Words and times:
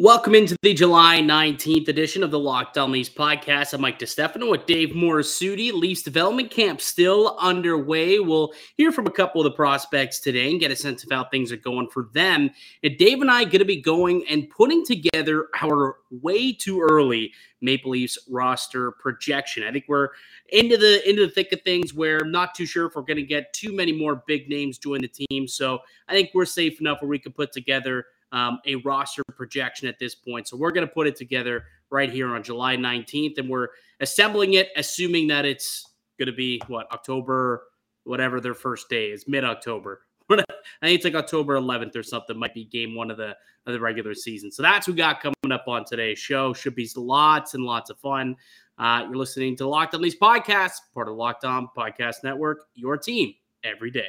Welcome 0.00 0.36
into 0.36 0.56
the 0.62 0.74
July 0.74 1.18
19th 1.18 1.88
edition 1.88 2.22
of 2.22 2.30
the 2.30 2.38
Locked 2.38 2.78
On 2.78 2.92
Leafs 2.92 3.08
podcast. 3.08 3.74
I'm 3.74 3.80
Mike 3.80 3.98
DeStefano 3.98 4.48
with 4.48 4.64
Dave 4.64 4.90
Morassutti. 4.90 5.72
Leafs 5.72 6.02
development 6.02 6.52
camp 6.52 6.80
still 6.80 7.36
underway. 7.40 8.20
We'll 8.20 8.52
hear 8.76 8.92
from 8.92 9.08
a 9.08 9.10
couple 9.10 9.40
of 9.40 9.46
the 9.46 9.56
prospects 9.56 10.20
today 10.20 10.52
and 10.52 10.60
get 10.60 10.70
a 10.70 10.76
sense 10.76 11.02
of 11.02 11.10
how 11.10 11.24
things 11.24 11.50
are 11.50 11.56
going 11.56 11.88
for 11.88 12.10
them. 12.12 12.48
And 12.84 12.96
Dave 12.96 13.22
and 13.22 13.28
I 13.28 13.42
are 13.42 13.46
going 13.46 13.58
to 13.58 13.64
be 13.64 13.80
going 13.80 14.24
and 14.28 14.48
putting 14.50 14.86
together 14.86 15.48
our 15.60 15.96
way 16.12 16.52
too 16.52 16.80
early 16.80 17.32
Maple 17.60 17.90
Leafs 17.90 18.18
roster 18.30 18.92
projection. 18.92 19.64
I 19.64 19.72
think 19.72 19.86
we're 19.88 20.10
into 20.50 20.76
the 20.76 21.10
into 21.10 21.26
the 21.26 21.32
thick 21.32 21.50
of 21.52 21.62
things 21.62 21.92
where 21.92 22.18
I'm 22.18 22.30
not 22.30 22.54
too 22.54 22.66
sure 22.66 22.86
if 22.86 22.94
we're 22.94 23.02
going 23.02 23.16
to 23.16 23.24
get 23.24 23.52
too 23.52 23.74
many 23.74 23.90
more 23.90 24.22
big 24.28 24.48
names 24.48 24.78
join 24.78 25.00
the 25.00 25.08
team. 25.08 25.48
So 25.48 25.80
I 26.06 26.12
think 26.12 26.30
we're 26.34 26.44
safe 26.44 26.80
enough 26.80 27.02
where 27.02 27.08
we 27.08 27.18
can 27.18 27.32
put 27.32 27.50
together– 27.50 28.06
um, 28.32 28.58
a 28.66 28.76
roster 28.76 29.22
projection 29.34 29.88
at 29.88 29.98
this 29.98 30.14
point. 30.14 30.48
So 30.48 30.56
we're 30.56 30.70
going 30.70 30.86
to 30.86 30.92
put 30.92 31.06
it 31.06 31.16
together 31.16 31.64
right 31.90 32.10
here 32.10 32.28
on 32.28 32.42
July 32.42 32.76
19th, 32.76 33.38
and 33.38 33.48
we're 33.48 33.68
assembling 34.00 34.54
it, 34.54 34.68
assuming 34.76 35.28
that 35.28 35.44
it's 35.44 35.84
going 36.18 36.26
to 36.26 36.32
be 36.32 36.60
what 36.68 36.90
October, 36.92 37.64
whatever 38.04 38.40
their 38.40 38.54
first 38.54 38.88
day 38.88 39.06
is, 39.06 39.26
mid 39.26 39.44
October. 39.44 40.02
I 40.30 40.36
think 40.82 40.96
it's 40.96 41.04
like 41.04 41.14
October 41.14 41.58
11th 41.58 41.96
or 41.96 42.02
something. 42.02 42.38
Might 42.38 42.54
be 42.54 42.64
game 42.66 42.94
one 42.94 43.10
of 43.10 43.16
the 43.16 43.36
of 43.66 43.72
the 43.72 43.80
regular 43.80 44.14
season. 44.14 44.50
So 44.50 44.62
that's 44.62 44.86
what 44.86 44.94
we 44.94 44.98
got 44.98 45.20
coming 45.20 45.52
up 45.52 45.68
on 45.68 45.84
today's 45.84 46.18
show. 46.18 46.52
Should 46.52 46.74
be 46.74 46.88
lots 46.96 47.54
and 47.54 47.64
lots 47.64 47.90
of 47.90 47.98
fun. 47.98 48.36
Uh, 48.78 49.04
you're 49.06 49.16
listening 49.16 49.56
to 49.56 49.66
Locked 49.66 49.94
On 49.94 50.00
Leafs 50.00 50.16
podcast, 50.20 50.72
part 50.94 51.08
of 51.08 51.14
the 51.14 51.18
Locked 51.18 51.44
On 51.44 51.68
Podcast 51.76 52.16
Network. 52.22 52.66
Your 52.74 52.96
team 52.96 53.34
every 53.64 53.90
day. 53.90 54.08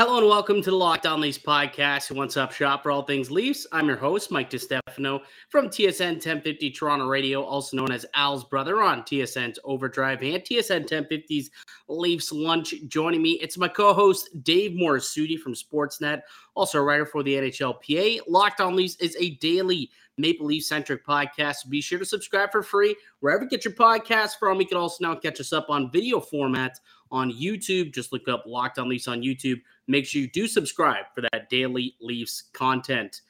Hello 0.00 0.16
and 0.16 0.28
welcome 0.28 0.62
to 0.62 0.70
the 0.70 0.76
Locked 0.76 1.04
On 1.04 1.20
Leafs 1.20 1.36
podcast, 1.36 2.10
What's 2.10 2.38
Up 2.38 2.52
Shop 2.52 2.82
for 2.82 2.90
all 2.90 3.02
things 3.02 3.30
Leafs. 3.30 3.66
I'm 3.70 3.86
your 3.86 3.98
host, 3.98 4.30
Mike 4.30 4.48
DeStefano 4.48 5.20
from 5.50 5.66
TSN 5.66 6.12
1050 6.12 6.70
Toronto 6.70 7.06
Radio, 7.06 7.42
also 7.42 7.76
known 7.76 7.92
as 7.92 8.06
Al's 8.14 8.44
brother 8.44 8.80
on 8.80 9.02
TSN's 9.02 9.58
Overdrive 9.62 10.22
and 10.22 10.42
TSN 10.42 10.88
1050's 10.88 11.50
Leafs 11.88 12.32
Lunch. 12.32 12.72
Joining 12.88 13.20
me, 13.20 13.32
it's 13.42 13.58
my 13.58 13.68
co-host 13.68 14.30
Dave 14.42 14.70
Morassutti 14.70 15.38
from 15.38 15.52
Sportsnet, 15.52 16.22
also 16.54 16.78
a 16.78 16.82
writer 16.82 17.04
for 17.04 17.22
the 17.22 17.34
NHLPA. 17.34 18.20
Locked 18.26 18.62
On 18.62 18.74
Leafs 18.74 18.96
is 19.00 19.14
a 19.20 19.32
daily 19.32 19.90
Maple 20.16 20.46
Leaf 20.46 20.64
centric 20.64 21.04
podcast. 21.04 21.68
Be 21.68 21.82
sure 21.82 21.98
to 21.98 22.06
subscribe 22.06 22.52
for 22.52 22.62
free 22.62 22.96
wherever 23.20 23.44
you 23.44 23.50
get 23.50 23.66
your 23.66 23.74
podcasts 23.74 24.38
from. 24.38 24.60
You 24.60 24.66
can 24.66 24.78
also 24.78 25.04
now 25.06 25.14
catch 25.14 25.40
us 25.40 25.52
up 25.52 25.68
on 25.68 25.92
video 25.92 26.20
format 26.20 26.78
on 27.10 27.32
YouTube. 27.32 27.92
Just 27.92 28.12
look 28.12 28.28
up 28.28 28.44
Locked 28.46 28.78
On 28.78 28.88
Leafs 28.88 29.08
on 29.08 29.22
YouTube. 29.22 29.60
Make 29.86 30.06
sure 30.06 30.22
you 30.22 30.28
do 30.28 30.46
subscribe 30.46 31.06
for 31.14 31.22
that 31.22 31.48
daily 31.50 31.96
Leafs 32.00 32.44
content. 32.52 33.22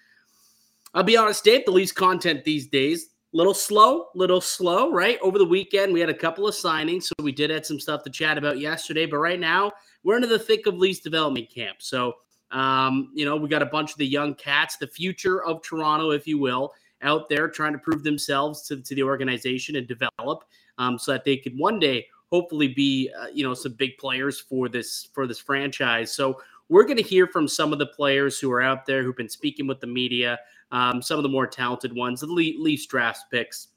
I'll 0.95 1.03
be 1.03 1.17
honest, 1.17 1.45
Dave, 1.45 1.65
the 1.65 1.71
Leafs 1.71 1.93
content 1.93 2.45
these 2.45 2.67
days, 2.67 3.11
little 3.33 3.55
slow, 3.55 4.09
little 4.15 4.41
slow, 4.41 4.93
right? 4.93 5.19
Over 5.23 5.39
the 5.39 5.45
weekend, 5.45 5.93
we 5.93 6.01
had 6.01 6.11
a 6.11 6.15
couple 6.15 6.49
of 6.49 6.55
signings, 6.55 7.05
so 7.05 7.15
we 7.23 7.33
did 7.33 7.51
have 7.51 7.65
some 7.65 7.79
stuff 7.79 8.03
to 8.05 8.11
chat 8.11 8.37
about 8.37 8.59
yesterday. 8.59 9.07
But 9.07 9.19
right 9.19 9.39
now, 9.39 9.73
we're 10.03 10.17
into 10.17 10.29
the 10.29 10.39
thick 10.39 10.67
of 10.67 10.75
Leafs 10.77 11.01
development 11.01 11.49
camp. 11.49 11.77
So, 11.81 12.15
um, 12.51 13.11
you 13.15 13.25
know, 13.25 13.37
we 13.37 13.49
got 13.49 13.63
a 13.63 13.67
bunch 13.67 13.93
of 13.93 13.99
the 13.99 14.07
young 14.07 14.35
cats, 14.35 14.77
the 14.77 14.89
future 14.89 15.45
of 15.45 15.63
Toronto, 15.63 16.11
if 16.11 16.27
you 16.27 16.39
will, 16.39 16.73
out 17.03 17.29
there 17.29 17.49
trying 17.49 17.73
to 17.73 17.79
prove 17.79 18.03
themselves 18.03 18.67
to, 18.67 18.83
to 18.83 18.95
the 18.95 19.03
organization 19.03 19.77
and 19.77 19.87
develop 19.87 20.45
um, 20.79 20.99
so 20.99 21.13
that 21.13 21.25
they 21.25 21.37
could 21.37 21.57
one 21.57 21.79
day 21.79 22.07
hopefully 22.31 22.69
be 22.69 23.11
uh, 23.19 23.27
you 23.33 23.45
know 23.45 23.55
some 23.55 23.73
big 23.73 23.99
players 23.99 24.41
for 24.41 24.69
this 24.69 25.09
for 25.13 25.27
this 25.27 25.39
franchise. 25.39 26.13
So 26.13 26.41
we're 26.69 26.85
going 26.85 26.97
to 26.97 27.03
hear 27.03 27.27
from 27.27 27.49
some 27.49 27.73
of 27.73 27.79
the 27.79 27.87
players 27.87 28.39
who 28.39 28.51
are 28.53 28.63
out 28.63 28.87
there 28.87 29.03
who've 29.03 29.17
been 29.17 29.29
speaking 29.29 29.67
with 29.67 29.81
the 29.81 29.89
media, 29.89 30.39
um, 30.71 31.03
some 31.03 31.19
of 31.19 31.25
the 31.25 31.29
more 31.29 31.47
talented 31.47 31.95
ones, 31.95 32.21
the 32.21 32.27
Leafs 32.29 32.87
draft 32.87 33.25
picks 33.31 33.69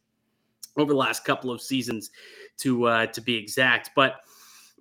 over 0.77 0.93
the 0.93 0.97
last 0.97 1.25
couple 1.25 1.51
of 1.51 1.61
seasons, 1.61 2.11
to 2.57 2.85
uh, 2.85 3.05
to 3.07 3.21
be 3.21 3.35
exact. 3.35 3.91
But 3.95 4.21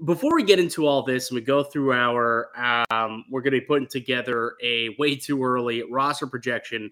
before 0.05 0.35
we 0.35 0.43
get 0.43 0.59
into 0.59 0.87
all 0.87 1.03
this 1.03 1.31
and 1.31 1.37
we 1.37 1.43
go 1.43 1.63
through 1.63 1.93
our, 1.93 2.49
um, 2.91 3.25
we're 3.31 3.41
going 3.41 3.53
to 3.55 3.61
be 3.61 3.67
putting 3.67 3.87
together 3.87 4.57
a 4.63 4.91
way 4.99 5.15
too 5.15 5.43
early 5.43 5.83
roster 5.91 6.27
projection 6.27 6.91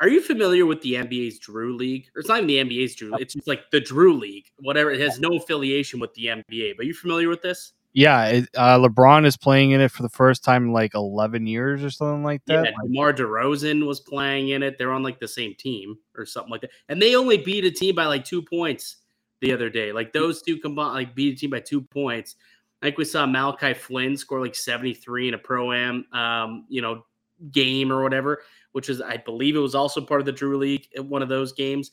are 0.00 0.08
you 0.08 0.20
familiar 0.20 0.64
with 0.64 0.80
the 0.82 0.94
NBA's 0.94 1.38
Drew 1.38 1.76
League? 1.76 2.08
Or 2.14 2.20
it's 2.20 2.28
not 2.28 2.42
even 2.42 2.46
the 2.46 2.58
NBA's 2.58 2.94
Drew. 2.94 3.14
It's 3.16 3.34
just 3.34 3.48
like 3.48 3.70
the 3.70 3.80
Drew 3.80 4.14
League, 4.14 4.46
whatever. 4.60 4.90
It 4.90 5.00
has 5.00 5.18
no 5.18 5.36
affiliation 5.36 5.98
with 5.98 6.14
the 6.14 6.26
NBA. 6.26 6.76
But 6.76 6.84
are 6.84 6.86
you 6.86 6.94
familiar 6.94 7.28
with 7.28 7.42
this? 7.42 7.72
Yeah, 7.94 8.26
it, 8.26 8.48
uh, 8.56 8.78
LeBron 8.78 9.26
is 9.26 9.36
playing 9.36 9.72
in 9.72 9.80
it 9.80 9.90
for 9.90 10.02
the 10.02 10.08
first 10.08 10.44
time 10.44 10.66
in 10.66 10.72
like 10.72 10.94
11 10.94 11.46
years 11.46 11.82
or 11.82 11.90
something 11.90 12.22
like 12.22 12.44
that. 12.46 12.64
Yeah, 12.64 12.70
DeMar 12.84 13.12
DeRozan 13.12 13.86
was 13.86 13.98
playing 13.98 14.50
in 14.50 14.62
it. 14.62 14.78
They're 14.78 14.92
on 14.92 15.02
like 15.02 15.18
the 15.18 15.26
same 15.26 15.54
team 15.58 15.98
or 16.16 16.24
something 16.24 16.50
like 16.50 16.60
that. 16.60 16.70
And 16.88 17.02
they 17.02 17.16
only 17.16 17.38
beat 17.38 17.64
a 17.64 17.70
team 17.70 17.96
by 17.96 18.06
like 18.06 18.24
two 18.24 18.42
points 18.42 18.98
the 19.40 19.52
other 19.52 19.68
day. 19.68 19.90
Like 19.90 20.12
those 20.12 20.42
two 20.42 20.58
combined, 20.58 20.94
like 20.94 21.14
beat 21.14 21.34
a 21.34 21.40
team 21.40 21.50
by 21.50 21.60
two 21.60 21.80
points. 21.80 22.36
I 22.82 22.86
think 22.86 22.98
we 22.98 23.04
saw 23.04 23.26
Malachi 23.26 23.74
Flynn 23.74 24.16
score 24.16 24.40
like 24.40 24.54
73 24.54 25.28
in 25.28 25.34
a 25.34 25.38
pro 25.38 25.72
am, 25.72 26.04
um, 26.12 26.66
you 26.68 26.82
know, 26.82 27.04
game 27.50 27.90
or 27.90 28.02
whatever 28.02 28.42
which 28.72 28.88
is, 28.88 29.00
I 29.00 29.16
believe 29.16 29.56
it 29.56 29.60
was 29.60 29.74
also 29.74 30.00
part 30.00 30.20
of 30.20 30.26
the 30.26 30.32
Drew 30.32 30.58
League 30.58 30.86
in 30.92 31.08
one 31.08 31.22
of 31.22 31.28
those 31.28 31.52
games. 31.52 31.90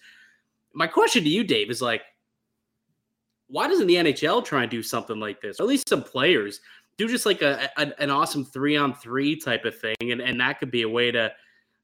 My 0.74 0.88
question 0.88 1.24
to 1.24 1.30
you, 1.30 1.44
Dave, 1.44 1.70
is 1.70 1.82
like, 1.82 2.02
why 3.48 3.68
doesn't 3.68 3.88
the 3.88 3.96
NHL 3.96 4.44
try 4.44 4.64
and 4.64 4.72
do 4.72 4.82
something 4.82 5.20
like 5.20 5.42
this? 5.42 5.60
Or 5.60 5.64
at 5.64 5.70
least 5.70 5.88
some 5.88 6.04
players 6.04 6.62
do 6.98 7.08
just 7.08 7.26
like 7.26 7.42
a, 7.42 7.70
a 7.78 8.02
an 8.02 8.10
awesome 8.10 8.46
three 8.46 8.78
on 8.78 8.94
three 8.96 9.36
type 9.36 9.66
of 9.66 9.78
thing, 9.78 9.96
and 10.02 10.22
and 10.22 10.40
that 10.40 10.60
could 10.60 10.72
be 10.72 10.84
a 10.84 10.90
way 10.90 11.12
to. 11.12 11.32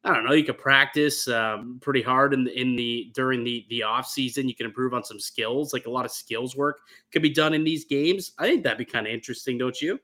I 0.03 0.16
don't 0.16 0.25
know. 0.25 0.31
You 0.31 0.44
could 0.44 0.57
practice 0.57 1.28
um, 1.28 1.78
pretty 1.80 2.01
hard 2.01 2.34
in 2.34 2.46
the, 2.46 2.59
in 2.59 2.75
the 2.75 3.12
during 3.13 3.44
the 3.44 3.68
the 3.69 3.84
off 3.84 4.07
season. 4.07 4.47
You 4.47 4.56
can 4.56 4.66
improve 4.66 4.96
on 4.96 5.03
some 5.03 5.19
skills, 5.19 5.74
like 5.74 5.85
a 5.85 5.91
lot 5.91 6.06
of 6.06 6.12
skills 6.12 6.56
work 6.56 6.80
could 7.12 7.22
be 7.22 7.30
done 7.30 7.53
in 7.53 7.63
these 7.63 7.85
games. 7.85 8.31
I 8.40 8.47
think 8.47 8.63
that'd 8.63 8.80
be 8.80 8.85
kind 8.85 9.06
of 9.06 9.13
interesting, 9.13 9.59
don't 9.59 9.80
you? 9.80 10.00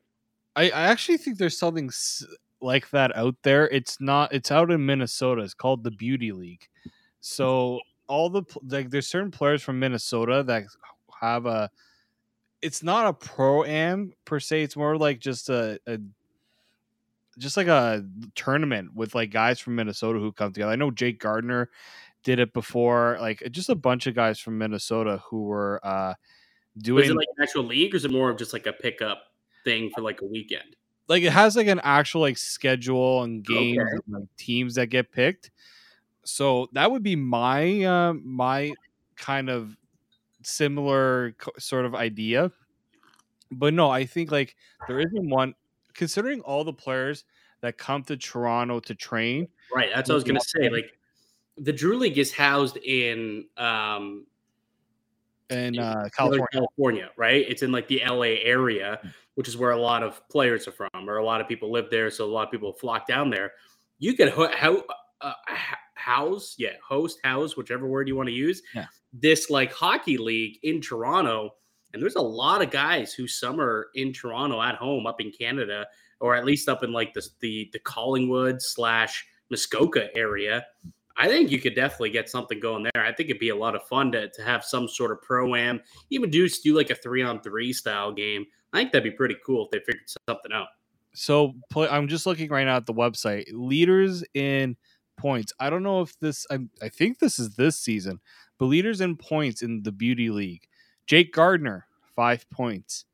I, 0.55 0.65
I 0.65 0.81
actually 0.83 1.17
think 1.17 1.39
there's 1.39 1.57
something 1.57 1.89
like 2.61 2.89
that 2.91 3.15
out 3.15 3.35
there. 3.43 3.67
It's 3.69 3.99
not. 3.99 4.33
It's 4.33 4.51
out 4.51 4.71
in 4.71 4.85
Minnesota. 4.85 5.41
It's 5.41 5.53
called 5.53 5.83
the 5.83 5.91
Beauty 5.91 6.31
League. 6.31 6.67
So 7.19 7.79
all 8.07 8.29
the 8.29 8.43
like, 8.67 8.89
there's 8.89 9.07
certain 9.07 9.31
players 9.31 9.61
from 9.61 9.79
Minnesota 9.79 10.43
that 10.43 10.63
have 11.21 11.45
a. 11.45 11.69
It's 12.61 12.81
not 12.81 13.07
a 13.07 13.13
pro 13.13 13.63
am 13.63 14.13
per 14.25 14.39
se. 14.39 14.63
It's 14.63 14.75
more 14.75 14.97
like 14.97 15.19
just 15.19 15.49
a, 15.49 15.79
a 15.85 15.99
just 17.37 17.57
like 17.57 17.67
a 17.67 18.03
tournament 18.35 18.95
with 18.95 19.13
like 19.13 19.29
guys 19.29 19.59
from 19.59 19.75
Minnesota 19.75 20.19
who 20.19 20.31
come 20.31 20.51
together. 20.51 20.71
I 20.71 20.75
know 20.75 20.91
Jake 20.91 21.19
Gardner 21.19 21.69
did 22.23 22.39
it 22.39 22.53
before. 22.53 23.17
Like 23.21 23.43
just 23.51 23.69
a 23.69 23.75
bunch 23.75 24.07
of 24.07 24.15
guys 24.15 24.39
from 24.39 24.57
Minnesota 24.57 25.21
who 25.29 25.43
were 25.43 25.79
uh 25.83 26.15
doing. 26.79 27.03
Was 27.03 27.09
it 27.11 27.15
like 27.15 27.27
an 27.37 27.43
actual 27.43 27.63
league, 27.63 27.93
or 27.93 27.97
is 27.97 28.05
it 28.05 28.11
more 28.11 28.29
of 28.29 28.37
just 28.37 28.53
like 28.53 28.65
a 28.65 28.73
pickup 28.73 29.23
thing 29.63 29.91
for 29.93 30.01
like 30.01 30.21
a 30.21 30.25
weekend? 30.25 30.76
Like 31.07 31.23
it 31.23 31.31
has 31.31 31.55
like 31.55 31.67
an 31.67 31.81
actual 31.83 32.21
like 32.21 32.37
schedule 32.37 33.23
and 33.23 33.43
games 33.43 33.79
okay. 33.79 34.01
and 34.07 34.15
like 34.15 34.35
teams 34.37 34.75
that 34.75 34.87
get 34.87 35.11
picked. 35.11 35.51
So 36.23 36.67
that 36.73 36.91
would 36.91 37.03
be 37.03 37.15
my 37.15 37.83
uh, 37.83 38.13
my 38.13 38.73
kind 39.15 39.49
of 39.49 39.75
similar 40.43 41.35
sort 41.57 41.85
of 41.85 41.95
idea. 41.95 42.51
But 43.51 43.73
no, 43.73 43.89
I 43.89 44.05
think 44.05 44.31
like 44.31 44.55
there 44.87 44.99
isn't 44.99 45.29
one 45.29 45.55
considering 45.93 46.41
all 46.41 46.63
the 46.63 46.73
players 46.73 47.23
that 47.61 47.77
come 47.77 48.03
to 48.03 48.17
Toronto 48.17 48.79
to 48.81 48.95
train. 48.95 49.47
Right, 49.73 49.89
that's 49.93 50.09
what 50.09 50.13
I 50.13 50.15
was 50.15 50.23
gonna 50.25 50.39
say. 50.41 50.69
Like 50.69 50.91
the 51.57 51.73
Drew 51.73 51.97
League 51.97 52.17
is 52.17 52.33
housed 52.33 52.77
in 52.77 53.45
um 53.57 54.25
in 55.49 55.79
uh, 55.79 56.09
California. 56.15 56.47
California, 56.51 57.09
right? 57.15 57.45
It's 57.47 57.63
in 57.63 57.71
like 57.71 57.87
the 57.87 58.01
LA 58.05 58.41
area, 58.43 58.99
hmm. 59.01 59.09
Which 59.37 59.47
is 59.47 59.55
where 59.55 59.69
a 59.69 59.79
lot 59.79 60.01
of 60.01 60.27
players 60.29 60.67
are 60.67 60.71
from, 60.71 61.07
or 61.07 61.17
a 61.17 61.23
lot 61.23 61.39
of 61.39 61.47
people 61.47 61.71
live 61.71 61.91
there, 61.91 62.09
so 62.09 62.25
a 62.25 62.33
lot 62.33 62.47
of 62.47 62.51
people 62.51 62.73
flock 62.73 63.05
down 63.05 63.29
there. 63.29 63.51
You 63.99 64.15
could 64.15 64.29
ho- 64.29 64.83
uh, 65.21 65.33
house, 65.93 66.55
yeah, 66.57 66.71
host, 66.83 67.19
house, 67.23 67.55
whichever 67.55 67.85
word 67.85 68.07
you 68.07 68.15
want 68.15 68.29
to 68.29 68.33
use, 68.33 68.63
yeah. 68.73 68.87
this 69.13 69.51
like 69.51 69.71
hockey 69.71 70.17
league 70.17 70.57
in 70.63 70.81
Toronto. 70.81 71.51
And 71.93 72.01
there's 72.01 72.15
a 72.15 72.21
lot 72.21 72.63
of 72.63 72.71
guys 72.71 73.13
who 73.13 73.27
summer 73.27 73.89
in 73.93 74.11
Toronto 74.11 74.59
at 74.59 74.73
home, 74.73 75.05
up 75.05 75.21
in 75.21 75.31
Canada, 75.31 75.85
or 76.19 76.35
at 76.35 76.43
least 76.43 76.67
up 76.67 76.83
in 76.83 76.91
like 76.91 77.13
the 77.13 77.23
the, 77.39 77.69
the 77.73 77.79
Collingwood 77.79 78.59
slash 78.59 79.23
Muskoka 79.51 80.07
area. 80.17 80.65
I 81.15 81.27
think 81.27 81.51
you 81.51 81.61
could 81.61 81.75
definitely 81.75 82.09
get 82.09 82.27
something 82.27 82.59
going 82.59 82.83
there. 82.83 83.05
I 83.05 83.11
think 83.11 83.29
it'd 83.29 83.39
be 83.39 83.49
a 83.49 83.55
lot 83.55 83.75
of 83.75 83.83
fun 83.83 84.11
to, 84.13 84.29
to 84.29 84.43
have 84.43 84.63
some 84.63 84.87
sort 84.87 85.11
of 85.11 85.21
pro 85.21 85.53
am, 85.53 85.79
even 86.09 86.31
do 86.31 86.49
do 86.49 86.75
like 86.75 86.89
a 86.89 86.95
three 86.95 87.21
on 87.21 87.39
three 87.41 87.71
style 87.71 88.11
game. 88.11 88.47
I 88.73 88.79
think 88.79 88.91
that'd 88.91 89.03
be 89.03 89.15
pretty 89.15 89.37
cool 89.45 89.65
if 89.65 89.71
they 89.71 89.79
figured 89.79 90.09
something 90.27 90.51
out. 90.53 90.67
So 91.13 91.53
I'm 91.75 92.07
just 92.07 92.25
looking 92.25 92.49
right 92.49 92.65
now 92.65 92.77
at 92.77 92.85
the 92.85 92.93
website. 92.93 93.45
Leaders 93.51 94.23
in 94.33 94.75
points. 95.17 95.53
I 95.59 95.69
don't 95.69 95.83
know 95.83 96.01
if 96.01 96.17
this. 96.19 96.45
I, 96.51 96.59
I 96.81 96.89
think 96.89 97.19
this 97.19 97.39
is 97.39 97.55
this 97.55 97.79
season, 97.79 98.19
but 98.57 98.65
leaders 98.65 99.01
in 99.01 99.15
points 99.17 99.61
in 99.61 99.83
the 99.83 99.91
Beauty 99.91 100.29
League. 100.29 100.67
Jake 101.07 101.33
Gardner, 101.33 101.87
five 102.15 102.47
points. 102.49 103.05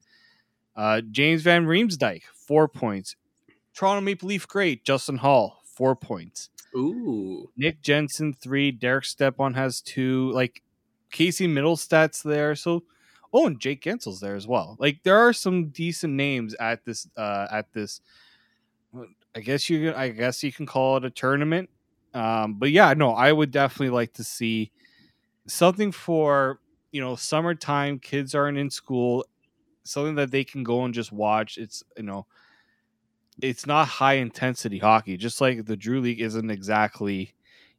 Uh, 0.75 1.01
James 1.11 1.44
Van 1.44 1.65
Riemsdyk, 1.65 2.23
four 2.33 2.67
points. 2.67 3.15
Toronto 3.73 4.01
Maple 4.01 4.29
Leaf 4.29 4.47
great 4.47 4.83
Justin 4.83 5.17
Holl 5.17 5.63
four 5.73 5.95
points. 5.95 6.50
Ooh. 6.75 7.50
Nick 7.57 7.81
Jensen, 7.81 8.33
three. 8.33 8.71
Derek 8.71 9.05
Stepan 9.05 9.53
has 9.53 9.81
two. 9.81 10.31
Like 10.31 10.61
Casey 11.11 11.47
Mittelstadt's 11.47 12.23
there. 12.23 12.55
So 12.55 12.83
oh, 13.33 13.47
and 13.47 13.59
Jake 13.59 13.83
Guentzel's 13.83 14.19
there 14.19 14.35
as 14.35 14.47
well. 14.47 14.77
Like 14.80 15.01
there 15.03 15.18
are 15.18 15.33
some 15.33 15.69
decent 15.69 16.13
names 16.13 16.53
at 16.59 16.85
this 16.85 17.07
uh 17.18 17.47
at 17.51 17.71
this 17.74 18.01
I 19.35 19.39
guess 19.39 19.69
you 19.69 19.94
I 19.94 20.09
guess 20.09 20.44
you 20.44 20.51
can 20.51 20.65
call 20.65 20.97
it 20.97 21.06
a 21.06 21.09
tournament. 21.09 21.69
Um, 22.13 22.56
but 22.56 22.71
yeah, 22.71 22.94
no, 22.94 23.12
I 23.12 23.31
would 23.31 23.51
definitely 23.51 23.89
like 23.89 24.13
to 24.13 24.24
see 24.24 24.71
something 25.47 25.91
for 25.91 26.59
you 26.91 27.01
know 27.01 27.15
summertime. 27.15 28.00
Kids 28.00 28.35
aren't 28.35 28.57
in 28.57 28.69
school, 28.69 29.25
something 29.83 30.15
that 30.15 30.31
they 30.31 30.44
can 30.44 30.63
go 30.63 30.86
and 30.86 30.94
just 30.94 31.12
watch. 31.12 31.57
It's 31.57 31.83
you 31.97 32.03
know, 32.03 32.27
it's 33.41 33.65
not 33.65 33.88
high 33.88 34.15
intensity 34.15 34.79
hockey. 34.79 35.18
Just 35.18 35.41
like 35.41 35.65
the 35.65 35.77
Drew 35.77 36.01
League 36.01 36.21
isn't 36.21 36.51
exactly 36.51 37.33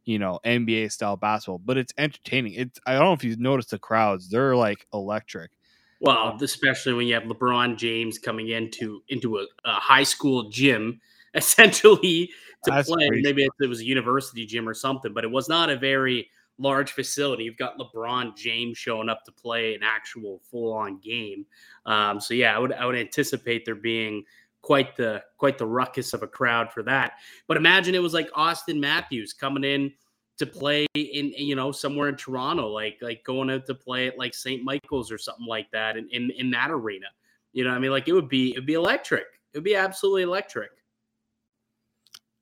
you 0.05 0.19
know 0.19 0.39
NBA 0.45 0.91
style 0.91 1.17
basketball, 1.17 1.59
but 1.59 1.77
it's 1.77 1.93
entertaining. 1.97 2.53
It's 2.53 2.79
I 2.85 2.93
don't 2.93 3.03
know 3.03 3.13
if 3.13 3.23
you've 3.23 3.39
noticed 3.39 3.71
the 3.71 3.79
crowds; 3.79 4.29
they're 4.29 4.55
like 4.55 4.87
electric. 4.93 5.51
Well, 5.99 6.37
especially 6.41 6.93
when 6.93 7.07
you 7.07 7.13
have 7.15 7.23
LeBron 7.23 7.77
James 7.77 8.19
coming 8.19 8.49
into 8.49 9.01
into 9.09 9.37
a, 9.37 9.45
a 9.65 9.73
high 9.73 10.03
school 10.03 10.49
gym, 10.49 11.01
essentially 11.33 12.29
to 12.63 12.71
That's 12.71 12.89
play. 12.89 13.07
Crazy. 13.07 13.23
Maybe 13.23 13.47
it 13.59 13.67
was 13.67 13.81
a 13.81 13.85
university 13.85 14.45
gym 14.45 14.69
or 14.69 14.73
something, 14.73 15.13
but 15.13 15.23
it 15.23 15.31
was 15.31 15.49
not 15.49 15.69
a 15.69 15.77
very 15.77 16.29
large 16.57 16.91
facility. 16.91 17.43
You've 17.43 17.57
got 17.57 17.77
LeBron 17.77 18.37
James 18.37 18.77
showing 18.77 19.09
up 19.09 19.23
to 19.25 19.31
play 19.31 19.75
an 19.75 19.81
actual 19.83 20.39
full 20.49 20.73
on 20.73 20.99
game. 20.99 21.45
Um, 21.85 22.19
so 22.19 22.33
yeah, 22.33 22.55
I 22.55 22.59
would 22.59 22.73
I 22.73 22.85
would 22.85 22.95
anticipate 22.95 23.65
there 23.65 23.75
being 23.75 24.23
quite 24.65 24.95
the 24.95 25.23
quite 25.37 25.59
the 25.59 25.65
ruckus 25.65 26.11
of 26.13 26.23
a 26.23 26.27
crowd 26.27 26.73
for 26.73 26.81
that. 26.81 27.13
But 27.47 27.55
imagine 27.55 27.93
it 27.93 28.01
was 28.01 28.15
like 28.15 28.31
Auston 28.31 28.79
Matthews 28.79 29.31
coming 29.31 29.63
in 29.63 29.93
to 30.39 30.47
play 30.47 30.87
in 30.95 31.33
you 31.37 31.55
know 31.55 31.71
somewhere 31.71 32.09
in 32.09 32.15
Toronto, 32.15 32.67
like 32.67 32.97
like 32.99 33.23
going 33.23 33.51
out 33.51 33.67
to 33.67 33.75
play 33.75 34.07
at 34.07 34.17
like 34.17 34.33
St. 34.33 34.63
Michael's 34.63 35.11
or 35.11 35.19
something 35.19 35.45
like 35.45 35.69
that 35.69 35.97
in, 35.97 36.09
in, 36.09 36.31
in 36.31 36.49
that 36.49 36.71
arena. 36.71 37.05
You 37.53 37.63
know, 37.63 37.69
I 37.69 37.77
mean, 37.79 37.91
like 37.91 38.07
it 38.07 38.13
would 38.13 38.27
be 38.27 38.53
it'd 38.53 38.65
be 38.65 38.73
electric. 38.73 39.25
It 39.53 39.59
would 39.59 39.63
be 39.63 39.75
absolutely 39.75 40.23
electric. 40.23 40.71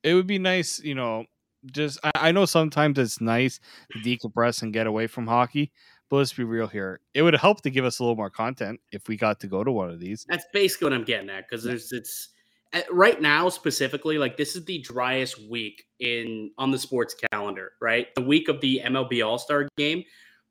It 0.02 0.14
would 0.14 0.26
be 0.26 0.38
nice, 0.38 0.80
you 0.80 0.94
know. 0.94 1.26
Just 1.66 1.98
I, 2.04 2.10
I 2.14 2.32
know 2.32 2.46
sometimes 2.46 2.98
it's 2.98 3.20
nice 3.20 3.60
to 3.92 3.98
decompress 3.98 4.62
and 4.62 4.72
get 4.72 4.86
away 4.86 5.08
from 5.08 5.26
hockey, 5.26 5.72
but 6.10 6.16
let's 6.16 6.32
be 6.32 6.44
real 6.44 6.66
here. 6.66 7.00
It 7.14 7.22
would 7.22 7.34
help 7.34 7.62
to 7.62 7.70
give 7.70 7.84
us 7.84 7.98
a 7.98 8.02
little 8.02 8.16
more 8.16 8.30
content 8.30 8.80
if 8.92 9.08
we 9.08 9.16
got 9.16 9.40
to 9.40 9.46
go 9.46 9.64
to 9.64 9.72
one 9.72 9.90
of 9.90 10.00
these. 10.00 10.26
That's 10.28 10.44
basically 10.52 10.86
what 10.86 10.92
I'm 10.92 11.04
getting 11.04 11.30
at 11.30 11.48
because 11.48 11.64
there's 11.64 11.92
it's 11.92 12.28
eh, 12.72 12.82
right 12.90 13.20
now 13.20 13.48
specifically 13.48 14.18
like 14.18 14.36
this 14.36 14.54
is 14.54 14.64
the 14.64 14.78
driest 14.80 15.40
week 15.48 15.84
in 16.00 16.50
on 16.58 16.70
the 16.70 16.78
sports 16.78 17.14
calendar 17.32 17.72
right? 17.80 18.14
The 18.14 18.22
week 18.22 18.48
of 18.48 18.60
the 18.60 18.82
mlb 18.84 19.26
all-star 19.26 19.68
game 19.76 20.04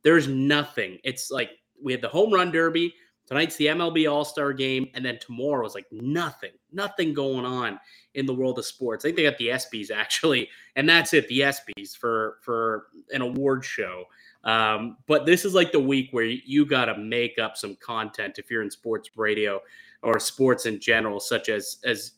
there's 0.04 0.28
nothing. 0.28 0.98
It's 1.04 1.32
like 1.32 1.52
we 1.82 1.92
had 1.92 2.02
the 2.02 2.10
home 2.10 2.34
run 2.34 2.52
derby 2.52 2.94
tonight's 3.26 3.56
the 3.56 3.68
mlb 3.68 4.12
all-star 4.12 4.54
game 4.54 4.88
and 4.96 5.06
then 5.06 5.18
tomorrow 5.20 5.66
is 5.66 5.76
like 5.76 5.86
nothing 5.92 6.52
nothing 6.72 7.14
going 7.14 7.46
on 7.46 7.80
in 8.16 8.26
the 8.26 8.34
world 8.34 8.58
of 8.58 8.66
sports. 8.66 9.06
I 9.06 9.10
think 9.10 9.18
they 9.18 9.24
got 9.24 9.38
the 9.38 9.50
ESPYs 9.50 9.92
actually 9.92 10.50
and 10.76 10.90
that's 10.90 11.14
it 11.14 11.28
the 11.28 11.42
ESPYs 11.42 11.96
for 11.96 12.38
for 12.42 12.88
an 13.12 13.22
award 13.22 13.64
show 13.64 14.06
um, 14.44 14.98
but 15.08 15.26
this 15.26 15.46
is 15.46 15.54
like 15.54 15.72
the 15.72 15.80
week 15.80 16.10
where 16.12 16.26
you 16.26 16.66
got 16.66 16.86
to 16.86 16.98
make 16.98 17.40
up 17.40 17.58
some 17.58 17.76
content 17.78 18.40
if 18.40 18.52
you're 18.52 18.62
in 18.62 18.72
sports 18.72 19.10
radio 19.16 19.62
or 20.02 20.20
sports 20.20 20.66
in 20.66 20.80
general, 20.80 21.20
such 21.20 21.50
as 21.50 21.78
as 21.86 22.14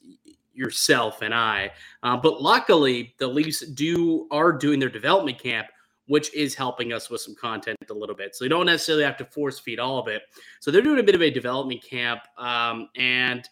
yourself 0.54 1.22
and 1.22 1.34
I. 1.34 1.72
Uh, 2.02 2.18
but 2.18 2.42
luckily, 2.42 3.14
the 3.20 3.28
Leafs 3.28 3.60
do 3.60 4.28
are 4.32 4.52
doing 4.52 4.80
their 4.80 4.90
development 4.90 5.38
camp, 5.38 5.68
which 6.08 6.34
is 6.34 6.56
helping 6.56 6.94
us 6.94 7.10
with 7.10 7.22
some 7.22 7.36
content 7.36 7.78
a 7.90 7.94
little 7.94 8.16
bit. 8.16 8.36
So 8.36 8.46
you 8.46 8.50
don't 8.50 8.66
necessarily 8.66 9.04
have 9.04 9.18
to 9.18 9.26
force 9.26 9.60
feed 9.60 9.80
all 9.80 10.00
of 10.00 10.08
it. 10.08 10.24
So 10.62 10.72
they're 10.72 10.82
doing 10.82 11.00
a 11.00 11.04
bit 11.04 11.16
of 11.16 11.22
a 11.22 11.30
development 11.30 11.84
camp, 11.84 12.22
um, 12.38 12.90
and 12.96 13.48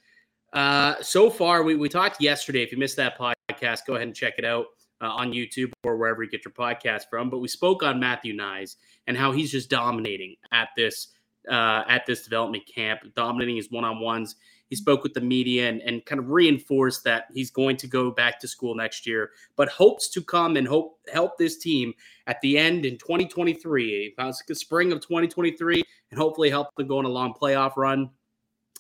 uh, 0.54 0.96
so 1.02 1.30
far 1.30 1.64
we 1.64 1.75
we 1.75 1.90
talked 1.90 2.22
yesterday. 2.22 2.64
If 2.64 2.72
you 2.72 2.80
missed 2.80 2.96
that 2.98 3.20
podcast, 3.20 3.81
go 3.86 3.96
ahead 3.96 4.08
and 4.08 4.16
check 4.16 4.36
it 4.40 4.46
out 4.46 4.66
uh, 5.04 5.08
on 5.08 5.34
YouTube 5.34 5.72
or 5.84 5.98
wherever 5.98 6.24
you 6.24 6.30
get 6.30 6.46
your 6.46 6.54
podcast 6.54 7.10
from. 7.10 7.30
But 7.30 7.40
we 7.40 7.48
spoke 7.48 7.84
on 7.84 8.00
Matthew 8.00 8.36
Knies 8.36 8.78
and 9.06 9.18
how 9.18 9.32
he's 9.34 9.52
just 9.52 9.70
dominating 9.70 10.38
at 10.52 10.70
this 10.78 11.10
uh, 11.50 11.84
at 11.90 12.06
this 12.06 12.24
development 12.24 12.64
camp, 12.74 13.02
dominating 13.16 13.58
his 13.58 13.70
one 13.70 13.84
on 13.84 14.00
ones. 14.00 14.38
He 14.70 14.78
spoke 14.78 15.04
with 15.04 15.14
the 15.14 15.22
media 15.22 15.70
and, 15.70 15.82
and 15.82 16.04
kind 16.06 16.20
of 16.20 16.30
reinforced 16.30 17.04
that 17.04 17.26
he's 17.34 17.52
going 17.52 17.76
to 17.78 17.86
go 17.86 18.10
back 18.10 18.40
to 18.40 18.48
school 18.48 18.74
next 18.76 19.06
year, 19.06 19.32
but 19.56 19.68
hopes 19.68 20.10
to 20.12 20.22
come 20.22 20.56
and 20.56 20.68
hope 20.68 21.00
help 21.12 21.38
this 21.38 21.58
team 21.58 21.94
at 22.28 22.40
the 22.42 22.58
end 22.58 22.86
in 22.86 22.98
2023, 22.98 24.16
spring 24.54 24.92
of 24.94 25.02
2023, 25.02 25.84
and 26.10 26.20
hopefully 26.20 26.50
help 26.50 26.70
them 26.76 26.88
go 26.88 26.98
on 26.98 27.06
a 27.06 27.10
long 27.10 27.34
playoff 27.40 27.76
run. 27.76 28.10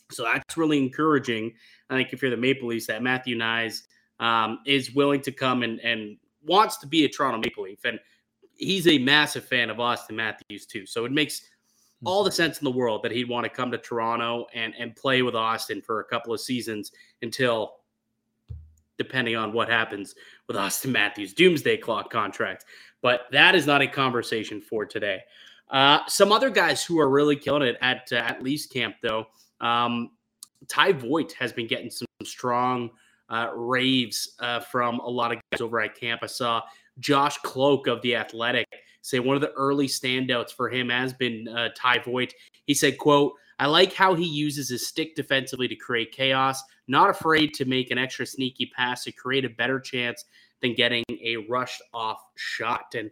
So 0.09 0.23
that's 0.23 0.57
really 0.57 0.77
encouraging. 0.77 1.53
I 1.89 1.95
think 1.95 2.13
if 2.13 2.21
you're 2.21 2.31
the 2.31 2.37
Maple 2.37 2.69
Leafs, 2.69 2.87
that 2.87 3.03
Matthew 3.03 3.37
Knies 3.37 3.83
um, 4.19 4.59
is 4.65 4.93
willing 4.93 5.21
to 5.21 5.31
come 5.31 5.63
and, 5.63 5.79
and 5.81 6.17
wants 6.45 6.77
to 6.77 6.87
be 6.87 7.05
a 7.05 7.09
Toronto 7.09 7.39
Maple 7.39 7.63
Leaf. 7.63 7.79
And 7.85 7.99
he's 8.55 8.87
a 8.87 8.97
massive 8.97 9.45
fan 9.45 9.69
of 9.69 9.77
Auston 9.77 10.15
Matthews, 10.15 10.65
too. 10.65 10.85
So 10.85 11.05
it 11.05 11.11
makes 11.11 11.41
all 12.05 12.23
the 12.23 12.31
sense 12.31 12.59
in 12.59 12.65
the 12.65 12.71
world 12.71 13.01
that 13.03 13.11
he'd 13.11 13.29
want 13.29 13.45
to 13.45 13.49
come 13.49 13.71
to 13.71 13.77
Toronto 13.77 14.45
and, 14.53 14.73
and 14.77 14.95
play 14.95 15.21
with 15.21 15.35
Auston 15.35 15.83
for 15.83 16.01
a 16.01 16.03
couple 16.03 16.33
of 16.33 16.41
seasons 16.41 16.91
until, 17.21 17.75
depending 18.97 19.35
on 19.35 19.53
what 19.53 19.69
happens 19.69 20.13
with 20.47 20.57
Auston 20.57 20.91
Matthews' 20.91 21.33
doomsday 21.33 21.77
clock 21.77 22.11
contract. 22.11 22.65
But 23.01 23.21
that 23.31 23.55
is 23.55 23.65
not 23.65 23.81
a 23.81 23.87
conversation 23.87 24.61
for 24.61 24.85
today. 24.85 25.21
Uh, 25.69 25.99
some 26.07 26.31
other 26.31 26.49
guys 26.49 26.83
who 26.83 26.99
are 26.99 27.09
really 27.09 27.35
killing 27.35 27.63
it 27.63 27.77
at 27.81 28.07
uh, 28.11 28.17
at 28.17 28.43
Leafs 28.43 28.67
camp, 28.67 28.95
though. 29.01 29.25
Um, 29.59 30.11
Ty 30.67 30.93
Voit 30.93 31.31
has 31.33 31.51
been 31.51 31.67
getting 31.67 31.89
some 31.89 32.07
strong 32.23 32.91
uh, 33.33 33.49
raves 33.55 34.35
uh, 34.39 34.59
from 34.59 34.99
a 34.99 35.09
lot 35.09 35.31
of 35.31 35.39
guys 35.51 35.61
over 35.61 35.81
at 35.81 35.99
camp. 35.99 36.21
I 36.23 36.27
saw 36.27 36.61
Josh 36.99 37.37
Kloke 37.39 37.87
of 37.87 38.01
the 38.03 38.15
Athletic 38.15 38.67
say 39.01 39.19
one 39.19 39.35
of 39.35 39.41
the 39.41 39.51
early 39.53 39.87
standouts 39.87 40.51
for 40.51 40.69
him 40.69 40.89
has 40.89 41.13
been 41.13 41.47
uh, 41.47 41.69
Ty 41.75 41.99
Voit. 41.99 42.33
He 42.67 42.75
said, 42.75 42.99
"quote 42.99 43.33
I 43.59 43.65
like 43.65 43.93
how 43.93 44.13
he 44.13 44.25
uses 44.25 44.69
his 44.69 44.87
stick 44.87 45.15
defensively 45.15 45.67
to 45.67 45.75
create 45.75 46.11
chaos. 46.11 46.61
Not 46.87 47.09
afraid 47.09 47.53
to 47.55 47.65
make 47.65 47.89
an 47.89 47.97
extra 47.97 48.25
sneaky 48.25 48.71
pass 48.75 49.03
to 49.05 49.11
create 49.11 49.45
a 49.45 49.49
better 49.49 49.79
chance 49.79 50.25
than 50.61 50.75
getting 50.75 51.03
a 51.09 51.37
rushed 51.49 51.81
off 51.91 52.23
shot." 52.35 52.93
And 52.95 53.09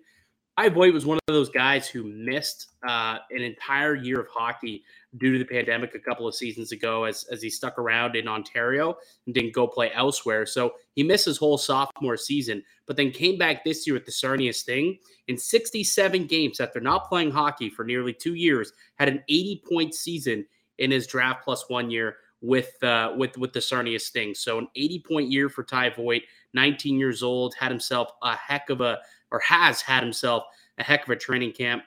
Ty 0.57 0.69
Voit 0.69 0.93
was 0.93 1.05
one 1.05 1.17
of 1.17 1.33
those 1.33 1.49
guys 1.49 1.87
who 1.87 2.03
missed 2.03 2.67
uh, 2.87 3.17
an 3.31 3.41
entire 3.41 3.95
year 3.95 4.21
of 4.21 4.27
hockey 4.27 4.83
due 5.17 5.33
to 5.33 5.39
the 5.39 5.45
pandemic 5.45 5.93
a 5.93 5.99
couple 5.99 6.27
of 6.27 6.33
seasons 6.33 6.71
ago 6.71 7.03
as, 7.03 7.25
as 7.31 7.41
he 7.41 7.49
stuck 7.49 7.77
around 7.77 8.15
in 8.15 8.27
Ontario 8.27 8.95
and 9.25 9.35
didn't 9.35 9.53
go 9.53 9.67
play 9.67 9.91
elsewhere. 9.93 10.45
So 10.45 10.75
he 10.93 11.03
missed 11.03 11.25
his 11.25 11.37
whole 11.37 11.57
sophomore 11.57 12.15
season, 12.15 12.63
but 12.85 12.95
then 12.95 13.11
came 13.11 13.37
back 13.37 13.63
this 13.63 13.85
year 13.85 13.93
with 13.93 14.05
the 14.05 14.11
Sarnia 14.11 14.53
Sting 14.53 14.97
in 15.27 15.37
67 15.37 16.25
games 16.27 16.59
after 16.59 16.79
not 16.79 17.09
playing 17.09 17.31
hockey 17.31 17.69
for 17.69 17.83
nearly 17.83 18.13
two 18.13 18.35
years, 18.35 18.71
had 18.95 19.09
an 19.09 19.23
80 19.27 19.63
point 19.69 19.93
season 19.93 20.45
in 20.77 20.91
his 20.91 21.07
draft 21.07 21.43
plus 21.43 21.69
one 21.69 21.91
year 21.91 22.17
with 22.41 22.81
uh, 22.83 23.13
with 23.15 23.37
with 23.37 23.53
the 23.53 23.61
Sarnia 23.61 23.99
Sting. 23.99 24.33
So 24.33 24.57
an 24.57 24.67
80 24.75 24.99
point 25.07 25.31
year 25.31 25.49
for 25.49 25.63
Ty 25.63 25.91
Voit, 25.91 26.23
19 26.53 26.97
years 26.97 27.21
old, 27.21 27.53
had 27.55 27.69
himself 27.69 28.09
a 28.23 28.35
heck 28.35 28.69
of 28.69 28.81
a 28.81 28.99
or 29.31 29.39
has 29.39 29.81
had 29.81 30.03
himself 30.03 30.43
a 30.77 30.83
heck 30.83 31.03
of 31.03 31.09
a 31.09 31.15
training 31.15 31.53
camp. 31.53 31.83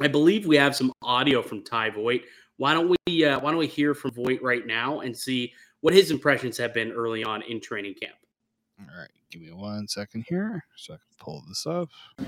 I 0.00 0.08
believe 0.08 0.46
we 0.46 0.56
have 0.56 0.74
some 0.74 0.92
audio 1.02 1.42
from 1.42 1.62
Ty 1.62 1.90
Voit. 1.90 2.22
Why 2.56 2.74
don't 2.74 2.94
we 3.06 3.24
uh, 3.24 3.40
why 3.40 3.50
don't 3.50 3.58
we 3.58 3.66
hear 3.66 3.94
from 3.94 4.12
Voit 4.12 4.40
right 4.42 4.66
now 4.66 5.00
and 5.00 5.16
see 5.16 5.52
what 5.80 5.94
his 5.94 6.10
impressions 6.10 6.56
have 6.58 6.74
been 6.74 6.92
early 6.92 7.24
on 7.24 7.42
in 7.42 7.60
training 7.60 7.94
camp? 7.94 8.14
All 8.80 8.98
right, 8.98 9.10
give 9.30 9.42
me 9.42 9.52
one 9.52 9.86
second 9.88 10.24
here 10.26 10.64
so 10.76 10.94
I 10.94 10.96
can 10.96 11.04
pull 11.18 11.42
this 11.48 11.66
up. 11.66 11.90
Uh, 12.18 12.24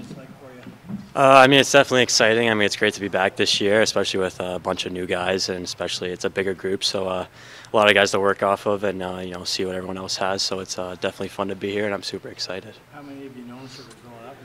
I 1.15 1.47
mean, 1.47 1.61
it's 1.61 1.73
definitely 1.73 2.03
exciting. 2.03 2.51
I 2.51 2.55
mean, 2.55 2.67
it's 2.67 2.77
great 2.77 2.93
to 2.95 3.01
be 3.01 3.09
back 3.09 3.37
this 3.37 3.59
year, 3.59 3.81
especially 3.81 4.21
with 4.21 4.39
a 4.41 4.59
bunch 4.59 4.85
of 4.85 4.93
new 4.93 5.07
guys, 5.07 5.49
and 5.49 5.65
especially 5.65 6.11
it's 6.11 6.27
a 6.27 6.31
bigger 6.31 6.53
group, 6.53 6.85
so 6.85 7.09
uh, 7.09 7.27
a 7.73 7.77
lot 7.77 7.89
of 7.89 7.95
guys 7.95 8.11
to 8.11 8.21
work 8.21 8.43
off 8.43 8.67
of, 8.67 8.85
and 8.85 9.03
uh, 9.03 9.21
you 9.23 9.33
know, 9.33 9.45
see 9.45 9.65
what 9.65 9.75
everyone 9.75 9.97
else 9.97 10.17
has. 10.17 10.43
So 10.43 10.61
it's 10.61 10.79
uh, 10.79 10.95
definitely 10.97 11.29
fun 11.29 11.49
to 11.49 11.57
be 11.57 11.71
here, 11.71 11.87
and 11.87 11.95
I'm 11.95 12.03
super 12.03 12.29
excited. 12.29 12.75
How 12.93 13.01
many 13.01 13.25
have 13.25 13.37
you 13.37 13.45
known 13.45 13.67
sort 13.69 13.89
of 13.89 14.03
growing 14.03 14.25
up? 14.27 14.37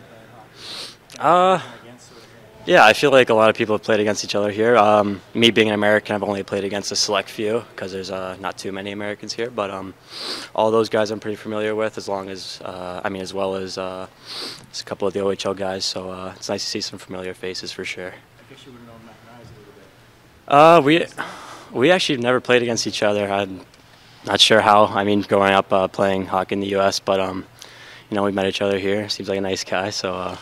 Uh, 1.19 1.61
yeah, 2.67 2.85
I 2.85 2.93
feel 2.93 3.11
like 3.11 3.29
a 3.29 3.33
lot 3.33 3.49
of 3.49 3.55
people 3.55 3.75
have 3.75 3.83
played 3.83 4.01
against 4.01 4.23
each 4.23 4.35
other 4.35 4.51
here. 4.51 4.75
Um, 4.77 5.21
me 5.33 5.51
being 5.51 5.69
an 5.69 5.73
American, 5.73 6.15
I've 6.15 6.23
only 6.23 6.43
played 6.43 6.65
against 6.65 6.91
a 6.91 6.95
select 6.95 7.29
few 7.29 7.63
because 7.71 7.93
there's 7.93 8.11
uh, 8.11 8.35
not 8.41 8.57
too 8.57 8.71
many 8.71 8.91
Americans 8.91 9.33
here. 9.33 9.49
But 9.49 9.71
um, 9.71 9.93
all 10.53 10.69
those 10.69 10.89
guys 10.89 11.09
I'm 11.09 11.19
pretty 11.19 11.37
familiar 11.37 11.73
with, 11.75 11.97
as 11.97 12.09
long 12.09 12.29
as 12.29 12.61
uh, 12.63 13.01
I 13.03 13.09
mean, 13.09 13.21
as 13.21 13.33
well 13.33 13.55
as, 13.55 13.77
uh, 13.77 14.07
a 14.79 14.83
couple 14.83 15.07
of 15.07 15.13
the 15.13 15.21
OHL 15.21 15.55
guys. 15.55 15.85
So 15.85 16.11
uh, 16.11 16.33
it's 16.35 16.49
nice 16.49 16.63
to 16.63 16.69
see 16.69 16.81
some 16.81 16.99
familiar 16.99 17.33
faces 17.33 17.71
for 17.71 17.85
sure. 17.85 18.09
I 18.09 18.53
guess 18.53 18.65
you 18.65 18.73
would 18.73 18.79
have 18.81 18.87
known 18.87 18.99
Matt 19.05 19.15
a 19.39 19.59
little 19.59 19.73
bit. 19.73 20.47
Uh, 20.47 20.81
we 20.83 21.05
we 21.71 21.91
actually 21.91 22.17
never 22.17 22.41
played 22.41 22.61
against 22.61 22.85
each 22.85 23.01
other. 23.01 23.31
I'm 23.31 23.61
not 24.25 24.41
sure 24.41 24.61
how. 24.61 24.85
I 24.85 25.03
mean, 25.03 25.21
growing 25.21 25.53
up 25.53 25.71
uh, 25.71 25.87
playing 25.87 26.25
hockey 26.25 26.55
in 26.55 26.59
the 26.59 26.67
U.S., 26.67 26.99
but 26.99 27.19
um, 27.19 27.45
you 28.09 28.15
know, 28.15 28.23
we 28.23 28.31
met 28.31 28.45
each 28.45 28.61
other 28.61 28.77
here. 28.77 29.07
Seems 29.09 29.29
like 29.29 29.37
a 29.37 29.41
nice 29.41 29.63
guy, 29.63 29.89
so 29.89 30.13
uh, 30.13 30.37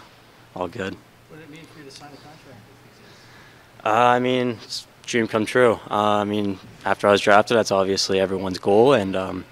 all 0.55 0.67
good. 0.67 0.95
What 1.29 1.37
did 1.37 1.43
it 1.43 1.51
mean 1.51 1.65
for 1.65 1.79
you 1.79 1.85
to 1.85 1.91
sign 1.91 2.09
a 2.09 2.17
contract 2.17 2.45
with 2.45 2.83
these 2.83 3.01
guys? 3.01 3.74
Uh, 3.85 3.91
I 3.91 4.19
mean, 4.19 4.57
dream 5.05 5.27
come 5.27 5.45
true. 5.45 5.73
Uh, 5.91 6.17
I 6.17 6.23
mean, 6.23 6.57
after 6.85 7.07
I 7.07 7.11
was 7.11 7.21
drafted, 7.21 7.55
that's 7.55 7.71
obviously 7.71 8.19
everyone's 8.19 8.57
goal, 8.57 8.93
and 8.93 9.15
um, 9.15 9.45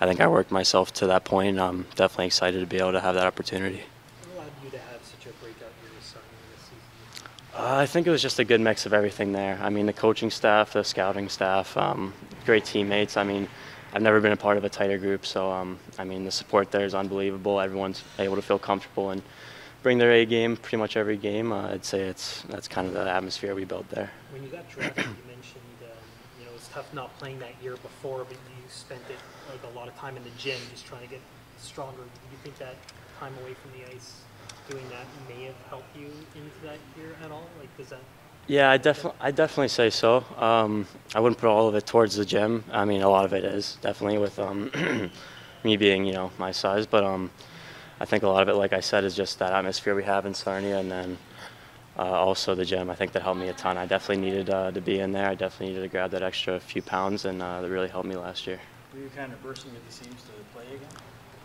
I 0.00 0.06
think 0.06 0.20
I 0.20 0.28
worked 0.28 0.52
myself 0.52 0.92
to 0.94 1.08
that 1.08 1.24
point. 1.24 1.58
I'm 1.58 1.86
definitely 1.96 2.26
excited 2.26 2.60
to 2.60 2.66
be 2.66 2.76
able 2.76 2.92
to 2.92 3.00
have 3.00 3.16
that 3.16 3.26
opportunity. 3.26 3.82
What 4.34 4.44
allowed 4.44 4.52
you 4.62 4.78
have 4.78 5.02
such 5.02 5.26
a 5.26 5.32
breakout 5.42 5.72
year 5.82 5.90
as 5.98 6.04
signing 6.04 6.24
this 6.54 6.66
season? 6.66 7.28
Uh, 7.52 7.78
I 7.78 7.86
think 7.86 8.06
it 8.06 8.10
was 8.10 8.22
just 8.22 8.38
a 8.38 8.44
good 8.44 8.60
mix 8.60 8.86
of 8.86 8.92
everything 8.92 9.32
there. 9.32 9.58
I 9.60 9.70
mean, 9.70 9.86
the 9.86 9.92
coaching 9.92 10.30
staff, 10.30 10.72
the 10.72 10.84
scouting 10.84 11.28
staff, 11.28 11.76
um, 11.76 12.12
great 12.46 12.64
teammates. 12.64 13.16
I 13.16 13.24
mean, 13.24 13.48
I've 13.92 14.02
never 14.02 14.20
been 14.20 14.30
a 14.30 14.36
part 14.36 14.56
of 14.56 14.62
a 14.62 14.68
tighter 14.68 14.98
group, 14.98 15.26
so 15.26 15.50
um, 15.50 15.80
I 15.98 16.04
mean, 16.04 16.24
the 16.24 16.30
support 16.30 16.70
there 16.70 16.84
is 16.84 16.94
unbelievable. 16.94 17.58
Everyone's 17.58 18.04
able 18.20 18.36
to 18.36 18.42
feel 18.42 18.60
comfortable 18.60 19.10
and 19.10 19.20
bring 19.82 19.98
their 19.98 20.12
A 20.12 20.24
game 20.24 20.56
pretty 20.56 20.76
much 20.76 20.96
every 20.96 21.16
game. 21.16 21.52
Uh, 21.52 21.70
I'd 21.72 21.84
say 21.84 22.00
it's 22.00 22.42
that's 22.42 22.68
kind 22.68 22.86
of 22.86 22.94
the 22.94 23.08
atmosphere 23.08 23.54
we 23.54 23.64
built 23.64 23.88
there. 23.90 24.10
When 24.32 24.42
you 24.42 24.48
got 24.48 24.68
drafted, 24.70 25.04
you 25.04 25.26
mentioned 25.26 25.78
um, 25.82 25.96
you 26.38 26.46
know 26.46 26.52
it 26.52 26.54
was 26.54 26.68
tough 26.68 26.92
not 26.94 27.16
playing 27.18 27.38
that 27.40 27.54
year 27.62 27.76
before, 27.76 28.24
but 28.24 28.32
you 28.32 28.62
spent 28.68 29.02
it 29.08 29.18
like 29.50 29.72
a 29.72 29.76
lot 29.76 29.88
of 29.88 29.96
time 29.96 30.16
in 30.16 30.24
the 30.24 30.30
gym 30.38 30.58
just 30.70 30.86
trying 30.86 31.02
to 31.02 31.08
get 31.08 31.20
stronger. 31.58 32.02
Do 32.02 32.28
you 32.30 32.38
think 32.42 32.58
that 32.58 32.74
time 33.18 33.32
away 33.42 33.54
from 33.54 33.72
the 33.72 33.94
ice, 33.94 34.22
doing 34.68 34.84
that, 34.90 35.06
may 35.28 35.44
have 35.44 35.56
helped 35.68 35.96
you 35.96 36.06
into 36.06 36.60
that 36.64 36.78
year 36.96 37.16
at 37.24 37.30
all? 37.30 37.46
Like, 37.58 37.74
does 37.76 37.88
that? 37.88 38.00
Yeah, 38.46 38.70
I 38.70 38.78
definitely, 38.78 39.18
I 39.20 39.30
definitely 39.30 39.68
say 39.68 39.90
so. 39.90 40.24
Um, 40.36 40.86
I 41.14 41.20
wouldn't 41.20 41.38
put 41.38 41.48
all 41.48 41.68
of 41.68 41.74
it 41.74 41.86
towards 41.86 42.16
the 42.16 42.24
gym. 42.24 42.64
I 42.72 42.84
mean, 42.84 43.02
a 43.02 43.08
lot 43.08 43.24
of 43.24 43.32
it 43.32 43.44
is 43.44 43.78
definitely 43.80 44.18
with 44.18 44.38
um, 44.38 45.10
me 45.64 45.76
being, 45.76 46.04
you 46.04 46.12
know, 46.12 46.32
my 46.38 46.50
size. 46.50 46.86
But 46.86 47.04
um, 47.04 47.30
I 48.00 48.06
think 48.06 48.22
a 48.22 48.28
lot 48.28 48.42
of 48.42 48.48
it, 48.48 48.54
like 48.54 48.72
I 48.72 48.80
said, 48.80 49.04
is 49.04 49.14
just 49.14 49.38
that 49.38 49.52
atmosphere 49.52 49.94
we 49.94 50.04
have 50.04 50.24
in 50.26 50.32
Sarnia, 50.34 50.78
and 50.78 50.90
then 50.90 51.18
uh, 51.98 52.02
also 52.02 52.54
the 52.54 52.64
gym. 52.64 52.88
I 52.88 52.94
think 52.94 53.12
that 53.12 53.22
helped 53.22 53.40
me 53.40 53.48
a 53.48 53.52
ton. 53.52 53.76
I 53.76 53.84
definitely 53.86 54.24
needed 54.24 54.48
uh, 54.50 54.70
to 54.70 54.80
be 54.80 55.00
in 55.00 55.12
there. 55.12 55.28
I 55.28 55.34
definitely 55.34 55.74
needed 55.74 55.82
to 55.82 55.88
grab 55.88 56.10
that 56.12 56.22
extra 56.22 56.58
few 56.58 56.80
pounds, 56.80 57.26
and 57.26 57.42
uh, 57.42 57.60
that 57.60 57.68
really 57.68 57.88
helped 57.88 58.08
me 58.08 58.16
last 58.16 58.46
year. 58.46 58.58
Were 58.94 59.00
you 59.00 59.10
kind 59.14 59.32
of 59.32 59.42
bursting 59.42 59.72
at 59.76 59.86
the 59.86 59.92
seams 59.92 60.22
to 60.22 60.30
play 60.54 60.64
again 60.66 60.88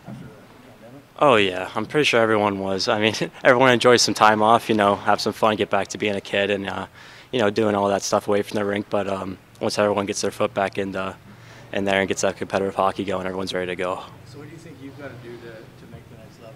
after 0.08 0.24
the 0.24 0.80
pandemic? 0.80 1.02
Oh 1.18 1.36
yeah, 1.36 1.70
I'm 1.74 1.84
pretty 1.84 2.04
sure 2.04 2.20
everyone 2.22 2.58
was. 2.58 2.88
I 2.88 3.00
mean, 3.00 3.14
everyone 3.44 3.70
enjoys 3.70 4.00
some 4.00 4.14
time 4.14 4.42
off, 4.42 4.68
you 4.70 4.74
know, 4.74 4.96
have 4.96 5.20
some 5.20 5.34
fun, 5.34 5.56
get 5.56 5.68
back 5.68 5.88
to 5.88 5.98
being 5.98 6.16
a 6.16 6.20
kid, 6.22 6.50
and 6.50 6.68
uh, 6.68 6.86
you 7.32 7.38
know, 7.38 7.50
doing 7.50 7.74
all 7.74 7.88
that 7.88 8.02
stuff 8.02 8.28
away 8.28 8.40
from 8.42 8.54
the 8.56 8.64
rink. 8.64 8.86
But 8.88 9.08
um, 9.08 9.36
once 9.60 9.78
everyone 9.78 10.06
gets 10.06 10.22
their 10.22 10.30
foot 10.30 10.54
back 10.54 10.78
in 10.78 10.92
the 10.92 11.14
in 11.72 11.84
there 11.84 12.00
and 12.00 12.08
gets 12.08 12.22
that 12.22 12.36
competitive 12.38 12.74
hockey 12.74 13.04
going, 13.04 13.26
everyone's 13.26 13.52
ready 13.52 13.66
to 13.66 13.76
go. 13.76 14.02
So 14.24 14.38
what 14.38 14.46
do 14.46 14.52
you 14.52 14.58
think 14.58 14.78
you've 14.82 14.98
got 14.98 15.08
to 15.08 15.28
do 15.28 15.36
to, 15.36 15.50
to 15.50 15.86
make 15.92 16.08
the 16.10 16.16
next 16.16 16.40
level 16.40 16.54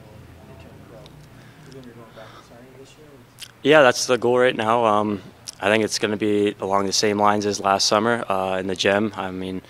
and 0.48 0.58
turn 0.60 0.70
pro? 0.88 0.98
You 1.00 1.72
think 1.72 1.84
you're 1.86 1.94
going 1.94 2.06
back 2.16 2.26
to 2.26 2.48
Sarnia 2.48 2.70
this 2.78 2.94
year? 2.98 3.06
or- 3.06 3.49
Yeah, 3.62 3.82
that's 3.82 4.06
the 4.06 4.16
goal 4.16 4.38
right 4.38 4.56
now. 4.56 4.86
Um, 4.86 5.20
I 5.60 5.68
think 5.68 5.84
it's 5.84 5.98
going 5.98 6.12
to 6.12 6.16
be 6.16 6.54
along 6.60 6.86
the 6.86 6.94
same 6.94 7.18
lines 7.18 7.44
as 7.44 7.60
last 7.60 7.86
summer 7.86 8.24
uh, 8.26 8.56
in 8.58 8.66
the 8.66 8.74
gym. 8.74 9.12
I 9.16 9.30
mean, 9.30 9.60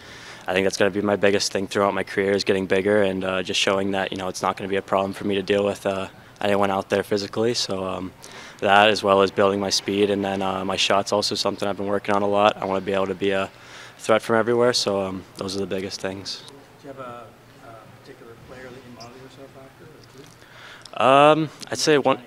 I 0.46 0.52
think 0.52 0.64
that's 0.64 0.76
going 0.76 0.92
to 0.92 0.96
be 0.96 1.04
my 1.04 1.16
biggest 1.16 1.50
thing 1.50 1.66
throughout 1.66 1.92
my 1.92 2.04
career 2.04 2.30
is 2.30 2.44
getting 2.44 2.66
bigger 2.66 3.02
and 3.02 3.24
uh, 3.24 3.42
just 3.42 3.58
showing 3.58 3.90
that 3.90 4.12
you 4.12 4.18
know 4.18 4.28
it's 4.28 4.42
not 4.42 4.56
going 4.56 4.68
to 4.68 4.70
be 4.70 4.76
a 4.76 4.82
problem 4.82 5.12
for 5.12 5.24
me 5.24 5.34
to 5.34 5.42
deal 5.42 5.64
with 5.64 5.86
uh, 5.86 6.06
anyone 6.40 6.70
out 6.70 6.88
there 6.88 7.02
physically. 7.02 7.52
So 7.52 7.84
um, 7.84 8.12
that 8.60 8.90
as 8.90 9.02
well 9.02 9.22
as 9.22 9.32
building 9.32 9.58
my 9.58 9.70
speed 9.70 10.10
and 10.10 10.24
then 10.24 10.40
uh, 10.40 10.64
my 10.64 10.76
shots 10.76 11.12
also 11.12 11.34
something 11.34 11.66
I've 11.66 11.76
been 11.76 11.86
working 11.86 12.14
on 12.14 12.22
a 12.22 12.28
lot. 12.28 12.56
I 12.58 12.66
want 12.66 12.80
to 12.80 12.86
be 12.86 12.92
able 12.92 13.08
to 13.08 13.16
be 13.16 13.32
a 13.32 13.50
threat 13.98 14.22
from 14.22 14.36
everywhere. 14.36 14.72
So 14.72 15.00
um, 15.00 15.24
those 15.36 15.56
are 15.56 15.60
the 15.60 15.66
biggest 15.66 16.00
things. 16.00 16.44
Do 16.80 16.88
you 16.88 16.94
have 16.94 17.00
a, 17.00 17.26
a 17.66 18.00
particular 18.00 18.34
player 18.48 18.62
that 18.62 18.70
you 18.70 18.94
model 18.94 19.16
yourself 19.20 19.50
after 19.58 19.84
or 19.84 20.94
two? 20.94 21.04
Um, 21.04 21.50
I'd 21.72 21.78
say 21.78 21.98
one. 21.98 22.20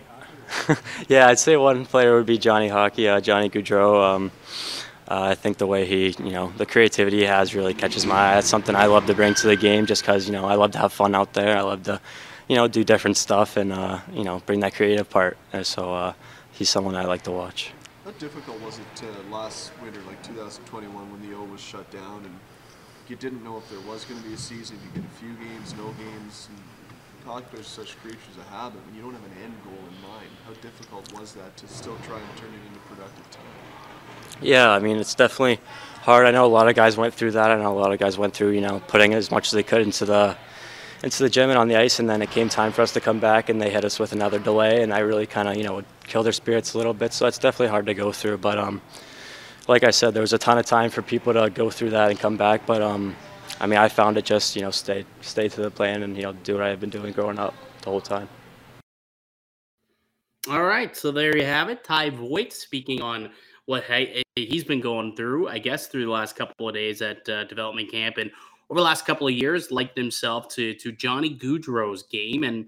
Yeah, 1.08 1.28
I'd 1.28 1.40
say 1.40 1.58
one 1.58 1.86
player 1.86 2.16
would 2.16 2.26
be 2.26 2.38
Johnny 2.38 2.68
Hockey, 2.68 3.08
uh, 3.08 3.20
Johnny 3.22 3.50
Gaudreau. 3.50 4.04
Um, 4.04 4.32
uh, 5.08 5.22
I 5.22 5.36
think 5.36 5.58
the 5.58 5.68
way 5.68 5.86
he, 5.86 6.16
you 6.24 6.32
know, 6.32 6.54
the 6.58 6.66
creativity 6.66 7.20
he 7.20 7.24
has 7.26 7.54
really 7.54 7.74
catches 7.74 8.06
my 8.06 8.16
eye. 8.16 8.36
That's 8.36 8.48
something 8.48 8.76
I 8.76 8.86
love 8.86 9.06
to 9.08 9.14
bring 9.14 9.34
to 9.36 9.48
the 9.48 9.56
game, 9.56 9.86
just 9.86 10.02
because 10.02 10.28
you 10.28 10.34
know 10.34 10.46
I 10.46 10.56
love 10.56 10.72
to 10.72 10.78
have 10.80 10.94
fun 10.94 11.14
out 11.14 11.34
there. 11.34 11.58
I 11.58 11.62
love 11.62 11.84
to, 11.84 12.00
you 12.48 12.56
know, 12.56 12.68
do 12.68 12.84
different 12.84 13.18
stuff 13.18 13.58
and 13.58 13.74
uh, 13.74 14.00
you 14.14 14.24
know 14.24 14.42
bring 14.46 14.62
that 14.62 14.76
creative 14.76 15.10
part. 15.10 15.38
And 15.52 15.66
so 15.66 15.94
uh, 15.94 16.14
he's 16.52 16.70
someone 16.70 16.96
I 16.96 17.04
like 17.06 17.24
to 17.24 17.32
watch. 17.32 17.74
How 18.06 18.12
difficult 18.12 18.60
was 18.62 18.80
it 18.80 19.04
uh, 19.04 19.34
last 19.34 19.72
winter, 19.82 20.02
like 20.08 20.22
2021, 20.24 21.12
when 21.12 21.30
the 21.30 21.36
O 21.36 21.44
was 21.44 21.62
shut 21.62 21.90
down 21.92 22.24
and 22.26 22.40
you 23.08 23.16
didn't 23.16 23.44
know 23.44 23.58
if 23.58 23.70
there 23.70 23.80
was 23.82 24.06
going 24.06 24.22
to 24.22 24.28
be 24.28 24.34
a 24.34 24.38
season? 24.38 24.78
You 24.84 25.02
get 25.02 25.10
a 25.10 25.16
few 25.16 25.34
games, 25.34 25.74
no 25.76 25.92
games. 25.94 26.48
And 26.50 26.60
are 27.28 27.64
such 27.64 27.98
creatures 28.02 28.38
of 28.38 28.48
habit. 28.48 28.80
When 28.86 28.96
you 28.96 29.02
don't 29.02 29.14
have 29.14 29.24
an 29.24 29.44
end 29.44 29.54
goal 29.64 29.74
in 29.74 30.02
mind, 30.08 30.30
how 30.46 30.54
difficult 30.62 31.12
was 31.20 31.34
that 31.34 31.56
to 31.58 31.68
still 31.68 31.98
try 32.06 32.20
and 32.20 32.38
turn 32.38 32.50
it 32.50 32.68
into 32.68 32.80
productive 32.88 33.30
time? 33.32 33.44
Yeah, 34.42 34.72
I 34.72 34.80
mean 34.80 34.98
it's 34.98 35.16
definitely 35.16 35.60
hard. 36.02 36.26
I 36.26 36.32
know 36.32 36.46
a 36.46 36.48
lot 36.48 36.68
of 36.68 36.76
guys 36.76 36.98
went 36.98 37.14
through 37.14 37.32
that. 37.32 37.52
I 37.52 37.56
know 37.56 37.72
a 37.72 37.80
lot 37.80 37.94
of 37.94 38.00
guys 38.00 38.18
went 38.18 38.34
through, 38.34 38.52
you 38.52 38.62
know, 38.62 38.82
putting 38.88 39.14
as 39.14 39.32
much 39.32 39.48
as 39.48 39.52
they 39.52 39.64
could 39.64 39.82
into 39.82 40.06
the 40.06 40.36
into 41.04 41.22
the 41.22 41.30
gym 41.30 41.50
and 41.50 41.60
on 41.60 41.68
the 41.68 41.76
ice, 41.76 42.00
and 42.00 42.10
then 42.10 42.22
it 42.22 42.32
came 42.32 42.48
time 42.48 42.72
for 42.72 42.82
us 42.82 42.94
to 42.94 43.02
come 43.02 43.20
back, 43.20 43.50
and 43.50 43.62
they 43.62 43.70
hit 43.70 43.84
us 43.84 44.00
with 44.00 44.14
another 44.14 44.40
delay, 44.40 44.82
and 44.82 44.94
I 44.94 45.00
really 45.00 45.26
kind 45.26 45.50
of, 45.50 45.58
you 45.58 45.64
know, 45.64 45.76
would 45.76 45.86
kill 46.08 46.24
their 46.24 46.32
spirits 46.32 46.74
a 46.74 46.78
little 46.78 46.94
bit. 46.94 47.12
So 47.12 47.26
it's 47.28 47.38
definitely 47.38 47.68
hard 47.68 47.86
to 47.88 47.94
go 47.94 48.14
through. 48.14 48.38
But 48.38 48.58
um, 48.58 48.82
like 49.68 49.84
I 49.84 49.92
said, 49.92 50.14
there 50.14 50.22
was 50.22 50.32
a 50.32 50.38
ton 50.38 50.58
of 50.58 50.66
time 50.66 50.90
for 50.90 51.02
people 51.02 51.34
to 51.34 51.50
go 51.50 51.70
through 51.70 51.90
that 51.92 52.10
and 52.10 52.18
come 52.18 52.38
back. 52.38 52.66
But 52.66 52.82
um, 52.82 53.18
I 53.64 53.66
mean, 53.66 53.80
I 53.80 53.88
found 53.88 54.18
it 54.18 54.26
just, 54.26 54.58
you 54.58 54.62
know, 54.62 54.72
stay 54.72 55.06
stay 55.22 55.48
to 55.48 55.62
the 55.62 55.72
plan 55.72 56.04
and 56.04 56.18
you 56.18 56.24
know 56.24 56.34
do 56.34 56.56
what 56.56 56.64
I've 56.64 56.82
been 56.82 56.90
doing 56.90 57.14
growing 57.14 57.40
up 57.40 57.54
the 57.82 57.90
whole 57.90 58.02
time. 58.02 58.28
All 60.50 60.64
right, 60.64 60.94
so 60.98 61.14
there 61.14 61.38
you 61.38 61.46
have 61.46 61.70
it. 61.70 61.82
Ty 61.86 62.10
Voit 62.10 62.52
speaking 62.52 63.02
on 63.02 63.30
what 63.64 63.86
he, 63.86 64.22
he's 64.36 64.66
been 64.66 64.82
going 64.82 65.16
through, 65.16 65.48
I 65.48 65.60
guess, 65.60 65.88
through 65.88 66.04
the 66.04 66.12
last 66.12 66.36
couple 66.36 66.68
of 66.68 66.76
days 66.76 67.02
at 67.02 67.30
uh, 67.30 67.46
development 67.46 67.90
camp 67.90 68.18
and 68.18 68.30
over 68.70 68.82
the 68.82 68.84
last 68.84 69.06
couple 69.06 69.30
of 69.30 69.34
years, 69.34 69.72
likened 69.72 69.96
himself 69.96 70.50
to 70.56 70.74
to 70.74 70.92
Johnny 70.92 71.34
Gaudreau's 71.34 72.04
game. 72.04 72.44
And 72.44 72.66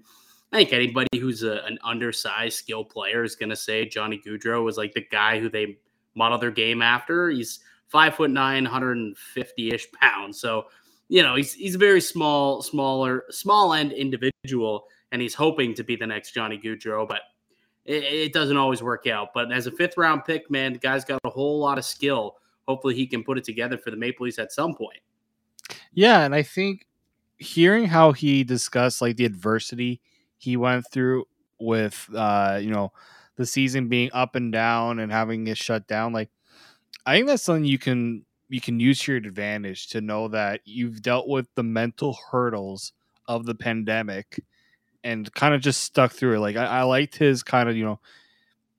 I 0.50 0.56
think 0.56 0.72
anybody 0.72 1.18
who's 1.18 1.42
a, 1.42 1.60
an 1.66 1.78
undersized 1.84 2.56
skill 2.56 2.86
player 2.86 3.22
is 3.22 3.36
going 3.36 3.50
to 3.50 3.56
say 3.56 3.84
Johnny 3.84 4.18
Gaudreau 4.26 4.64
was 4.64 4.78
like 4.78 4.94
the 4.94 5.06
guy 5.10 5.40
who 5.40 5.50
they 5.50 5.76
model 6.14 6.38
their 6.38 6.50
game 6.50 6.80
after. 6.80 7.28
He's 7.28 7.60
five 7.88 8.14
foot 8.14 8.30
nine, 8.30 8.64
150 8.64 9.74
ish 9.74 9.92
pounds. 9.92 10.40
So, 10.40 10.68
you 11.08 11.22
know, 11.22 11.36
he's 11.36 11.52
he's 11.54 11.74
a 11.74 11.78
very 11.78 12.00
small, 12.00 12.62
smaller, 12.62 13.24
small 13.30 13.72
end 13.72 13.92
individual, 13.92 14.86
and 15.12 15.22
he's 15.22 15.34
hoping 15.34 15.74
to 15.74 15.84
be 15.84 15.96
the 15.96 16.06
next 16.06 16.32
Johnny 16.32 16.58
Gaudreau, 16.58 17.08
but 17.08 17.20
it, 17.84 18.02
it 18.02 18.32
doesn't 18.32 18.56
always 18.56 18.82
work 18.82 19.06
out. 19.06 19.28
But 19.32 19.52
as 19.52 19.66
a 19.66 19.70
fifth 19.70 19.96
round 19.96 20.24
pick, 20.24 20.50
man, 20.50 20.72
the 20.72 20.78
guy's 20.78 21.04
got 21.04 21.20
a 21.24 21.30
whole 21.30 21.58
lot 21.60 21.78
of 21.78 21.84
skill. 21.84 22.36
Hopefully, 22.66 22.94
he 22.94 23.06
can 23.06 23.22
put 23.22 23.38
it 23.38 23.44
together 23.44 23.78
for 23.78 23.90
the 23.90 23.96
Maple 23.96 24.24
Leafs 24.24 24.38
at 24.38 24.52
some 24.52 24.74
point. 24.74 24.98
Yeah, 25.92 26.24
and 26.24 26.34
I 26.34 26.42
think 26.42 26.86
hearing 27.38 27.86
how 27.86 28.12
he 28.12 28.42
discussed 28.44 29.00
like 29.00 29.16
the 29.16 29.24
adversity 29.24 30.00
he 30.38 30.56
went 30.56 30.90
through 30.90 31.26
with 31.60 32.08
uh, 32.14 32.58
you 32.60 32.70
know, 32.70 32.92
the 33.36 33.46
season 33.46 33.88
being 33.88 34.10
up 34.12 34.34
and 34.34 34.52
down 34.52 34.98
and 34.98 35.12
having 35.12 35.46
it 35.46 35.56
shut 35.56 35.86
down, 35.86 36.12
like 36.12 36.30
I 37.04 37.14
think 37.14 37.28
that's 37.28 37.44
something 37.44 37.64
you 37.64 37.78
can 37.78 38.24
you 38.48 38.60
can 38.60 38.80
use 38.80 39.00
to 39.00 39.12
your 39.12 39.18
advantage 39.18 39.88
to 39.88 40.00
know 40.00 40.28
that 40.28 40.60
you've 40.64 41.02
dealt 41.02 41.28
with 41.28 41.48
the 41.54 41.62
mental 41.62 42.16
hurdles 42.30 42.92
of 43.26 43.46
the 43.46 43.54
pandemic 43.54 44.40
and 45.04 45.32
kind 45.34 45.54
of 45.54 45.60
just 45.60 45.82
stuck 45.82 46.12
through 46.12 46.34
it. 46.36 46.40
Like 46.40 46.56
I, 46.56 46.66
I 46.66 46.82
liked 46.82 47.16
his 47.16 47.42
kind 47.42 47.68
of, 47.68 47.76
you 47.76 47.84
know, 47.84 48.00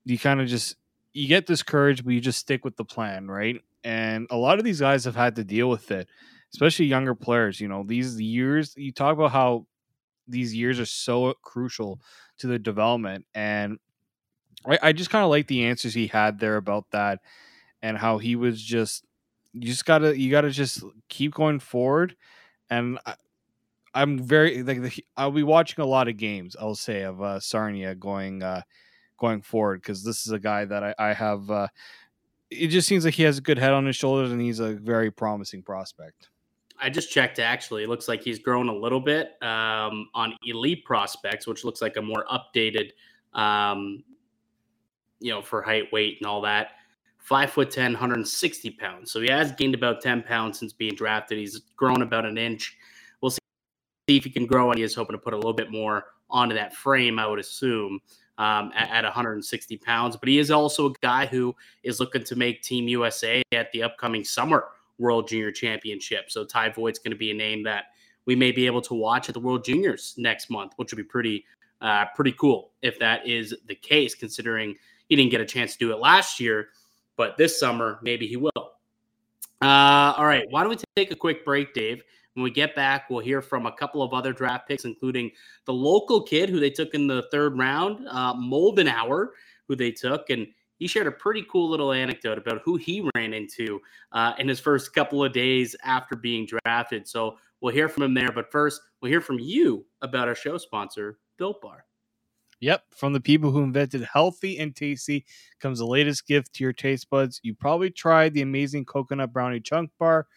you 0.05 0.17
kind 0.17 0.41
of 0.41 0.47
just 0.47 0.75
you 1.13 1.27
get 1.27 1.45
discouraged, 1.47 2.05
but 2.05 2.13
you 2.13 2.21
just 2.21 2.39
stick 2.39 2.63
with 2.63 2.77
the 2.77 2.85
plan, 2.85 3.27
right? 3.27 3.61
And 3.83 4.27
a 4.29 4.37
lot 4.37 4.59
of 4.59 4.65
these 4.65 4.79
guys 4.79 5.05
have 5.05 5.15
had 5.15 5.35
to 5.37 5.43
deal 5.43 5.69
with 5.69 5.91
it, 5.91 6.07
especially 6.53 6.85
younger 6.85 7.15
players. 7.15 7.59
You 7.59 7.67
know, 7.67 7.83
these 7.85 8.19
years 8.21 8.73
you 8.77 8.91
talk 8.91 9.13
about 9.15 9.31
how 9.31 9.65
these 10.27 10.53
years 10.55 10.79
are 10.79 10.85
so 10.85 11.33
crucial 11.41 11.99
to 12.39 12.47
the 12.47 12.59
development, 12.59 13.25
and 13.33 13.79
I, 14.67 14.79
I 14.83 14.93
just 14.93 15.09
kind 15.09 15.23
of 15.23 15.29
like 15.29 15.47
the 15.47 15.65
answers 15.65 15.93
he 15.93 16.07
had 16.07 16.39
there 16.39 16.57
about 16.57 16.85
that, 16.91 17.19
and 17.81 17.97
how 17.97 18.17
he 18.19 18.35
was 18.35 18.61
just 18.61 19.05
you 19.61 19.67
just 19.67 19.85
gotta 19.85 20.17
you 20.17 20.31
gotta 20.31 20.51
just 20.51 20.83
keep 21.09 21.33
going 21.33 21.59
forward, 21.59 22.15
and. 22.69 22.99
I, 23.05 23.15
I'm 23.93 24.19
very 24.19 24.61
like 24.61 24.83
the, 24.83 25.03
I'll 25.15 25.31
be 25.31 25.41
watching 25.41 25.81
a 25.81 25.87
lot 25.87 26.07
of 26.07 26.17
games. 26.17 26.55
I'll 26.59 26.75
say 26.75 27.01
of 27.01 27.19
uh, 27.19 27.39
Sarnia 27.39 27.95
going 27.95 28.43
uh, 28.43 28.61
going 29.17 29.41
forward 29.41 29.81
because 29.81 30.03
this 30.03 30.25
is 30.25 30.31
a 30.31 30.39
guy 30.39 30.65
that 30.65 30.83
I, 30.83 30.93
I 30.99 31.13
have. 31.13 31.49
Uh, 31.49 31.67
it 32.49 32.67
just 32.67 32.87
seems 32.87 33.05
like 33.05 33.15
he 33.15 33.23
has 33.23 33.39
a 33.39 33.41
good 33.41 33.57
head 33.57 33.73
on 33.73 33.85
his 33.85 33.95
shoulders 33.95 34.31
and 34.31 34.39
he's 34.39 34.59
a 34.59 34.73
very 34.73 35.11
promising 35.11 35.63
prospect. 35.63 36.29
I 36.79 36.89
just 36.89 37.11
checked 37.11 37.39
actually. 37.39 37.83
It 37.83 37.89
looks 37.89 38.07
like 38.07 38.21
he's 38.21 38.39
grown 38.39 38.69
a 38.69 38.75
little 38.75 39.01
bit 39.01 39.41
um, 39.41 40.09
on 40.13 40.35
Elite 40.45 40.85
Prospects, 40.85 41.47
which 41.47 41.65
looks 41.65 41.81
like 41.81 41.97
a 41.97 42.01
more 42.01 42.25
updated, 42.31 42.91
um, 43.33 44.03
you 45.19 45.31
know, 45.31 45.41
for 45.41 45.61
height, 45.63 45.91
weight, 45.91 46.19
and 46.19 46.27
all 46.27 46.41
that. 46.41 46.69
Five 47.27 47.51
foot 47.51 47.69
10, 47.69 47.91
160 47.91 48.69
pounds. 48.71 49.11
So 49.11 49.19
he 49.19 49.29
has 49.29 49.51
gained 49.51 49.75
about 49.75 49.99
10 49.99 50.23
pounds 50.23 50.59
since 50.59 50.71
being 50.71 50.95
drafted. 50.95 51.37
He's 51.37 51.59
grown 51.75 52.01
about 52.01 52.25
an 52.25 52.37
inch. 52.37 52.77
We'll 53.19 53.31
see 53.31 53.39
if 54.07 54.23
he 54.23 54.29
can 54.29 54.45
grow, 54.45 54.71
and 54.71 54.77
he 54.77 54.83
is 54.85 54.95
hoping 54.95 55.13
to 55.13 55.17
put 55.17 55.33
a 55.33 55.35
little 55.35 55.51
bit 55.51 55.69
more 55.69 56.05
onto 56.29 56.55
that 56.55 56.73
frame, 56.73 57.19
I 57.19 57.27
would 57.27 57.39
assume, 57.39 57.99
um, 58.37 58.71
at, 58.73 58.91
at 58.91 59.03
160 59.03 59.75
pounds. 59.75 60.15
But 60.15 60.29
he 60.29 60.39
is 60.39 60.51
also 60.51 60.89
a 60.89 60.93
guy 61.01 61.25
who 61.25 61.53
is 61.83 61.99
looking 61.99 62.23
to 62.23 62.37
make 62.37 62.61
Team 62.61 62.87
USA 62.87 63.41
at 63.51 63.73
the 63.73 63.83
upcoming 63.83 64.23
summer 64.23 64.69
World 64.97 65.27
Junior 65.27 65.51
Championship. 65.51 66.31
So 66.31 66.45
Ty 66.45 66.69
Voit's 66.69 66.97
going 66.97 67.11
to 67.11 67.17
be 67.17 67.31
a 67.31 67.33
name 67.33 67.61
that 67.63 67.87
we 68.25 68.37
may 68.37 68.53
be 68.53 68.65
able 68.67 68.81
to 68.83 68.93
watch 68.93 69.27
at 69.27 69.33
the 69.33 69.41
World 69.41 69.65
Juniors 69.65 70.15
next 70.17 70.49
month, 70.49 70.71
which 70.77 70.93
would 70.93 70.97
be 70.97 71.03
pretty 71.03 71.43
uh, 71.81 72.05
pretty 72.15 72.31
cool 72.31 72.71
if 72.81 72.97
that 72.99 73.27
is 73.27 73.53
the 73.65 73.75
case, 73.75 74.15
considering 74.15 74.75
he 75.09 75.17
didn't 75.17 75.29
get 75.29 75.41
a 75.41 75.45
chance 75.45 75.73
to 75.73 75.77
do 75.77 75.91
it 75.91 75.99
last 75.99 76.39
year, 76.39 76.69
but 77.17 77.37
this 77.37 77.59
summer 77.59 77.99
maybe 78.01 78.27
he 78.27 78.37
will. 78.37 78.51
Uh, 79.61 80.13
all 80.15 80.25
right, 80.25 80.45
why 80.49 80.61
don't 80.61 80.69
we 80.69 80.77
take 80.95 81.11
a 81.11 81.15
quick 81.15 81.43
break, 81.43 81.73
Dave? 81.73 82.03
When 82.35 82.43
we 82.43 82.51
get 82.51 82.75
back, 82.75 83.09
we'll 83.09 83.19
hear 83.19 83.41
from 83.41 83.65
a 83.65 83.71
couple 83.71 84.03
of 84.03 84.13
other 84.13 84.31
draft 84.31 84.67
picks, 84.67 84.85
including 84.85 85.31
the 85.65 85.73
local 85.73 86.21
kid 86.21 86.49
who 86.49 86.59
they 86.59 86.69
took 86.69 86.93
in 86.93 87.07
the 87.07 87.27
third 87.31 87.57
round, 87.57 88.07
uh, 88.07 88.35
Moldenhauer, 88.35 89.29
who 89.67 89.75
they 89.75 89.91
took, 89.91 90.29
and 90.29 90.47
he 90.77 90.87
shared 90.87 91.07
a 91.07 91.11
pretty 91.11 91.43
cool 91.51 91.67
little 91.67 91.91
anecdote 91.91 92.37
about 92.37 92.61
who 92.63 92.75
he 92.75 93.09
ran 93.15 93.33
into 93.33 93.81
uh, 94.11 94.33
in 94.37 94.47
his 94.47 94.59
first 94.59 94.93
couple 94.93 95.23
of 95.23 95.33
days 95.33 95.75
after 95.83 96.15
being 96.15 96.45
drafted. 96.45 97.07
So 97.07 97.37
we'll 97.61 97.73
hear 97.73 97.89
from 97.89 98.03
him 98.03 98.13
there. 98.13 98.31
But 98.31 98.51
first, 98.51 98.81
we'll 99.01 99.09
hear 99.09 99.21
from 99.21 99.39
you 99.39 99.85
about 100.01 100.27
our 100.27 100.35
show 100.35 100.57
sponsor, 100.59 101.17
Built 101.37 101.59
Bar. 101.61 101.85
Yep, 102.59 102.83
from 102.89 103.13
the 103.13 103.19
people 103.21 103.51
who 103.51 103.61
invented 103.63 104.01
healthy 104.11 104.57
and 104.57 104.75
tasty 104.75 105.25
comes 105.59 105.79
the 105.79 105.85
latest 105.85 106.25
gift 106.25 106.53
to 106.55 106.63
your 106.63 106.73
taste 106.73 107.09
buds. 107.09 107.39
You 107.43 107.53
probably 107.53 107.91
tried 107.91 108.33
the 108.33 108.41
amazing 108.41 108.85
coconut 108.85 109.31
brownie 109.31 109.59
chunk 109.59 109.91
bar, 109.99 110.27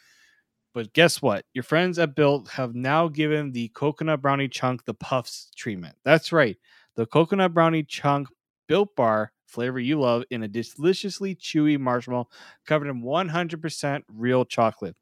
but 0.75 0.93
guess 0.93 1.23
what? 1.23 1.45
Your 1.55 1.65
friends 1.65 1.99
at 1.99 2.15
Built 2.15 2.49
have 2.51 2.75
now 2.75 3.09
given 3.09 3.53
the 3.53 3.69
coconut 3.69 4.23
brownie 4.23 4.49
chunk 4.49 4.85
the 4.85 4.95
puffs 4.95 5.51
treatment. 5.57 5.97
That's 6.05 6.33
right. 6.33 6.57
The 6.97 7.07
coconut 7.07 7.55
brownie 7.55 7.85
chunk 7.85 8.29
Built 8.69 8.95
bar 8.97 9.33
flavor 9.47 9.81
you 9.81 10.01
love 10.01 10.25
in 10.31 10.45
a 10.45 10.49
deliciously 10.49 11.35
chewy 11.35 11.79
marshmallow 11.79 12.29
covered 12.67 12.89
in 12.89 13.03
100% 13.03 14.05
real 14.09 14.45
chocolate. 14.45 14.97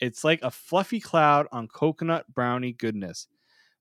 It's 0.00 0.24
like 0.24 0.40
a 0.42 0.50
fluffy 0.50 1.00
cloud 1.00 1.46
on 1.52 1.68
coconut 1.68 2.26
brownie 2.34 2.72
goodness. 2.72 3.28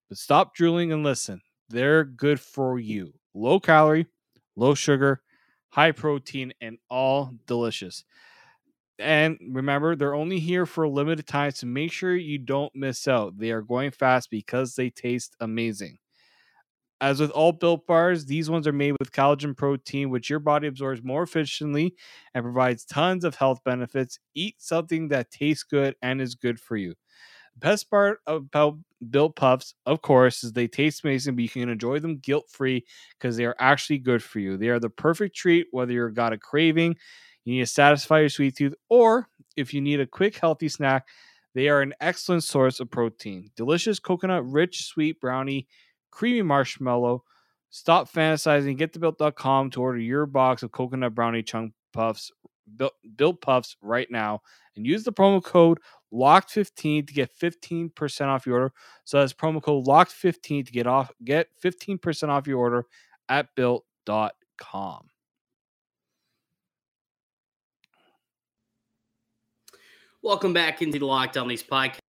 But 0.10 0.18
stop 0.20 0.56
drooling 0.56 0.94
and 0.94 1.04
listen. 1.04 1.42
They're 1.70 2.04
good 2.04 2.40
for 2.40 2.80
you. 2.80 3.14
Low 3.34 3.60
calorie, 3.60 4.08
low 4.56 4.76
sugar, 4.76 5.22
high 5.70 5.92
protein, 5.92 6.54
and 6.62 6.78
all 6.90 7.34
delicious. 7.48 8.04
And 9.00 9.38
remember, 9.52 9.96
they're 9.96 10.16
only 10.16 10.40
here 10.40 10.66
for 10.66 10.84
a 10.86 10.90
limited 10.90 11.28
time, 11.28 11.52
so 11.52 11.68
make 11.68 11.92
sure 11.92 12.16
you 12.16 12.38
don't 12.38 12.74
miss 12.76 13.08
out. 13.08 13.38
They 13.38 13.52
are 13.52 13.62
going 13.62 13.92
fast 13.92 14.30
because 14.30 14.76
they 14.76 14.90
taste 14.90 15.36
amazing. 15.40 15.98
As 17.02 17.20
with 17.20 17.32
all 17.32 17.52
built 17.52 17.86
bars, 17.86 18.26
these 18.26 18.50
ones 18.50 18.66
are 18.68 18.72
made 18.74 18.96
with 19.00 19.12
collagen 19.12 19.56
protein, 19.56 20.10
which 20.10 20.30
your 20.30 20.40
body 20.40 20.68
absorbs 20.68 21.04
more 21.04 21.24
efficiently 21.24 21.94
and 22.34 22.44
provides 22.44 22.86
tons 22.86 23.24
of 23.26 23.36
health 23.36 23.64
benefits. 23.64 24.18
Eat 24.34 24.56
something 24.62 25.10
that 25.10 25.30
tastes 25.30 25.64
good 25.64 25.96
and 26.02 26.22
is 26.22 26.36
good 26.36 26.60
for 26.60 26.78
you. 26.78 26.96
The 27.56 27.60
best 27.60 27.90
part 27.90 28.20
about 28.28 28.78
built 29.10 29.36
puffs, 29.36 29.76
of 29.86 30.02
course, 30.02 30.44
is 30.44 30.54
they 30.54 30.68
taste 30.68 31.04
amazing, 31.04 31.36
but 31.36 31.44
you 31.44 31.50
can 31.50 31.70
enjoy 31.70 32.00
them 32.00 32.18
guilt 32.18 32.50
free 32.50 32.86
because 33.18 33.38
they 33.38 33.46
are 33.46 33.56
actually 33.60 34.00
good 34.00 34.22
for 34.22 34.40
you. 34.40 34.58
They 34.58 34.70
are 34.70 34.80
the 34.80 34.90
perfect 34.90 35.36
treat 35.36 35.68
whether 35.72 35.94
you've 35.94 36.14
got 36.14 36.34
a 36.34 36.38
craving, 36.38 36.96
you 37.46 37.54
need 37.54 37.62
to 37.62 37.68
satisfy 37.68 38.22
your 38.22 38.30
sweet 38.30 38.58
tooth, 38.58 38.74
or 38.90 39.28
if 39.56 39.74
you 39.74 39.82
need 39.82 40.00
a 40.00 40.08
quick, 40.08 40.38
healthy 40.38 40.68
snack, 40.68 41.08
they 41.54 41.70
are 41.70 41.82
an 41.82 41.94
excellent 42.02 42.44
source 42.44 42.80
of 42.80 42.92
protein. 42.92 43.50
Delicious 43.56 44.00
coconut 44.00 44.46
rich, 44.46 44.84
sweet 44.84 45.22
brownie 45.22 45.68
creamy 46.12 46.42
marshmallow. 46.42 47.24
Stop 47.70 48.12
fantasizing. 48.12 48.78
Get 48.78 48.94
to 48.94 49.00
built.com 49.00 49.70
to 49.72 49.82
order 49.82 50.00
your 50.00 50.26
box 50.26 50.64
of 50.64 50.72
coconut 50.72 51.14
brownie 51.14 51.44
chunk 51.44 51.74
puffs, 51.94 52.32
built, 52.78 52.94
built 53.16 53.42
puffs 53.42 53.76
right 53.82 54.10
now, 54.10 54.42
and 54.76 54.86
use 54.86 55.04
the 55.04 55.14
promo 55.14 55.44
code 55.44 55.80
locked15 56.14 57.08
to 57.08 57.14
get 57.14 57.38
15% 57.38 58.28
off 58.28 58.46
your 58.46 58.56
order. 58.56 58.74
So 59.04 59.20
that's 59.20 59.34
promo 59.34 59.62
code 59.62 59.86
locked15 59.86 60.66
to 60.66 60.72
get 60.72 60.88
off 60.88 61.12
get 61.24 61.48
15% 61.64 62.30
off 62.30 62.48
your 62.48 62.60
order 62.60 62.86
at 63.30 63.48
built.com. 63.56 65.10
Welcome 70.22 70.54
back 70.54 70.82
into 70.82 70.98
the 70.98 71.06
Locked 71.06 71.38
On 71.38 71.48
Leafs 71.48 71.62
podcast. 71.62 72.00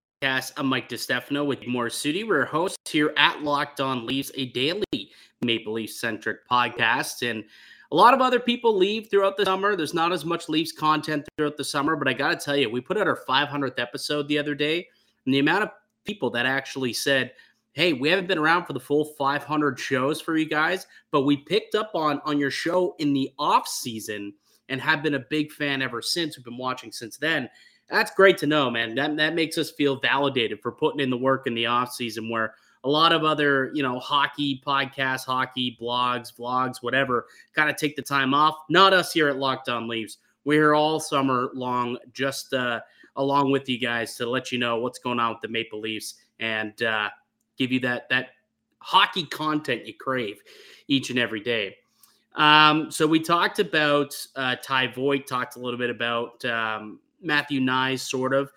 I'm 0.57 0.66
Mike 0.66 0.88
DeStefano 0.88 1.45
with 1.45 1.61
Morassutti. 1.61 2.27
We're 2.27 2.47
hosts 2.47 2.90
here 2.90 3.12
at 3.19 3.42
Locked 3.42 3.79
On 3.81 4.07
Leafs, 4.07 4.33
a 4.37 4.47
daily 4.47 5.11
Maple 5.42 5.75
Leaf 5.75 5.92
centric 5.92 6.49
podcast. 6.51 7.31
And 7.31 7.45
a 7.90 7.96
lot 7.96 8.14
of 8.14 8.20
other 8.20 8.40
people 8.40 8.77
leave 8.77 9.09
throughout 9.09 9.37
the 9.37 9.44
summer. 9.44 9.77
There's 9.77 9.94
not 9.94 10.12
as 10.12 10.25
much 10.25 10.49
Leafs 10.49 10.72
content 10.72 11.27
throughout 11.37 11.57
the 11.57 11.64
summer, 11.64 11.96
but 11.96 12.09
I 12.09 12.12
got 12.12 12.38
to 12.38 12.44
tell 12.44 12.57
you, 12.57 12.70
we 12.70 12.81
put 12.81 12.99
out 12.99 13.07
our 13.07 13.20
500th 13.29 13.79
episode 13.79 14.29
the 14.29 14.38
other 14.38 14.55
day, 14.55 14.88
and 15.25 15.35
the 15.35 15.38
amount 15.38 15.64
of 15.64 15.70
people 16.05 16.31
that 16.31 16.46
actually 16.46 16.92
said, 16.92 17.33
Hey, 17.72 17.92
we 17.92 18.09
haven't 18.09 18.27
been 18.27 18.38
around 18.38 18.64
for 18.64 18.72
the 18.72 18.81
full 18.81 19.05
500 19.05 19.79
shows 19.79 20.18
for 20.20 20.37
you 20.38 20.49
guys, 20.49 20.87
but 21.11 21.22
we 21.22 21.37
picked 21.37 21.75
up 21.75 21.90
on 21.94 22.22
on 22.25 22.38
your 22.38 22.51
show 22.51 22.94
in 22.99 23.12
the 23.12 23.31
off 23.38 23.68
season 23.68 24.33
and 24.70 24.81
have 24.81 25.03
been 25.03 25.14
a 25.14 25.27
big 25.31 25.53
fan 25.53 25.83
ever 25.83 26.01
since. 26.01 26.38
We've 26.38 26.44
been 26.44 26.57
watching 26.57 26.90
since 26.90 27.18
then 27.18 27.51
that's 27.88 28.11
great 28.11 28.38
to 28.38 28.46
know, 28.46 28.70
man. 28.70 28.94
That 28.94 29.16
that 29.16 29.35
makes 29.35 29.59
us 29.59 29.70
feel 29.70 29.96
validated 29.96 30.61
for 30.61 30.72
putting 30.72 31.01
in 31.01 31.11
the 31.11 31.16
work 31.16 31.46
in 31.46 31.55
the 31.55 31.66
off 31.66 31.92
season 31.92 32.29
where 32.29 32.55
a 32.87 32.88
lot 32.88 33.12
of 33.12 33.25
other, 33.25 33.72
you 33.75 33.83
know, 33.83 33.99
hockey 33.99 34.62
podcasts, 34.64 35.25
hockey 35.25 35.77
blogs, 35.81 36.33
vlogs, 36.33 36.77
whatever, 36.83 37.27
kind 37.53 37.68
of 37.68 37.75
take 37.75 37.96
the 37.96 38.03
time 38.03 38.33
off. 38.33 38.55
Not 38.70 38.92
us 38.92 39.12
here 39.12 39.29
at 39.29 39.38
Locked 39.38 39.68
On 39.68 39.88
Leafs. 39.88 40.18
We're 40.44 40.61
here 40.61 40.75
all 40.77 41.01
summer 41.01 41.51
long, 41.53 41.99
just 42.12 42.55
uh, 42.55 42.81
along 43.16 43.51
with 43.51 43.68
you 43.68 43.81
guys 43.81 44.14
to 44.16 44.27
let 44.31 44.53
you 44.53 44.59
know 44.59 44.79
what's 44.79 45.01
going 45.01 45.18
on 45.18 45.33
with 45.33 45.40
the 45.42 45.49
Maple 45.49 45.81
Leafs 45.81 46.14
and 46.38 46.81
uh, 46.85 47.11
give 47.59 47.72
you 47.72 47.81
that 47.81 48.09
that 48.09 48.29
hockey 48.79 49.25
content 49.25 49.85
you 49.85 49.94
crave 49.94 50.40
each 50.87 51.11
and 51.11 51.18
every 51.18 51.40
day. 51.40 51.75
Um, 52.37 52.92
so 52.92 53.05
we 53.05 53.18
talked 53.18 53.59
about 53.59 54.14
uh, 54.37 54.55
Ty 54.62 54.88
Voit, 54.88 55.27
talked 55.27 55.57
a 55.57 55.59
little 55.59 55.79
bit 55.79 55.90
about 55.90 56.44
um, 56.44 57.01
Matthew 57.20 57.61
Knies, 57.61 57.99
sort 57.99 58.33
of. 58.33 58.53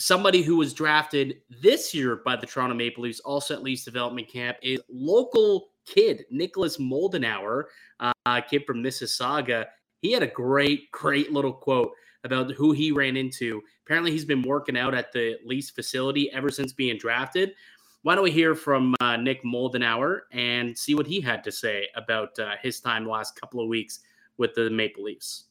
Somebody 0.00 0.40
who 0.40 0.56
was 0.56 0.72
drafted 0.72 1.42
this 1.50 1.92
year 1.92 2.22
by 2.24 2.34
the 2.34 2.46
Toronto 2.46 2.74
Maple 2.74 3.02
Leafs, 3.04 3.20
also 3.20 3.52
at 3.52 3.62
Leafs 3.62 3.84
development 3.84 4.28
camp, 4.28 4.56
is 4.62 4.80
local 4.88 5.72
kid 5.84 6.24
Nicholas 6.30 6.78
Moldenhauer, 6.78 7.64
uh, 8.00 8.40
kid 8.40 8.64
from 8.66 8.82
Mississauga. 8.82 9.66
He 10.00 10.12
had 10.12 10.22
a 10.22 10.26
great, 10.26 10.90
great 10.90 11.34
little 11.34 11.52
quote 11.52 11.92
about 12.24 12.50
who 12.52 12.72
he 12.72 12.92
ran 12.92 13.14
into. 13.14 13.60
Apparently, 13.84 14.10
he's 14.10 14.24
been 14.24 14.40
working 14.40 14.78
out 14.78 14.94
at 14.94 15.12
the 15.12 15.36
Leafs 15.44 15.68
facility 15.68 16.32
ever 16.32 16.50
since 16.50 16.72
being 16.72 16.96
drafted. 16.96 17.52
Why 18.00 18.14
don't 18.14 18.24
we 18.24 18.30
hear 18.30 18.54
from 18.54 18.94
uh, 19.02 19.18
Nick 19.18 19.44
Moldenhauer 19.44 20.20
and 20.32 20.78
see 20.78 20.94
what 20.94 21.06
he 21.06 21.20
had 21.20 21.44
to 21.44 21.52
say 21.52 21.88
about 21.94 22.38
uh, 22.38 22.54
his 22.62 22.80
time 22.80 23.06
last 23.06 23.38
couple 23.38 23.60
of 23.60 23.68
weeks 23.68 24.00
with 24.38 24.54
the 24.54 24.70
Maple 24.70 25.04
Leafs? 25.04 25.49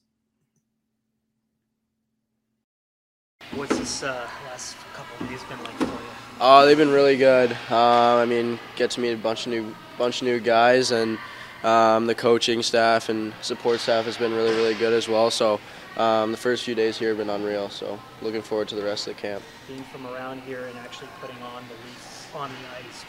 What's 3.55 3.77
this 3.79 4.03
uh, 4.03 4.27
last 4.45 4.77
couple 4.93 5.25
of 5.25 5.31
days 5.31 5.43
been 5.43 5.57
like 5.63 5.73
for 5.73 5.85
you? 5.85 6.09
Uh, 6.39 6.65
they've 6.65 6.77
been 6.77 6.91
really 6.91 7.17
good. 7.17 7.51
Uh, 7.71 8.17
I 8.17 8.25
mean, 8.25 8.59
get 8.75 8.91
to 8.91 8.99
meet 8.99 9.11
a 9.11 9.17
bunch 9.17 9.47
of 9.47 9.51
new 9.51 9.75
bunch 9.97 10.21
of 10.21 10.27
new 10.27 10.39
guys, 10.39 10.91
and 10.91 11.17
um, 11.63 12.05
the 12.05 12.13
coaching 12.13 12.61
staff 12.61 13.09
and 13.09 13.33
support 13.41 13.79
staff 13.79 14.05
has 14.05 14.17
been 14.17 14.33
really 14.33 14.55
really 14.55 14.75
good 14.75 14.93
as 14.93 15.09
well. 15.09 15.31
So 15.31 15.59
um, 15.97 16.31
the 16.31 16.37
first 16.37 16.63
few 16.63 16.75
days 16.75 16.97
here 16.97 17.09
have 17.09 17.17
been 17.17 17.29
unreal. 17.31 17.69
So 17.69 17.99
looking 18.21 18.43
forward 18.43 18.67
to 18.67 18.75
the 18.75 18.83
rest 18.83 19.07
of 19.07 19.15
the 19.15 19.21
camp. 19.21 19.43
Being 19.67 19.83
from 19.83 20.05
around 20.05 20.41
here 20.43 20.67
and 20.67 20.77
actually 20.77 21.09
putting 21.19 21.41
on 21.41 21.63
the 21.67 21.73
Leafs 21.87 22.27
on 22.35 22.49
the 22.49 22.87
ice. 22.87 23.05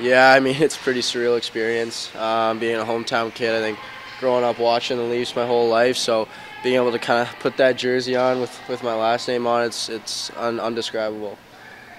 Yeah, 0.00 0.32
I 0.32 0.40
mean 0.40 0.56
it's 0.60 0.76
a 0.76 0.80
pretty 0.80 1.00
surreal 1.00 1.38
experience. 1.38 2.14
Um, 2.16 2.58
being 2.58 2.76
a 2.76 2.84
hometown 2.84 3.32
kid, 3.32 3.54
I 3.54 3.60
think 3.60 3.78
growing 4.18 4.44
up 4.44 4.58
watching 4.58 4.98
the 4.98 5.04
Leafs 5.04 5.34
my 5.34 5.46
whole 5.46 5.68
life, 5.68 5.96
so 5.96 6.28
being 6.62 6.76
able 6.76 6.92
to 6.92 6.98
kind 6.98 7.26
of 7.26 7.38
put 7.40 7.56
that 7.56 7.76
jersey 7.76 8.16
on 8.16 8.40
with, 8.40 8.58
with 8.68 8.82
my 8.82 8.94
last 8.94 9.28
name 9.28 9.46
on 9.46 9.64
it's 9.64 9.88
it's 9.88 10.30
un, 10.36 10.60
undescribable. 10.60 11.38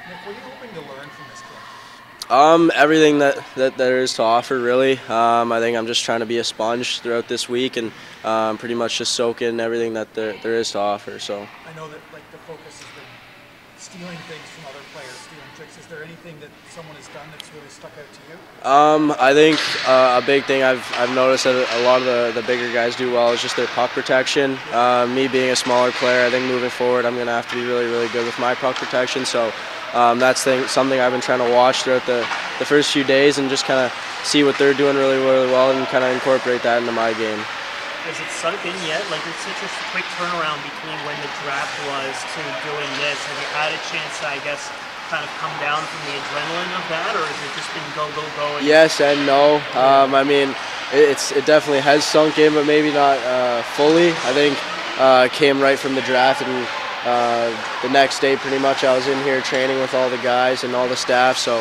Nick, 0.08 0.18
what 0.26 0.28
are 0.28 0.32
you 0.32 0.38
hoping 0.44 0.70
to 0.72 0.82
learn 0.82 1.10
from 1.10 1.26
this 1.30 2.32
Um, 2.32 2.72
everything 2.76 3.20
that, 3.20 3.44
that 3.56 3.78
there 3.78 4.00
is 4.00 4.14
to 4.16 4.24
offer, 4.24 4.60
really. 4.60 4.98
Um, 5.10 5.52
I 5.52 5.60
think 5.60 5.78
I'm 5.78 5.88
just 5.88 6.04
trying 6.04 6.22
to 6.22 6.26
be 6.26 6.38
a 6.38 6.44
sponge 6.44 7.00
throughout 7.00 7.28
this 7.28 7.48
week 7.50 7.78
and 7.78 7.92
um, 8.24 8.58
pretty 8.58 8.76
much 8.76 8.98
just 8.98 9.14
soak 9.14 9.42
in 9.42 9.60
everything 9.60 9.94
that 9.94 10.14
there, 10.14 10.36
there 10.44 10.56
is 10.56 10.72
to 10.72 10.80
offer. 10.80 11.20
So. 11.20 11.48
I 11.66 11.76
know 11.76 11.88
that 11.90 12.00
like 12.14 12.30
the 12.32 12.38
focus 12.40 12.82
has 12.82 12.92
been 12.96 13.12
stealing 13.78 14.18
things 14.30 14.48
from 14.56 14.70
other 14.70 14.84
players, 14.94 15.12
stealing 15.12 15.52
tricks. 15.56 15.78
Is 15.78 15.81
there 15.92 16.04
anything 16.04 16.40
that 16.40 16.50
someone 16.72 16.96
has 16.96 17.08
done 17.10 17.28
that's 17.36 17.52
really 17.54 17.68
stuck 17.68 17.92
out 18.00 18.08
to 18.08 18.22
you? 18.32 18.36
Um, 18.64 19.12
I 19.20 19.34
think 19.36 19.60
uh, 19.86 20.22
a 20.24 20.26
big 20.26 20.46
thing 20.46 20.64
I've, 20.64 20.82
I've 20.96 21.14
noticed 21.14 21.44
that 21.44 21.54
a 21.54 21.84
lot 21.84 22.00
of 22.00 22.08
the, 22.08 22.32
the 22.40 22.48
bigger 22.48 22.72
guys 22.72 22.96
do 22.96 23.12
well 23.12 23.36
is 23.36 23.42
just 23.42 23.60
their 23.60 23.68
puck 23.76 23.92
protection. 23.92 24.58
Uh, 24.72 25.06
me 25.06 25.28
being 25.28 25.52
a 25.52 25.56
smaller 25.56 25.92
player, 25.92 26.26
I 26.26 26.32
think 26.32 26.48
moving 26.48 26.72
forward 26.72 27.04
I'm 27.04 27.16
going 27.16 27.28
to 27.28 27.36
have 27.36 27.52
to 27.52 27.56
be 27.60 27.68
really, 27.68 27.86
really 27.92 28.08
good 28.16 28.26
with 28.26 28.40
my 28.40 28.56
puck 28.56 28.80
protection. 28.80 29.28
So 29.28 29.52
um, 29.94 30.18
that's 30.18 30.44
thing, 30.44 30.66
something 30.72 30.98
I've 30.98 31.12
been 31.12 31.22
trying 31.22 31.44
to 31.44 31.52
watch 31.52 31.84
throughout 31.84 32.08
the, 32.08 32.24
the 32.58 32.66
first 32.66 32.96
few 32.96 33.04
days 33.04 33.38
and 33.38 33.52
just 33.52 33.68
kind 33.68 33.84
of 33.84 33.92
see 34.24 34.48
what 34.48 34.58
they're 34.58 34.74
doing 34.74 34.96
really, 34.96 35.20
really 35.20 35.52
well 35.52 35.76
and 35.76 35.86
kind 35.92 36.08
of 36.08 36.16
incorporate 36.16 36.64
that 36.64 36.80
into 36.80 36.96
my 36.96 37.12
game. 37.20 37.40
Has 38.08 38.18
it 38.18 38.32
sunk 38.34 38.58
in 38.64 38.74
yet? 38.88 39.04
Like 39.12 39.22
it's 39.28 39.44
such 39.44 39.62
a 39.62 39.70
quick 39.94 40.08
turnaround 40.18 40.58
between 40.64 40.98
when 41.04 41.20
the 41.20 41.30
draft 41.44 41.76
was 41.92 42.16
to 42.16 42.42
doing 42.66 42.90
this. 43.04 43.20
Have 43.20 43.38
you 43.38 43.50
had 43.54 43.70
a 43.76 43.82
chance 43.94 44.14
to, 44.24 44.26
I 44.26 44.40
guess, 44.42 44.72
kind 45.12 45.28
of 45.28 45.32
come 45.44 45.52
down 45.60 45.84
from 45.84 46.00
the 46.08 46.16
adrenaline 46.16 46.72
of 46.80 46.86
that, 46.88 47.12
or 47.20 47.28
has 47.28 47.36
it 47.44 47.52
just 47.60 47.68
been 47.76 47.84
go, 47.92 48.08
go, 48.16 48.24
go? 48.40 48.58
And 48.58 48.66
yes 48.66 49.02
and 49.04 49.28
no. 49.28 49.60
Um, 49.76 50.16
I 50.16 50.24
mean, 50.24 50.56
it's 50.96 51.36
it 51.36 51.46
definitely 51.46 51.82
has 51.82 52.06
sunk 52.06 52.40
in, 52.40 52.54
but 52.54 52.66
maybe 52.66 52.96
not 52.96 53.20
uh, 53.20 53.62
fully. 53.76 54.16
I 54.24 54.32
think 54.32 54.56
uh, 54.98 55.28
came 55.28 55.60
right 55.60 55.78
from 55.78 55.96
the 55.96 56.02
draft 56.04 56.42
and 56.42 56.68
uh, 57.04 57.50
the 57.82 57.90
next 57.90 58.20
day, 58.20 58.36
pretty 58.38 58.60
much, 58.60 58.84
I 58.84 58.96
was 58.96 59.08
in 59.08 59.18
here 59.24 59.42
training 59.42 59.80
with 59.80 59.94
all 59.94 60.10
the 60.10 60.22
guys 60.22 60.64
and 60.64 60.76
all 60.76 60.88
the 60.88 60.96
staff, 60.96 61.36
so 61.36 61.58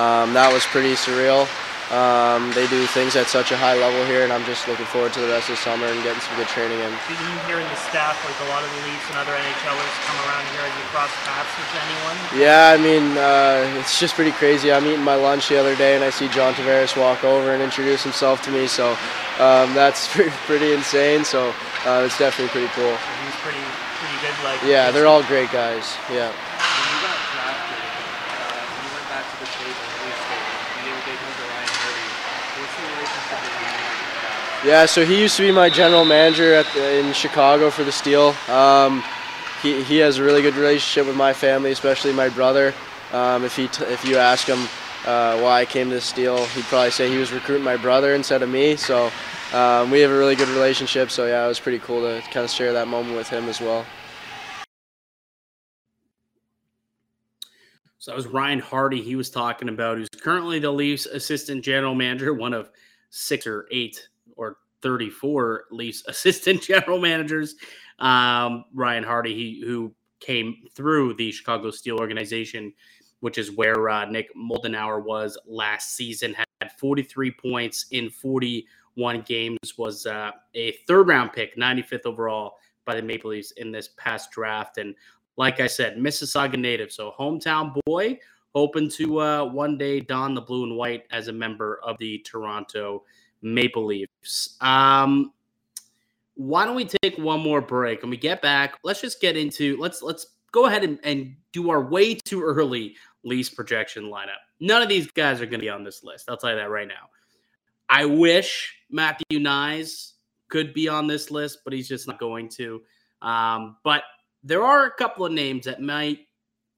um, 0.00 0.32
that 0.34 0.50
was 0.52 0.64
pretty 0.64 0.94
surreal. 0.94 1.48
Um, 1.94 2.50
they 2.58 2.66
do 2.66 2.82
things 2.90 3.14
at 3.14 3.30
such 3.30 3.54
a 3.54 3.56
high 3.56 3.78
level 3.78 4.02
here, 4.10 4.26
and 4.26 4.32
I'm 4.34 4.42
just 4.44 4.66
looking 4.66 4.86
forward 4.90 5.14
to 5.14 5.20
the 5.22 5.30
rest 5.30 5.46
of 5.46 5.54
the 5.54 5.62
summer 5.62 5.86
and 5.86 6.02
getting 6.02 6.18
some 6.18 6.34
good 6.34 6.50
training 6.50 6.82
in. 6.82 6.90
Did 7.06 7.22
you 7.22 7.30
hear 7.46 7.62
in 7.62 7.68
the 7.70 7.80
staff, 7.86 8.18
like 8.26 8.34
a 8.42 8.50
lot 8.50 8.66
of 8.66 8.70
the 8.74 8.80
Leafs 8.90 9.06
and 9.14 9.22
other 9.22 9.30
NHLers 9.30 9.94
come 10.10 10.18
around 10.26 10.44
here 10.50 10.66
and 10.66 10.74
you 10.74 10.84
cross 10.90 11.14
paths 11.22 11.54
with 11.54 11.70
anyone? 11.78 12.16
Yeah, 12.34 12.74
I 12.74 12.78
mean, 12.82 13.14
uh, 13.14 13.78
it's 13.78 14.02
just 14.02 14.18
pretty 14.18 14.34
crazy. 14.34 14.74
I'm 14.74 14.84
eating 14.90 15.06
my 15.06 15.14
lunch 15.14 15.48
the 15.48 15.56
other 15.56 15.78
day, 15.78 15.94
and 15.94 16.02
I 16.02 16.10
see 16.10 16.26
John 16.34 16.52
Tavares 16.58 16.98
walk 16.98 17.22
over 17.22 17.54
and 17.54 17.62
introduce 17.62 18.02
himself 18.02 18.42
to 18.42 18.50
me, 18.50 18.66
so 18.66 18.98
um, 19.38 19.70
that's 19.74 20.08
pretty 20.50 20.74
insane. 20.74 21.24
So 21.24 21.54
uh, 21.86 22.02
it's 22.04 22.18
definitely 22.18 22.50
pretty 22.50 22.72
cool. 22.74 22.90
He's 23.22 23.38
pretty 23.38 23.62
pretty 24.02 24.18
good. 24.20 24.36
Like 24.44 24.60
yeah, 24.66 24.90
they're 24.90 25.06
all 25.06 25.22
great 25.24 25.50
guys. 25.50 25.96
Yeah. 26.10 26.28
When 26.28 26.86
you 26.90 26.98
got 27.02 27.18
drafted, 27.34 27.78
uh, 27.78 28.82
you 28.82 28.88
went 28.94 29.08
back 29.10 29.24
to 29.26 29.36
the 29.40 29.48
table, 29.48 29.78
the 29.78 30.00
Leafs 30.04 30.24
table. 30.26 30.54
You 30.74 30.82
gave 30.90 30.96
a 30.96 31.04
big 31.08 31.18
hug 31.18 31.34
to 31.34 31.44
Ryan 31.44 31.70
Hardy. 31.70 32.08
What's 32.54 32.74
the 32.74 32.84
relationship 32.94 33.38
between 33.42 33.74
you 33.74 33.90
and 33.90 34.53
Yeah, 34.64 34.86
so 34.86 35.04
he 35.04 35.20
used 35.20 35.36
to 35.36 35.42
be 35.42 35.52
my 35.52 35.68
general 35.68 36.06
manager 36.06 36.62
the, 36.62 36.98
in 36.98 37.12
Chicago 37.12 37.68
for 37.68 37.84
the 37.84 37.92
Steel. 37.92 38.34
Um, 38.48 39.04
he, 39.62 39.82
he 39.82 39.98
has 39.98 40.16
a 40.16 40.24
really 40.24 40.40
good 40.40 40.54
relationship 40.54 41.06
with 41.06 41.16
my 41.16 41.34
family, 41.34 41.70
especially 41.70 42.14
my 42.14 42.30
brother. 42.30 42.72
Um, 43.12 43.44
if 43.44 43.54
he 43.54 43.68
t- 43.68 43.84
if 43.84 44.06
you 44.06 44.16
ask 44.16 44.46
him 44.46 44.66
uh, 45.04 45.38
why 45.38 45.60
I 45.60 45.64
came 45.66 45.90
to 45.90 45.96
the 45.96 46.00
Steel, 46.00 46.46
he'd 46.46 46.64
probably 46.64 46.92
say 46.92 47.10
he 47.10 47.18
was 47.18 47.30
recruiting 47.30 47.62
my 47.62 47.76
brother 47.76 48.14
instead 48.14 48.42
of 48.42 48.48
me. 48.48 48.74
So 48.76 49.10
um, 49.52 49.90
we 49.90 50.00
have 50.00 50.10
a 50.10 50.16
really 50.16 50.34
good 50.34 50.48
relationship. 50.48 51.10
So 51.10 51.26
yeah, 51.26 51.44
it 51.44 51.48
was 51.48 51.60
pretty 51.60 51.80
cool 51.80 52.00
to 52.00 52.22
kind 52.30 52.44
of 52.44 52.50
share 52.50 52.72
that 52.72 52.88
moment 52.88 53.16
with 53.16 53.28
him 53.28 53.50
as 53.50 53.60
well. 53.60 53.84
So 57.98 58.12
that 58.12 58.16
was 58.16 58.26
Ryan 58.26 58.60
Hardy. 58.60 59.02
He 59.02 59.14
was 59.14 59.28
talking 59.28 59.68
about 59.68 59.98
who's 59.98 60.08
currently 60.08 60.58
the 60.58 60.70
Leafs 60.70 61.04
assistant 61.04 61.62
general 61.62 61.94
manager, 61.94 62.32
one 62.32 62.54
of 62.54 62.70
six 63.10 63.46
or 63.46 63.68
eight 63.70 64.08
34 64.84 65.64
Leafs 65.72 66.04
assistant 66.08 66.62
general 66.62 67.00
managers. 67.00 67.56
Um, 67.98 68.66
Ryan 68.72 69.02
Hardy, 69.02 69.34
he, 69.34 69.62
who 69.66 69.92
came 70.20 70.56
through 70.74 71.14
the 71.14 71.32
Chicago 71.32 71.70
Steel 71.70 71.98
organization, 71.98 72.72
which 73.20 73.38
is 73.38 73.50
where 73.50 73.88
uh, 73.88 74.04
Nick 74.04 74.28
Moldenhauer 74.36 75.02
was 75.02 75.36
last 75.46 75.96
season, 75.96 76.34
had 76.60 76.72
43 76.78 77.32
points 77.32 77.86
in 77.90 78.10
41 78.10 79.22
games, 79.22 79.58
was 79.76 80.06
uh, 80.06 80.30
a 80.54 80.72
third 80.86 81.08
round 81.08 81.32
pick, 81.32 81.56
95th 81.56 82.06
overall 82.06 82.56
by 82.84 82.94
the 82.94 83.02
Maple 83.02 83.30
Leafs 83.30 83.52
in 83.52 83.72
this 83.72 83.90
past 83.96 84.30
draft. 84.30 84.78
And 84.78 84.94
like 85.36 85.60
I 85.60 85.66
said, 85.66 85.96
Mississauga 85.96 86.58
native, 86.58 86.92
so 86.92 87.12
hometown 87.18 87.74
boy, 87.86 88.18
hoping 88.54 88.90
to 88.90 89.20
uh, 89.20 89.44
one 89.44 89.78
day 89.78 90.00
don 90.00 90.34
the 90.34 90.40
blue 90.40 90.64
and 90.64 90.76
white 90.76 91.04
as 91.10 91.28
a 91.28 91.32
member 91.32 91.80
of 91.82 91.96
the 91.98 92.18
Toronto 92.18 93.04
Maple 93.44 93.84
Leafs. 93.84 94.56
Um, 94.60 95.32
why 96.34 96.64
don't 96.64 96.74
we 96.74 96.86
take 97.02 97.16
one 97.16 97.40
more 97.40 97.60
break 97.60 98.02
and 98.02 98.10
we 98.10 98.16
get 98.16 98.42
back? 98.42 98.78
Let's 98.82 99.00
just 99.00 99.20
get 99.20 99.36
into 99.36 99.76
let's 99.76 100.02
let's 100.02 100.26
go 100.50 100.66
ahead 100.66 100.82
and, 100.82 100.98
and 101.04 101.36
do 101.52 101.70
our 101.70 101.82
way 101.82 102.14
too 102.14 102.42
early 102.42 102.96
lease 103.22 103.48
projection 103.48 104.04
lineup. 104.04 104.42
None 104.60 104.82
of 104.82 104.88
these 104.88 105.10
guys 105.10 105.40
are 105.40 105.46
going 105.46 105.60
to 105.60 105.64
be 105.64 105.68
on 105.68 105.84
this 105.84 106.02
list. 106.02 106.28
I'll 106.28 106.36
tell 106.36 106.50
you 106.50 106.56
that 106.56 106.70
right 106.70 106.88
now. 106.88 107.08
I 107.88 108.04
wish 108.04 108.74
Matthew 108.90 109.38
Knies 109.38 110.12
could 110.48 110.74
be 110.74 110.88
on 110.88 111.06
this 111.06 111.30
list, 111.30 111.60
but 111.64 111.72
he's 111.72 111.88
just 111.88 112.08
not 112.08 112.18
going 112.18 112.48
to. 112.50 112.82
Um, 113.22 113.76
but 113.84 114.02
there 114.42 114.64
are 114.64 114.86
a 114.86 114.90
couple 114.90 115.24
of 115.26 115.32
names 115.32 115.66
that 115.66 115.80
might 115.80 116.20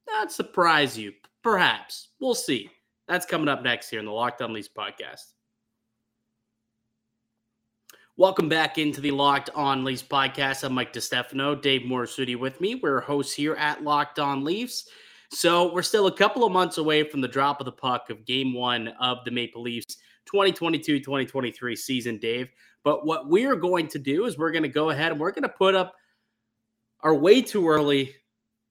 not 0.09 0.33
surprise 0.33 0.97
you. 0.99 1.13
Perhaps. 1.43 2.09
We'll 2.21 2.35
see. 2.35 2.71
That's 3.09 3.27
coming 3.27 3.49
up 3.49 3.63
next 3.63 3.89
here 3.89 4.01
in 4.01 4.07
the 4.07 4.13
Locked 4.13 4.43
On 4.43 4.53
Leafs 4.53 4.69
podcast. 4.69 5.33
Welcome 8.19 8.49
back 8.49 8.79
into 8.79 9.03
the 9.03 9.11
Locked 9.11 9.51
On 9.55 9.85
Leafs 9.85 10.03
podcast. 10.03 10.65
I'm 10.65 10.73
Mike 10.73 10.91
DeStefano, 10.91 11.61
Dave 11.61 11.83
Morassutti 11.83 12.35
with 12.35 12.59
me. 12.63 12.75
We're 12.77 13.03
hosts 13.03 13.35
here 13.35 13.55
at 13.57 13.85
Locked 13.85 14.19
On 14.19 14.43
Leafs. 14.43 14.89
So 15.31 15.71
we're 15.75 15.83
still 15.83 16.07
a 16.07 16.17
couple 16.17 16.43
of 16.43 16.51
months 16.51 16.79
away 16.79 17.07
from 17.07 17.21
the 17.21 17.29
drop 17.29 17.61
of 17.61 17.67
the 17.67 17.73
puck 17.73 18.09
of 18.09 18.25
game 18.25 18.55
one 18.55 18.89
of 19.03 19.19
the 19.27 19.31
Maple 19.31 19.61
Leafs 19.61 19.99
2022-2023 20.35 21.77
season, 21.77 22.17
Dave. 22.17 22.49
But 22.85 23.05
what 23.05 23.29
we're 23.29 23.55
going 23.55 23.87
to 23.89 23.99
do 23.99 24.25
is 24.25 24.39
we're 24.39 24.51
going 24.51 24.63
to 24.63 24.69
go 24.71 24.89
ahead 24.89 25.13
and 25.13 25.21
we're 25.21 25.31
going 25.31 25.43
to 25.43 25.51
put 25.51 25.75
up 25.75 25.93
our 27.03 27.15
way 27.15 27.43
too 27.43 27.69
early 27.69 28.15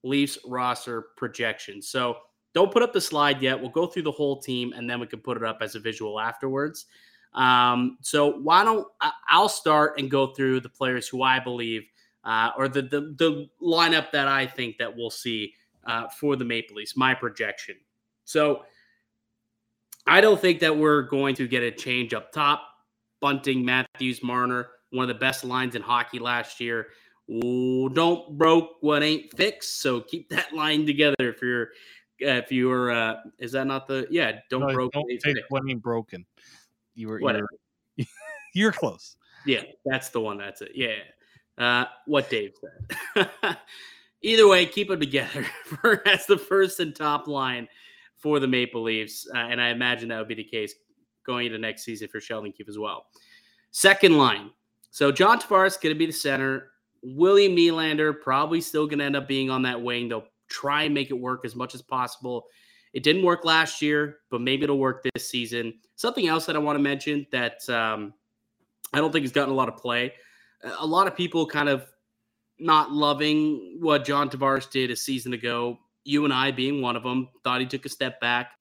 Leafs 0.04 0.40
roster 0.44 1.10
projections. 1.18 1.88
So 1.88 2.18
don't 2.56 2.72
put 2.72 2.82
up 2.82 2.94
the 2.94 3.02
slide 3.02 3.44
yet. 3.44 3.62
We'll 3.62 3.70
go 3.70 3.86
through 3.86 4.04
the 4.04 4.12
whole 4.12 4.42
team 4.42 4.74
and 4.74 4.90
then 4.90 5.00
we 5.00 5.06
can 5.06 5.20
put 5.20 5.38
it 5.38 5.44
up 5.44 5.60
as 5.62 5.76
a 5.76 5.80
visual 5.80 6.20
afterwards. 6.20 6.88
Um, 7.36 7.98
so 8.02 8.40
why 8.40 8.64
don't 8.64 8.88
I'll 9.30 9.50
start 9.50 10.00
and 10.00 10.10
go 10.10 10.28
through 10.28 10.62
the 10.62 10.70
players 10.70 11.08
who 11.08 11.22
I 11.22 11.40
believe 11.40 11.84
uh, 12.26 12.52
or 12.58 12.68
the, 12.68 12.82
the 12.82 13.16
the 13.18 13.50
lineup 13.62 14.12
that 14.12 14.28
I 14.28 14.48
think 14.48 14.78
that 14.78 14.96
we'll 14.96 15.12
see 15.12 15.54
uh, 15.86 16.08
for 16.08 16.36
the 16.36 16.46
Maple 16.46 16.78
Leafs, 16.78 16.98
my 16.98 17.14
projection. 17.14 17.76
So 18.24 18.64
I 20.08 20.22
don't 20.22 20.40
think 20.40 20.60
that 20.62 20.76
we're 20.76 21.04
going 21.04 21.36
to 21.36 21.48
get 21.48 21.64
a 21.64 21.72
change 21.72 22.14
up 22.14 22.32
top. 22.32 22.64
Bunting, 23.22 23.64
Matthews, 23.64 24.22
Marner, 24.22 24.68
one 24.92 25.04
of 25.04 25.08
the 25.08 25.20
best 25.20 25.44
lines 25.44 25.76
in 25.76 25.82
hockey 25.82 26.20
last 26.20 26.60
year. 26.60 26.88
Ooh, 27.30 27.90
don't 27.90 28.38
broke 28.38 28.72
what 28.82 29.04
ain't 29.04 29.36
fixed. 29.36 29.82
So 29.82 30.02
keep 30.02 30.30
that 30.30 30.54
line 30.54 30.86
together 30.86 31.16
if 31.20 31.42
you're 31.42 31.70
uh, 32.22 32.40
if 32.40 32.52
you're 32.52 32.92
uh 32.92 33.16
is 33.40 33.52
that 33.52 33.68
not 33.68 33.88
the 33.88 34.08
yeah 34.10 34.40
don't 34.50 34.62
No, 34.62 34.74
broke 34.74 34.94
don't 34.94 35.04
what 35.04 35.12
ain't 35.12 35.24
fix 35.24 35.40
what 35.50 35.64
ain't 35.68 35.82
broken. 35.82 36.26
You 36.96 37.10
were, 37.10 37.20
you 37.20 37.26
Whatever. 37.26 37.48
were 37.98 38.06
you're 38.54 38.72
close. 38.72 39.16
Yeah, 39.46 39.62
that's 39.86 40.10
the 40.10 40.20
one. 40.20 40.38
That's 40.38 40.62
it. 40.62 40.72
Yeah. 40.74 40.96
Uh, 41.58 41.86
what 42.06 42.30
Dave 42.30 42.54
said. 43.16 43.30
Either 44.22 44.48
way, 44.48 44.66
keep 44.66 44.88
them 44.90 45.00
together 45.00 45.46
for 45.66 46.06
as 46.08 46.26
the 46.26 46.38
first 46.38 46.80
and 46.80 46.96
top 46.96 47.28
line 47.28 47.68
for 48.18 48.40
the 48.40 48.48
Maple 48.48 48.82
Leafs, 48.82 49.28
uh, 49.34 49.38
and 49.38 49.62
I 49.62 49.70
imagine 49.70 50.10
that 50.10 50.18
would 50.18 50.28
be 50.28 50.34
the 50.36 50.44
case 50.44 50.74
going 51.26 51.46
into 51.46 51.60
next 51.60 51.84
season 51.84 52.08
for 52.08 52.20
Sheldon 52.20 52.52
Keefe 52.52 52.70
as 52.70 52.80
well. 52.80 53.06
Second 53.72 54.18
line. 54.18 54.50
So 54.90 55.12
John 55.12 55.40
Tavares 55.40 55.80
going 55.80 55.94
to 55.94 56.00
be 56.00 56.06
the 56.06 56.14
center. 56.14 56.72
William 57.04 57.56
Nylander 57.56 58.20
probably 58.20 58.62
still 58.62 58.88
going 58.88 59.00
to 59.00 59.06
end 59.06 59.16
up 59.16 59.28
being 59.28 59.50
on 59.50 59.62
that 59.64 59.82
wing. 59.82 60.10
They'll 60.10 60.26
try 60.50 60.84
and 60.84 60.94
make 60.94 61.12
it 61.12 61.16
work 61.16 61.46
as 61.46 61.56
much 61.56 61.76
as 61.76 61.82
possible. 61.82 62.46
It 62.96 63.04
didn't 63.04 63.24
work 63.24 63.44
last 63.44 63.82
year, 63.82 64.20
but 64.32 64.40
maybe 64.40 64.64
it'll 64.64 64.80
work 64.80 65.06
this 65.14 65.30
season. 65.30 65.74
Something 65.98 66.28
else 66.28 66.46
that 66.46 66.56
I 66.56 66.60
want 66.60 66.78
to 66.78 66.82
mention 66.82 67.28
that 67.30 67.68
um, 67.70 68.14
I 68.94 69.00
don't 69.00 69.12
think 69.12 69.24
has 69.24 69.34
gotten 69.34 69.54
a 69.54 69.56
lot 69.56 69.68
of 69.68 69.76
play. 69.76 70.14
A 70.80 70.86
lot 70.86 71.06
of 71.06 71.16
people 71.16 71.46
kind 71.46 71.68
of 71.68 71.86
not 72.58 72.94
loving 72.94 73.80
what 73.82 74.06
John 74.06 74.30
Tavares 74.30 74.72
did 74.72 74.92
a 74.92 74.96
season 74.96 75.34
ago. 75.34 75.78
You 76.06 76.24
and 76.24 76.34
I 76.34 76.52
being 76.52 76.82
one 76.82 76.96
of 76.96 77.04
them 77.04 77.28
thought 77.44 77.60
he 77.60 77.68
took 77.68 77.86
a 77.86 77.90
step 77.90 78.22
back. 78.22 78.52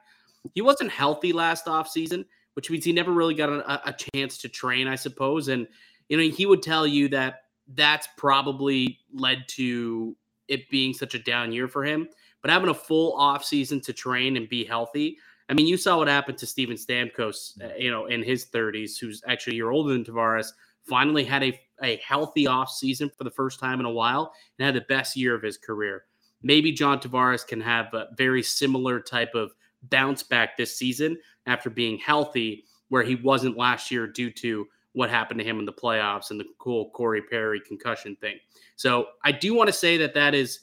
He 0.53 0.63
wasn't 0.63 0.91
healthy 0.91 1.33
last 1.33 1.67
offseason, 1.67 2.25
which 2.55 2.71
means 2.71 2.85
he 2.85 2.93
never 2.93 3.13
really 3.13 3.35
got 3.35 3.51
a, 3.51 3.89
a 3.89 3.95
chance 4.15 4.37
to 4.39 4.49
train, 4.49 4.89
I 4.89 4.97
suppose. 4.97 5.47
And 5.47 5.69
you 6.09 6.17
know, 6.17 6.25
he 6.25 6.45
would 6.45 6.61
tell 6.61 6.89
you 6.89 7.09
that 7.11 7.43
that's 7.75 8.09
probably 8.17 8.99
led 9.13 9.45
to 9.51 10.17
it 10.49 10.69
being 10.71 10.93
such 10.93 11.15
a 11.15 11.21
down 11.21 11.53
year 11.53 11.69
for 11.69 11.85
him. 11.85 12.09
But 12.45 12.51
having 12.51 12.69
a 12.69 12.75
full 12.75 13.15
off 13.15 13.43
season 13.43 13.81
to 13.81 13.95
train 13.95 14.37
and 14.37 14.47
be 14.47 14.67
healthy, 14.67 15.17
I 15.49 15.55
mean, 15.55 15.67
you 15.67 15.79
saw 15.79 15.97
what 15.97 16.09
happened 16.09 16.37
to 16.39 16.47
Steven 16.47 16.77
Stamkos, 16.77 17.57
you 17.79 17.91
know, 17.91 18.05
in 18.05 18.23
his 18.23 18.45
30s, 18.45 18.99
who's 19.01 19.23
actually 19.27 19.55
a 19.55 19.57
year 19.57 19.71
older 19.71 19.95
than 19.95 20.05
Tavares, 20.05 20.49
finally 20.83 21.25
had 21.25 21.43
a, 21.43 21.59
a 21.83 21.97
healthy 22.07 22.47
off 22.47 22.69
season 22.69 23.11
for 23.17 23.25
the 23.25 23.31
first 23.31 23.61
time 23.61 23.81
in 23.81 23.87
a 23.87 23.91
while 23.91 24.35
and 24.59 24.67
had 24.67 24.75
the 24.75 24.83
best 24.91 25.17
year 25.17 25.35
of 25.35 25.41
his 25.41 25.57
career. 25.57 26.05
Maybe 26.43 26.71
John 26.71 27.01
Tavares 27.01 27.47
can 27.47 27.63
have 27.63 27.95
a 27.95 28.09
very 28.19 28.43
similar 28.43 29.01
type 29.01 29.35
of 29.35 29.55
bounce 29.85 30.23
back 30.23 30.59
this 30.59 30.77
season 30.77 31.17
after 31.47 31.71
being 31.71 31.97
healthy, 31.97 32.67
where 32.91 33.03
he 33.03 33.15
wasn't 33.15 33.57
last 33.57 33.91
year 33.91 34.07
due 34.07 34.31
to 34.33 34.67
what 34.93 35.09
happened 35.09 35.41
to 35.41 35.47
him 35.47 35.61
in 35.61 35.65
the 35.65 35.73
playoffs 35.73 36.31
and 36.31 36.39
the 36.39 36.45
cool 36.59 36.91
Corey 36.91 37.23
Perry 37.23 37.59
concussion 37.59 38.17
thing. 38.17 38.37
So 38.77 39.07
I 39.25 39.33
do 39.33 39.55
want 39.55 39.69
to 39.69 39.73
say 39.73 39.97
that 39.97 40.13
that 40.13 40.35
is 40.35 40.61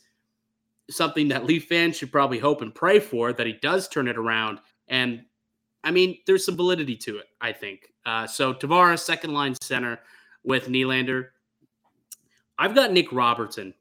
something 0.92 1.28
that 1.30 1.46
Leaf 1.46 1.68
fans 1.68 1.98
should 1.98 2.12
probably 2.12 2.40
hope 2.40 2.62
and 2.62 2.74
pray 2.74 3.00
for 3.00 3.34
that 3.34 3.48
he 3.48 3.54
does 3.54 3.88
turn 3.88 4.08
it 4.08 4.18
around. 4.18 4.60
And 4.88 5.24
I 5.84 5.92
mean, 5.92 6.18
there's 6.28 6.46
some 6.46 6.56
validity 6.56 6.96
to 6.98 7.18
it, 7.18 7.28
I 7.40 7.52
think. 7.52 7.92
Uh, 8.06 8.28
so 8.28 8.54
Tavares, 8.54 9.00
second 9.00 9.34
line 9.34 9.56
center 9.62 10.00
with 10.44 10.68
Nylander. 10.68 11.30
I've 12.58 12.76
got 12.76 12.92
Nick 12.92 13.12
Robertson 13.12 13.74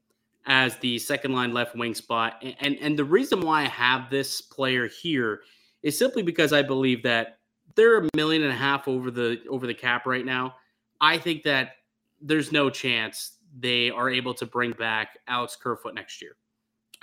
as 0.47 0.77
the 0.79 0.99
second 0.99 1.33
line 1.33 1.53
left 1.53 1.77
wing 1.77 1.95
spot. 1.95 2.37
And, 2.43 2.57
and, 2.61 2.79
and 2.81 2.99
the 2.99 3.05
reason 3.05 3.41
why 3.41 3.63
I 3.63 3.69
have 3.69 4.11
this 4.11 4.41
player 4.41 4.89
here 4.89 5.43
is 5.83 5.99
simply 5.99 6.23
because 6.23 6.53
I 6.53 6.63
believe 6.63 7.03
that 7.03 7.39
they're 7.77 7.99
a 7.99 8.09
million 8.15 8.43
and 8.43 8.53
a 8.53 8.57
half 8.57 8.89
over 8.89 9.11
the 9.11 9.41
over 9.49 9.67
the 9.67 9.75
cap 9.75 10.07
right 10.07 10.25
now. 10.25 10.57
I 11.01 11.19
think 11.19 11.45
that 11.45 11.77
there's 12.21 12.53
no 12.53 12.69
chance 12.69 13.37
they 13.59 13.91
are 13.91 14.11
able 14.11 14.35
to 14.35 14.47
bring 14.47 14.73
back 14.73 15.19
Alex 15.27 15.57
Kerfoot 15.57 15.95
next 15.95 16.21
year. 16.21 16.37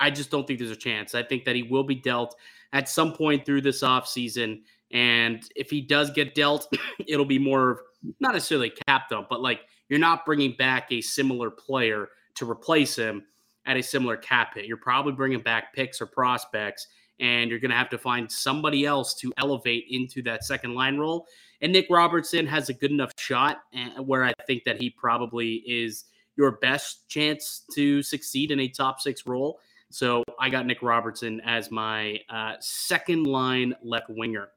I 0.00 0.10
just 0.10 0.30
don't 0.30 0.46
think 0.46 0.58
there's 0.58 0.70
a 0.70 0.76
chance. 0.76 1.14
I 1.14 1.22
think 1.22 1.44
that 1.44 1.56
he 1.56 1.62
will 1.62 1.84
be 1.84 1.94
dealt 1.94 2.36
at 2.72 2.88
some 2.88 3.12
point 3.12 3.44
through 3.44 3.62
this 3.62 3.82
offseason. 3.82 4.62
And 4.92 5.42
if 5.56 5.70
he 5.70 5.80
does 5.80 6.10
get 6.10 6.34
dealt, 6.34 6.72
it'll 7.06 7.24
be 7.24 7.38
more 7.38 7.70
of 7.70 7.80
not 8.20 8.32
necessarily 8.32 8.72
cap 8.86 9.08
though, 9.10 9.26
but 9.28 9.40
like 9.40 9.60
you're 9.88 9.98
not 9.98 10.24
bringing 10.24 10.54
back 10.56 10.90
a 10.92 11.00
similar 11.00 11.50
player 11.50 12.10
to 12.36 12.48
replace 12.48 12.96
him 12.96 13.24
at 13.66 13.76
a 13.76 13.82
similar 13.82 14.16
cap 14.16 14.54
hit. 14.54 14.66
You're 14.66 14.76
probably 14.76 15.12
bringing 15.12 15.40
back 15.40 15.74
picks 15.74 16.00
or 16.00 16.06
prospects, 16.06 16.86
and 17.20 17.50
you're 17.50 17.58
going 17.58 17.70
to 17.70 17.76
have 17.76 17.90
to 17.90 17.98
find 17.98 18.30
somebody 18.30 18.86
else 18.86 19.14
to 19.16 19.32
elevate 19.36 19.86
into 19.90 20.22
that 20.22 20.44
second 20.44 20.74
line 20.74 20.96
role. 20.96 21.26
And 21.60 21.72
Nick 21.72 21.86
Robertson 21.90 22.46
has 22.46 22.68
a 22.68 22.72
good 22.72 22.90
enough 22.92 23.12
shot 23.18 23.58
eh, 23.74 23.98
where 23.98 24.24
I 24.24 24.32
think 24.46 24.64
that 24.64 24.80
he 24.80 24.90
probably 24.90 25.56
is 25.66 26.04
your 26.36 26.52
best 26.52 27.08
chance 27.08 27.64
to 27.74 28.02
succeed 28.02 28.52
in 28.52 28.60
a 28.60 28.68
top 28.68 29.00
six 29.00 29.26
role. 29.26 29.58
So 29.90 30.22
I 30.38 30.50
got 30.50 30.66
Nick 30.66 30.82
Robertson 30.82 31.40
as 31.44 31.70
my 31.70 32.20
uh, 32.28 32.54
second 32.60 33.26
line 33.26 33.74
left 33.82 34.06
winger. 34.08 34.48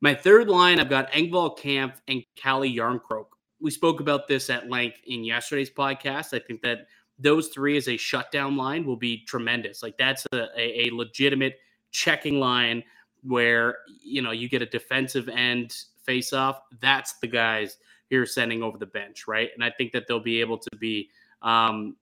My 0.00 0.14
third 0.14 0.48
line, 0.48 0.78
I've 0.78 0.90
got 0.90 1.10
Engvall 1.12 1.58
Kampf 1.58 2.00
and 2.06 2.22
Calle 2.36 2.62
Jarnkrok. 2.62 3.26
We 3.60 3.70
spoke 3.70 4.00
about 4.00 4.28
this 4.28 4.50
at 4.50 4.68
length 4.68 4.98
in 5.06 5.24
yesterday's 5.24 5.70
podcast. 5.70 6.32
I 6.34 6.38
think 6.38 6.62
that 6.62 6.86
those 7.18 7.48
three 7.48 7.76
as 7.76 7.88
a 7.88 7.96
shutdown 7.96 8.56
line 8.56 8.84
will 8.84 8.96
be 8.96 9.24
tremendous. 9.24 9.82
Like 9.82 9.98
that's 9.98 10.24
a, 10.32 10.46
a, 10.56 10.88
a 10.88 10.94
legitimate 10.94 11.58
checking 11.90 12.38
line 12.38 12.84
where 13.22 13.78
you 14.04 14.22
know 14.22 14.30
you 14.30 14.48
get 14.48 14.62
a 14.62 14.66
defensive 14.66 15.28
end 15.28 15.74
face 16.04 16.32
off. 16.32 16.60
That's 16.80 17.14
the 17.14 17.26
guys 17.26 17.78
you're 18.10 18.26
sending 18.26 18.62
over 18.62 18.78
the 18.78 18.86
bench, 18.86 19.26
right? 19.26 19.50
And 19.54 19.64
I 19.64 19.70
think 19.70 19.92
that 19.92 20.06
they'll 20.06 20.20
be 20.20 20.40
able 20.40 20.58
to 20.58 20.76
be 20.76 21.10
um, 21.42 21.96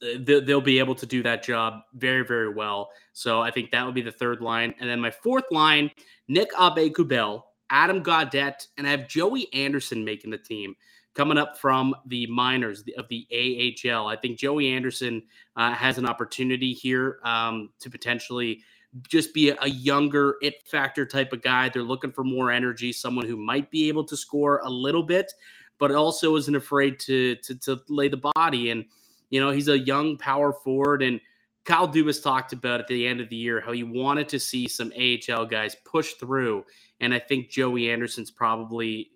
they'll 0.00 0.60
be 0.60 0.78
able 0.78 0.94
to 0.94 1.06
do 1.06 1.22
that 1.22 1.42
job 1.42 1.82
very, 1.94 2.24
very 2.24 2.52
well. 2.52 2.90
So 3.12 3.40
I 3.40 3.50
think 3.50 3.70
that 3.70 3.84
would 3.84 3.94
be 3.94 4.02
the 4.02 4.12
third 4.12 4.40
line. 4.40 4.74
And 4.78 4.88
then 4.88 5.00
my 5.00 5.10
fourth 5.10 5.50
line, 5.50 5.90
Nick 6.28 6.52
Aube-Kubel, 6.52 7.42
Adam 7.70 8.02
Gaudette, 8.02 8.66
and 8.76 8.86
I 8.86 8.90
have 8.90 9.08
Joey 9.08 9.52
Anderson 9.54 10.04
making 10.04 10.30
the 10.30 10.38
team 10.38 10.74
coming 11.14 11.38
up 11.38 11.58
from 11.58 11.94
the 12.06 12.26
minors 12.26 12.84
of 12.96 13.08
the 13.08 13.26
AHL. 13.32 14.06
I 14.06 14.16
think 14.16 14.38
Joey 14.38 14.72
Anderson 14.72 15.22
uh, 15.56 15.72
has 15.72 15.98
an 15.98 16.06
opportunity 16.06 16.72
here 16.72 17.18
um, 17.24 17.70
to 17.80 17.90
potentially 17.90 18.62
just 19.08 19.32
be 19.32 19.50
a 19.50 19.68
younger 19.68 20.36
it 20.42 20.62
factor 20.66 21.06
type 21.06 21.32
of 21.32 21.42
guy. 21.42 21.68
They're 21.68 21.82
looking 21.82 22.12
for 22.12 22.24
more 22.24 22.50
energy, 22.50 22.92
someone 22.92 23.26
who 23.26 23.36
might 23.36 23.70
be 23.70 23.88
able 23.88 24.04
to 24.04 24.16
score 24.16 24.60
a 24.64 24.70
little 24.70 25.02
bit, 25.02 25.32
but 25.78 25.92
also 25.92 26.36
isn't 26.36 26.54
afraid 26.54 26.98
to 27.00 27.36
to, 27.36 27.54
to 27.56 27.80
lay 27.88 28.08
the 28.08 28.30
body. 28.34 28.70
And 28.70 28.84
you 29.30 29.40
know, 29.40 29.50
he's 29.50 29.68
a 29.68 29.78
young 29.78 30.16
power 30.16 30.52
forward, 30.52 31.02
and 31.02 31.20
Kyle 31.64 31.88
Dubas 31.88 32.22
talked 32.22 32.52
about 32.52 32.80
at 32.80 32.88
the 32.88 33.06
end 33.06 33.20
of 33.20 33.28
the 33.28 33.36
year 33.36 33.60
how 33.60 33.72
he 33.72 33.84
wanted 33.84 34.28
to 34.30 34.40
see 34.40 34.66
some 34.68 34.92
AHL 34.98 35.46
guys 35.46 35.76
push 35.84 36.14
through, 36.14 36.64
and 37.00 37.14
I 37.14 37.18
think 37.18 37.48
Joey 37.48 37.90
Anderson's 37.90 38.30
probably 38.30 39.10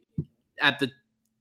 at 0.61 0.79
the 0.79 0.91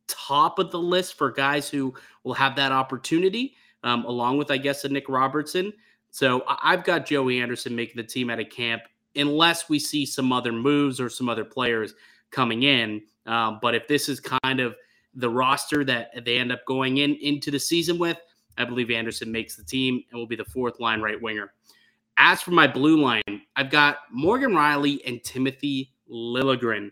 top 0.07 0.59
of 0.59 0.71
the 0.71 0.79
list 0.79 1.17
for 1.17 1.31
guys 1.31 1.69
who 1.69 1.93
will 2.23 2.33
have 2.33 2.55
that 2.55 2.71
opportunity, 2.71 3.55
um, 3.83 4.05
along 4.05 4.37
with, 4.37 4.51
I 4.51 4.57
guess, 4.57 4.83
a 4.83 4.89
Nick 4.89 5.07
Robertson. 5.09 5.73
So 6.11 6.43
I've 6.47 6.83
got 6.83 7.05
Joey 7.05 7.41
Anderson 7.41 7.75
making 7.75 7.97
the 7.97 8.03
team 8.03 8.29
at 8.29 8.39
a 8.39 8.45
camp, 8.45 8.83
unless 9.15 9.69
we 9.69 9.79
see 9.79 10.05
some 10.05 10.31
other 10.31 10.51
moves 10.51 10.99
or 10.99 11.09
some 11.09 11.29
other 11.29 11.45
players 11.45 11.93
coming 12.31 12.63
in. 12.63 13.01
Um, 13.25 13.59
but 13.61 13.75
if 13.75 13.87
this 13.87 14.09
is 14.09 14.19
kind 14.19 14.59
of 14.59 14.75
the 15.15 15.29
roster 15.29 15.83
that 15.85 16.25
they 16.25 16.37
end 16.37 16.51
up 16.51 16.65
going 16.65 16.97
in 16.97 17.15
into 17.15 17.51
the 17.51 17.59
season 17.59 17.97
with, 17.97 18.17
I 18.57 18.65
believe 18.65 18.91
Anderson 18.91 19.31
makes 19.31 19.55
the 19.55 19.63
team 19.63 20.03
and 20.11 20.19
will 20.19 20.27
be 20.27 20.35
the 20.35 20.45
fourth 20.45 20.79
line 20.79 21.01
right 21.01 21.21
winger. 21.21 21.53
As 22.17 22.41
for 22.41 22.51
my 22.51 22.67
blue 22.67 23.01
line, 23.01 23.41
I've 23.55 23.71
got 23.71 23.97
Morgan 24.11 24.51
Rielly 24.51 24.99
and 25.05 25.23
Timothy 25.23 25.91
Liljegren. 26.09 26.91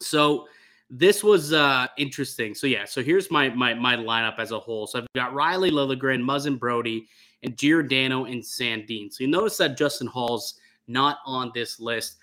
So 0.00 0.46
this 0.90 1.24
was 1.24 1.52
uh 1.52 1.86
interesting. 1.96 2.54
So 2.54 2.66
yeah, 2.66 2.84
so 2.84 3.02
here's 3.02 3.30
my 3.30 3.48
my 3.50 3.74
my 3.74 3.96
lineup 3.96 4.38
as 4.38 4.50
a 4.50 4.58
whole. 4.58 4.86
So 4.86 4.98
I've 4.98 5.06
got 5.14 5.32
Rielly 5.32 5.70
Liljegren, 5.70 6.22
Muzzin 6.22 6.58
Brodie, 6.58 7.06
and 7.42 7.56
Giordano 7.56 8.24
and 8.24 8.42
Sandin. 8.42 9.12
So 9.12 9.24
you 9.24 9.28
notice 9.28 9.56
that 9.58 9.76
Justin 9.76 10.06
Holl's 10.06 10.54
not 10.88 11.18
on 11.24 11.52
this 11.54 11.78
list. 11.80 12.16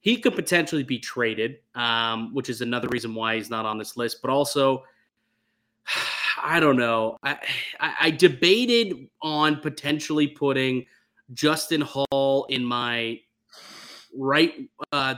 He 0.00 0.16
could 0.16 0.34
potentially 0.34 0.82
be 0.82 0.98
traded, 0.98 1.58
um, 1.74 2.32
which 2.32 2.48
is 2.48 2.62
another 2.62 2.88
reason 2.88 3.14
why 3.14 3.36
he's 3.36 3.50
not 3.50 3.66
on 3.66 3.76
this 3.76 3.96
list. 3.96 4.22
But 4.22 4.30
also, 4.30 4.84
I 6.42 6.60
don't 6.60 6.76
know. 6.76 7.16
I, 7.22 7.38
I, 7.78 7.94
I 8.00 8.10
debated 8.10 9.08
on 9.22 9.60
potentially 9.60 10.28
putting 10.28 10.86
Justin 11.32 11.82
Holl 11.82 12.46
in 12.48 12.64
my 12.64 13.20
right, 14.16 14.54
uh, 14.92 15.14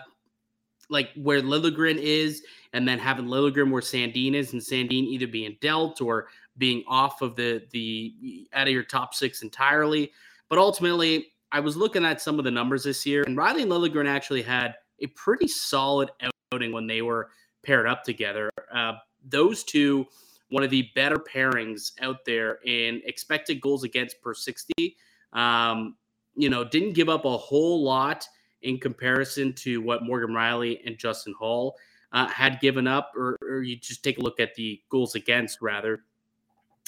like 0.90 1.10
where 1.16 1.40
Liljegren 1.40 1.96
is, 1.96 2.42
and 2.72 2.86
then 2.86 2.98
having 2.98 3.26
Liljegren 3.26 3.70
where 3.70 3.82
Sandin 3.82 4.34
is, 4.34 4.52
and 4.52 4.60
Sandin 4.60 5.04
either 5.04 5.26
being 5.26 5.56
dealt 5.60 6.00
or 6.00 6.28
being 6.58 6.84
off 6.86 7.22
of 7.22 7.34
the 7.36 7.62
the 7.70 8.46
out 8.52 8.66
of 8.66 8.72
your 8.72 8.82
top 8.82 9.14
six 9.14 9.42
entirely. 9.42 10.12
But 10.48 10.58
ultimately, 10.58 11.28
I 11.50 11.60
was 11.60 11.76
looking 11.76 12.04
at 12.04 12.20
some 12.20 12.38
of 12.38 12.44
the 12.44 12.50
numbers 12.50 12.84
this 12.84 13.06
year, 13.06 13.22
and 13.24 13.36
Rielly 13.36 13.62
and 13.62 13.70
Liljegren 13.70 14.08
actually 14.08 14.42
had 14.42 14.74
a 15.00 15.06
pretty 15.08 15.48
solid 15.48 16.10
outing 16.52 16.72
when 16.72 16.86
they 16.86 17.02
were 17.02 17.30
paired 17.62 17.86
up 17.86 18.04
together. 18.04 18.50
Uh, 18.72 18.94
those 19.28 19.64
two, 19.64 20.06
one 20.52 20.62
of 20.62 20.68
the 20.68 20.90
better 20.94 21.16
pairings 21.16 21.92
out 22.02 22.26
there 22.26 22.58
in 22.66 23.00
expected 23.06 23.58
goals 23.62 23.84
against 23.84 24.20
per 24.20 24.34
60. 24.34 24.96
Um, 25.32 25.96
you 26.34 26.50
know, 26.50 26.62
didn't 26.62 26.92
give 26.92 27.08
up 27.08 27.24
a 27.24 27.38
whole 27.38 27.82
lot 27.82 28.26
in 28.60 28.78
comparison 28.78 29.54
to 29.54 29.80
what 29.80 30.04
Morgan 30.04 30.30
Rielly 30.30 30.78
and 30.84 30.98
Justin 30.98 31.34
Holl 31.38 31.76
uh, 32.12 32.26
had 32.26 32.60
given 32.60 32.86
up, 32.86 33.12
or, 33.16 33.38
or, 33.40 33.62
you 33.62 33.76
just 33.76 34.04
take 34.04 34.18
a 34.18 34.20
look 34.20 34.38
at 34.38 34.54
the 34.54 34.78
goals 34.90 35.14
against 35.14 35.62
rather 35.62 36.04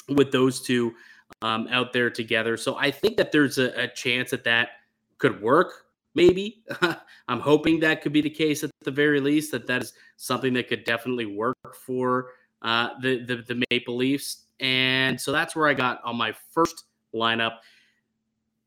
with 0.09 0.31
those 0.31 0.61
two 0.61 0.93
um, 1.41 1.67
out 1.71 1.91
there 1.91 2.11
together. 2.11 2.57
So 2.57 2.75
I 2.75 2.91
think 2.91 3.17
that 3.17 3.31
there's 3.31 3.57
a, 3.57 3.71
a 3.81 3.87
chance 3.87 4.29
that 4.29 4.43
that 4.43 4.69
could 5.17 5.41
work. 5.41 5.85
Maybe 6.13 6.63
I'm 7.27 7.39
hoping 7.39 7.79
that 7.79 8.03
could 8.03 8.13
be 8.13 8.21
the 8.21 8.29
case 8.29 8.63
at 8.63 8.69
the 8.83 8.91
very 8.91 9.19
least. 9.19 9.51
That 9.51 9.65
that 9.65 9.81
is 9.81 9.93
something 10.17 10.53
that 10.53 10.67
could 10.67 10.83
definitely 10.83 11.25
work 11.25 11.57
for 11.73 12.27
uh, 12.61 12.89
the, 13.01 13.23
the 13.23 13.35
the 13.37 13.63
Maple 13.69 13.95
Leafs. 13.95 14.45
And 14.59 15.19
so 15.19 15.31
that's 15.31 15.55
where 15.55 15.67
I 15.67 15.73
got 15.73 16.01
on 16.03 16.15
my 16.15 16.33
first 16.51 16.85
lineup 17.13 17.57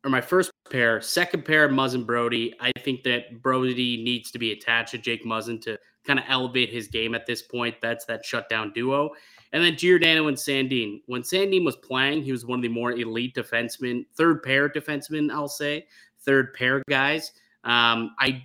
or 0.04 0.10
my 0.10 0.20
first 0.20 0.50
pair. 0.70 1.00
Second 1.00 1.44
pair, 1.44 1.68
Muzzin 1.68 2.06
Brodie. 2.06 2.54
I 2.60 2.72
think 2.80 3.02
that 3.04 3.42
Brodie 3.42 4.02
needs 4.02 4.30
to 4.32 4.38
be 4.38 4.52
attached 4.52 4.90
to 4.92 4.98
Jake 4.98 5.24
Muzzin 5.24 5.60
to 5.62 5.78
kind 6.06 6.18
of 6.18 6.24
elevate 6.28 6.70
his 6.70 6.88
game 6.88 7.14
at 7.14 7.26
this 7.26 7.42
point. 7.42 7.76
That's 7.82 8.04
that 8.06 8.24
shutdown 8.24 8.72
duo. 8.72 9.10
And 9.52 9.64
then 9.64 9.76
Giordano 9.76 10.28
and 10.28 10.36
Sandin. 10.36 11.00
When 11.06 11.22
Sandin 11.22 11.64
was 11.64 11.76
playing, 11.76 12.22
he 12.22 12.32
was 12.32 12.44
one 12.44 12.58
of 12.58 12.62
the 12.62 12.68
more 12.68 12.92
elite 12.92 13.34
defensemen, 13.34 14.04
third 14.14 14.42
pair 14.42 14.68
defensemen, 14.68 15.30
I'll 15.30 15.48
say, 15.48 15.86
third 16.20 16.52
pair 16.54 16.82
guys. 16.88 17.32
Um, 17.64 18.14
I 18.18 18.42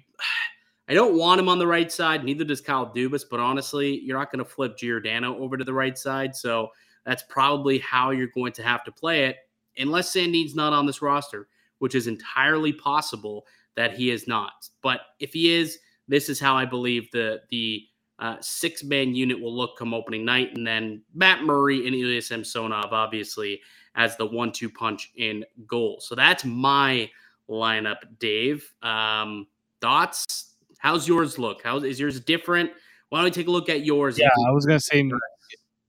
I 0.89 0.93
don't 0.93 1.17
want 1.17 1.39
him 1.39 1.49
on 1.49 1.59
the 1.59 1.67
right 1.67 1.91
side. 1.91 2.23
Neither 2.23 2.43
does 2.43 2.61
Kyle 2.61 2.93
Dubas. 2.93 3.23
But 3.29 3.39
honestly, 3.39 4.01
you're 4.01 4.17
not 4.17 4.31
going 4.31 4.43
to 4.43 4.49
flip 4.49 4.77
Giordano 4.77 5.37
over 5.37 5.57
to 5.57 5.63
the 5.63 5.73
right 5.73 5.97
side. 5.97 6.35
So 6.35 6.69
that's 7.05 7.23
probably 7.29 7.79
how 7.79 8.11
you're 8.11 8.27
going 8.33 8.53
to 8.53 8.63
have 8.63 8.83
to 8.83 8.91
play 8.91 9.25
it, 9.25 9.37
unless 9.77 10.11
Sandin's 10.11 10.55
not 10.55 10.73
on 10.73 10.85
this 10.85 11.01
roster, 11.01 11.47
which 11.79 11.95
is 11.95 12.07
entirely 12.07 12.73
possible. 12.73 13.45
that 13.75 13.93
he 13.93 14.11
is 14.11 14.27
not. 14.27 14.69
But 14.81 15.01
if 15.19 15.33
he 15.33 15.53
is, 15.53 15.79
this 16.07 16.29
is 16.29 16.39
how 16.39 16.55
I 16.55 16.65
believe 16.65 17.09
the 17.11 17.41
the 17.49 17.83
uh, 18.19 18.37
six 18.41 18.83
man 18.83 19.15
unit 19.15 19.39
will 19.39 19.55
look 19.55 19.77
come 19.77 19.93
opening 19.93 20.25
night, 20.25 20.55
and 20.55 20.65
then 20.65 21.01
Matt 21.13 21.43
Murray 21.43 21.85
and 21.85 21.95
Ilya 21.95 22.21
Samsonov 22.21 22.93
obviously 22.93 23.61
as 23.95 24.15
the 24.17 24.25
one 24.25 24.51
two 24.51 24.69
punch 24.69 25.11
in 25.15 25.43
goal. 25.67 25.99
So 25.99 26.15
that's 26.15 26.45
my 26.45 27.09
lineup, 27.49 27.97
Dave. 28.19 28.71
Um, 28.81 29.47
thoughts? 29.81 30.52
How's 30.83 31.07
yours 31.07 31.39
look? 31.39 31.63
How 31.63 31.77
is 31.77 31.97
yours 31.97 32.19
different? 32.19 32.69
Why 33.07 33.19
don't 33.19 33.25
we 33.25 33.31
take 33.31 33.47
a 33.47 33.51
look 33.51 33.69
at 33.69 33.85
yours? 33.85 34.19
Yeah, 34.19 34.27
I 34.27 34.51
was 34.51 34.65
gonna 34.65 34.81
say 34.81 35.09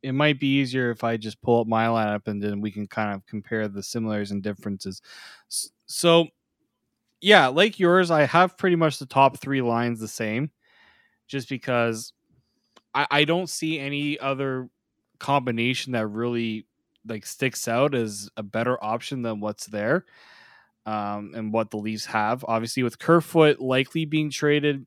it 0.05 0.13
might 0.13 0.39
be 0.39 0.47
easier 0.47 0.93
if 0.93 1.03
I 1.03 1.17
just 1.17 1.43
pull 1.43 1.61
up 1.61 1.67
my 1.67 1.87
lineup 1.87 2.29
and 2.29 2.41
then 2.41 2.61
we 2.61 2.71
can 2.71 2.87
kind 2.87 3.13
of 3.13 3.27
compare 3.27 3.67
the 3.67 3.83
similarities 3.83 4.31
and 4.31 4.41
differences. 4.41 5.03
So, 5.87 6.29
yeah, 7.21 7.49
like 7.49 7.81
yours, 7.81 8.13
I 8.13 8.23
have 8.23 8.57
pretty 8.57 8.77
much 8.77 8.99
the 8.99 9.07
top 9.07 9.41
three 9.41 9.63
lines 9.63 9.99
the 9.99 10.07
same, 10.07 10.53
just 11.27 11.49
because 11.49 12.13
I, 12.95 13.07
I 13.11 13.25
don't 13.25 13.49
see 13.49 13.81
any 13.81 14.17
other 14.21 14.69
combination 15.19 15.93
that 15.95 16.07
really 16.07 16.67
like 17.05 17.27
sticks 17.27 17.67
out 17.67 17.97
as 17.97 18.31
a 18.37 18.45
better 18.45 18.83
option 18.83 19.23
than 19.23 19.41
what's 19.41 19.67
there 19.67 20.05
um, 20.87 21.33
and 21.35 21.53
what 21.53 21.71
the 21.71 21.77
Leafs 21.77 22.07
have. 22.07 22.45
Obviously, 22.47 22.83
with 22.83 22.99
Kerfoot 22.99 23.61
likely 23.61 24.05
being 24.05 24.31
traded, 24.31 24.87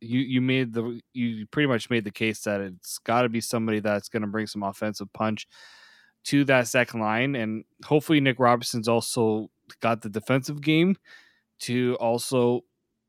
you 0.00 0.20
you 0.20 0.40
made 0.40 0.72
the 0.72 1.00
you 1.12 1.46
pretty 1.46 1.66
much 1.66 1.90
made 1.90 2.04
the 2.04 2.10
case 2.10 2.42
that 2.42 2.60
it's 2.60 2.98
got 2.98 3.22
to 3.22 3.28
be 3.28 3.40
somebody 3.40 3.80
that's 3.80 4.08
going 4.08 4.22
to 4.22 4.28
bring 4.28 4.46
some 4.46 4.62
offensive 4.62 5.12
punch 5.12 5.46
to 6.24 6.44
that 6.44 6.68
second 6.68 7.00
line, 7.00 7.34
and 7.34 7.64
hopefully 7.84 8.20
Nick 8.20 8.38
Robertson's 8.38 8.88
also 8.88 9.50
got 9.80 10.02
the 10.02 10.08
defensive 10.08 10.60
game 10.60 10.96
to 11.60 11.96
also 12.00 12.62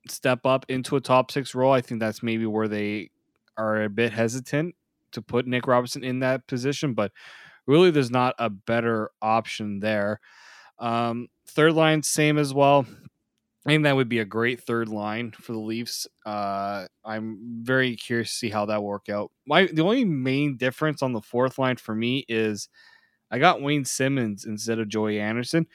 step 0.08 0.46
up 0.46 0.66
into 0.70 0.96
a 0.96 1.02
top 1.02 1.32
six 1.32 1.54
role. 1.54 1.74
I 1.74 1.82
think 1.82 2.00
that's 2.00 2.24
maybe 2.24 2.46
where 2.46 2.68
they 2.68 3.10
are 3.58 3.84
a 3.84 3.90
bit 3.90 4.14
hesitant 4.14 4.76
to 5.12 5.22
put 5.22 5.48
Nick 5.48 5.68
Robertson 5.68 6.04
in 6.04 6.20
that 6.20 6.48
position, 6.48 6.94
but 6.94 7.12
really 7.66 7.92
there's 7.92 8.12
not 8.12 8.36
a 8.40 8.50
better 8.50 9.12
option 9.22 9.80
there. 9.80 10.20
Um, 10.80 11.28
third 11.48 11.74
line, 11.74 12.04
same 12.04 12.38
as 12.38 12.54
well. 12.54 12.86
I 13.66 13.72
think 13.72 13.84
that 13.84 13.96
would 13.98 14.08
be 14.08 14.20
a 14.20 14.26
great 14.26 14.62
third 14.62 14.88
line 14.88 15.32
for 15.32 15.52
the 15.52 15.60
Leafs. 15.60 16.08
Uh, 16.26 16.86
I'm 17.04 17.62
very 17.64 17.98
curious 17.98 18.30
to 18.32 18.36
see 18.38 18.50
how 18.50 18.66
that 18.68 18.82
work 18.82 19.10
out. 19.10 19.32
My 19.46 19.66
the 19.66 19.84
only 19.84 20.06
main 20.06 20.56
difference 20.56 21.02
on 21.02 21.12
the 21.12 21.22
fourth 21.22 21.60
line 21.60 21.76
for 21.76 21.94
me 21.94 22.24
is 22.30 22.70
I 23.30 23.40
got 23.40 23.62
Wayne 23.62 23.84
Simmonds 23.84 24.46
instead 24.46 24.80
of 24.80 24.88
Joey 24.88 25.20
Anderson. 25.20 25.68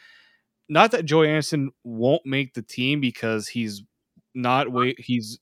Not 0.69 0.93
that 0.93 1.05
Joey 1.05 1.29
Anderson 1.29 1.71
won't 1.85 2.25
make 2.25 2.55
the 2.55 2.63
team 2.63 3.01
because 3.01 3.49
he's 3.49 3.83
not 4.35 4.73
wait 4.73 4.99
he's 4.99 5.39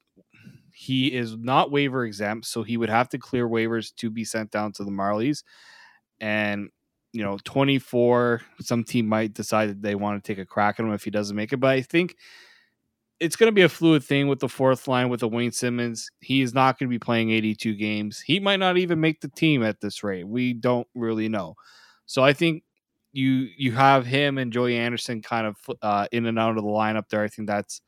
he 0.72 1.12
is 1.12 1.36
not 1.36 1.70
waiver 1.70 2.04
exempt, 2.04 2.46
so 2.46 2.62
he 2.62 2.76
would 2.76 2.88
have 2.88 3.08
to 3.10 3.18
clear 3.18 3.48
waivers 3.48 3.94
to 3.96 4.10
be 4.10 4.24
sent 4.24 4.50
down 4.50 4.72
to 4.72 4.84
the 4.84 4.90
Marlies. 4.90 5.44
And 6.20 6.70
you 7.12 7.22
know, 7.22 7.38
24, 7.44 8.42
some 8.60 8.84
team 8.84 9.06
might 9.06 9.34
decide 9.34 9.68
that 9.70 9.82
they 9.82 9.94
want 9.94 10.22
to 10.22 10.32
take 10.32 10.40
a 10.40 10.46
crack 10.46 10.78
at 10.78 10.86
him 10.86 10.92
if 10.92 11.04
he 11.04 11.10
doesn't 11.10 11.36
make 11.36 11.52
it. 11.52 11.58
But 11.58 11.70
I 11.70 11.82
think 11.82 12.16
it's 13.18 13.36
going 13.36 13.48
to 13.48 13.54
be 13.54 13.62
a 13.62 13.68
fluid 13.68 14.02
thing 14.02 14.28
with 14.28 14.40
the 14.40 14.48
fourth 14.48 14.88
line 14.88 15.08
with 15.10 15.20
the 15.20 15.28
Wayne 15.28 15.52
Simmonds. 15.52 16.10
He 16.20 16.40
is 16.40 16.54
not 16.54 16.78
going 16.78 16.88
to 16.88 16.94
be 16.94 16.98
playing 16.98 17.30
82 17.30 17.74
games. 17.74 18.20
He 18.20 18.40
might 18.40 18.60
not 18.60 18.78
even 18.78 19.00
make 19.00 19.20
the 19.20 19.28
team 19.28 19.62
at 19.62 19.80
this 19.80 20.02
rate. 20.02 20.26
We 20.26 20.54
don't 20.54 20.86
really 20.94 21.28
know. 21.28 21.54
So 22.06 22.24
I 22.24 22.32
think 22.32 22.64
you 23.12 23.48
you 23.56 23.72
have 23.72 24.06
him 24.06 24.38
and 24.38 24.52
Joey 24.52 24.76
Anderson 24.76 25.20
kind 25.20 25.46
of 25.46 25.56
uh, 25.82 26.06
in 26.12 26.26
and 26.26 26.38
out 26.38 26.56
of 26.56 26.62
the 26.64 26.70
lineup 26.70 27.08
there. 27.08 27.22
I 27.22 27.28
think 27.28 27.48
that's 27.48 27.82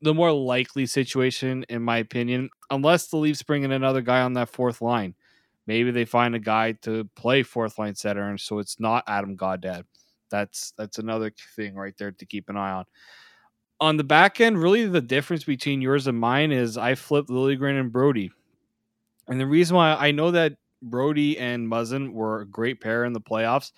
the 0.00 0.14
more 0.14 0.32
likely 0.32 0.86
situation, 0.86 1.64
in 1.68 1.82
my 1.82 1.96
opinion, 1.98 2.50
unless 2.70 3.08
the 3.08 3.16
Leafs 3.16 3.42
bring 3.42 3.62
in 3.62 3.72
another 3.72 4.02
guy 4.02 4.20
on 4.20 4.34
that 4.34 4.50
fourth 4.50 4.82
line. 4.82 5.14
Maybe 5.66 5.90
they 5.90 6.04
find 6.04 6.34
a 6.34 6.40
guy 6.40 6.72
to 6.82 7.08
play 7.16 7.42
fourth 7.42 7.78
line 7.78 7.94
center, 7.94 8.28
and 8.28 8.40
so 8.40 8.58
it's 8.58 8.78
not 8.78 9.04
Adam 9.06 9.36
Gaudette. 9.36 9.84
That's 10.30 10.72
that's 10.76 10.98
another 10.98 11.32
thing 11.56 11.74
right 11.74 11.94
there 11.98 12.12
to 12.12 12.26
keep 12.26 12.48
an 12.48 12.56
eye 12.56 12.72
on. 12.72 12.84
On 13.80 13.96
the 13.96 14.04
back 14.04 14.40
end, 14.40 14.60
really 14.60 14.86
the 14.86 15.00
difference 15.00 15.44
between 15.44 15.82
yours 15.82 16.06
and 16.06 16.18
mine 16.18 16.52
is 16.52 16.76
I 16.78 16.94
flipped 16.94 17.28
Liljegren 17.28 17.78
and 17.78 17.92
Brodie. 17.92 18.30
And 19.28 19.40
the 19.40 19.46
reason 19.46 19.76
why 19.76 19.94
I 19.94 20.10
know 20.10 20.30
that 20.30 20.54
Brodie 20.82 21.38
and 21.38 21.68
Muzzin 21.68 22.12
were 22.12 22.42
a 22.42 22.46
great 22.46 22.80
pair 22.80 23.04
in 23.04 23.12
the 23.12 23.20
playoffs, 23.20 23.72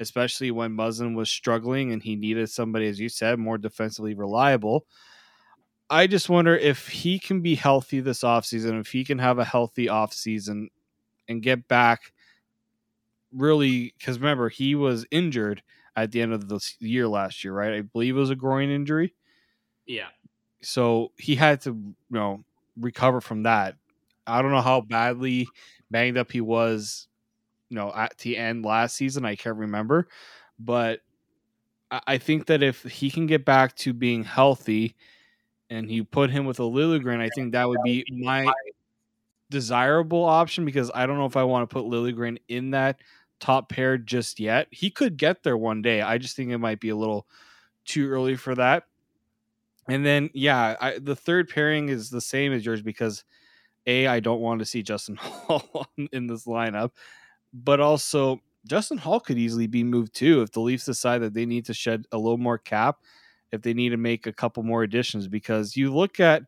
especially 0.00 0.50
when 0.50 0.76
Muzzin 0.76 1.14
was 1.14 1.30
struggling 1.30 1.92
and 1.92 2.02
he 2.02 2.16
needed 2.16 2.48
somebody, 2.48 2.86
as 2.86 3.00
you 3.00 3.08
said, 3.08 3.38
more 3.38 3.58
defensively 3.58 4.14
reliable. 4.14 4.86
I 5.90 6.06
just 6.06 6.28
wonder 6.28 6.56
if 6.56 6.88
he 6.88 7.18
can 7.18 7.40
be 7.40 7.54
healthy 7.54 8.00
this 8.00 8.22
offseason, 8.22 8.80
if 8.80 8.88
he 8.88 9.04
can 9.04 9.18
have 9.18 9.38
a 9.38 9.44
healthy 9.44 9.86
offseason 9.86 10.68
and 11.28 11.42
get 11.42 11.68
back 11.68 12.12
really 13.32 13.94
because 13.98 14.18
remember 14.18 14.48
he 14.48 14.74
was 14.74 15.06
injured 15.10 15.62
at 15.96 16.12
the 16.12 16.20
end 16.20 16.32
of 16.32 16.48
the 16.48 16.60
year 16.80 17.06
last 17.06 17.44
year, 17.44 17.52
right? 17.52 17.74
I 17.74 17.80
believe 17.82 18.16
it 18.16 18.20
was 18.20 18.30
a 18.30 18.36
groin 18.36 18.70
injury. 18.70 19.14
Yeah. 19.86 20.08
So 20.62 21.12
he 21.18 21.34
had 21.34 21.60
to, 21.62 21.70
you 21.70 21.94
know, 22.10 22.44
recover 22.76 23.20
from 23.20 23.44
that. 23.44 23.76
I 24.26 24.40
don't 24.42 24.50
know 24.50 24.60
how 24.60 24.80
badly 24.80 25.46
banged 25.90 26.16
up 26.16 26.32
he 26.32 26.40
was, 26.40 27.08
you 27.68 27.76
know, 27.76 27.92
at 27.94 28.18
the 28.18 28.36
end 28.36 28.64
last 28.64 28.96
season. 28.96 29.24
I 29.24 29.36
can't 29.36 29.56
remember, 29.56 30.08
but 30.58 31.00
I 31.90 32.18
think 32.18 32.46
that 32.46 32.62
if 32.62 32.82
he 32.82 33.10
can 33.10 33.26
get 33.26 33.44
back 33.44 33.76
to 33.76 33.92
being 33.92 34.24
healthy, 34.24 34.96
and 35.70 35.90
you 35.90 36.04
put 36.04 36.30
him 36.30 36.44
with 36.44 36.58
a 36.60 36.62
Liljegren, 36.62 37.20
I 37.20 37.28
think 37.34 37.52
that 37.52 37.68
would 37.68 37.82
be 37.84 38.04
my 38.10 38.52
desirable 39.54 40.24
option 40.24 40.64
because 40.64 40.90
I 40.96 41.06
don't 41.06 41.16
know 41.16 41.26
if 41.26 41.36
I 41.36 41.44
want 41.44 41.68
to 41.68 41.72
put 41.72 41.84
Liljegren 41.84 42.38
in 42.48 42.72
that 42.72 42.98
top 43.38 43.68
pair 43.68 43.96
just 43.96 44.40
yet. 44.40 44.66
He 44.72 44.90
could 44.90 45.16
get 45.16 45.44
there 45.44 45.56
one 45.56 45.80
day. 45.80 46.02
I 46.02 46.18
just 46.18 46.34
think 46.34 46.50
it 46.50 46.58
might 46.58 46.80
be 46.80 46.88
a 46.88 46.96
little 46.96 47.28
too 47.84 48.10
early 48.10 48.34
for 48.34 48.56
that. 48.56 48.82
And 49.88 50.04
then, 50.04 50.28
yeah, 50.34 50.74
I, 50.80 50.98
the 50.98 51.14
third 51.14 51.48
pairing 51.48 51.88
is 51.88 52.10
the 52.10 52.20
same 52.20 52.52
as 52.52 52.66
yours 52.66 52.82
because 52.82 53.22
a 53.86 54.08
I 54.08 54.18
don't 54.18 54.40
want 54.40 54.58
to 54.58 54.64
see 54.64 54.82
Justin 54.82 55.16
Holl 55.20 55.86
in 56.10 56.26
this 56.26 56.46
lineup, 56.46 56.90
but 57.52 57.78
also 57.78 58.40
Justin 58.66 58.98
Holl 58.98 59.20
could 59.20 59.38
easily 59.38 59.68
be 59.68 59.84
moved 59.84 60.16
too 60.16 60.42
if 60.42 60.50
the 60.50 60.60
Leafs 60.60 60.86
decide 60.86 61.18
that 61.18 61.34
they 61.34 61.46
need 61.46 61.64
to 61.66 61.74
shed 61.74 62.06
a 62.10 62.18
little 62.18 62.38
more 62.38 62.58
cap, 62.58 62.96
if 63.52 63.62
they 63.62 63.74
need 63.74 63.90
to 63.90 63.98
make 63.98 64.26
a 64.26 64.32
couple 64.32 64.64
more 64.64 64.82
additions. 64.82 65.28
Because 65.28 65.76
you 65.76 65.94
look 65.94 66.18
at 66.18 66.42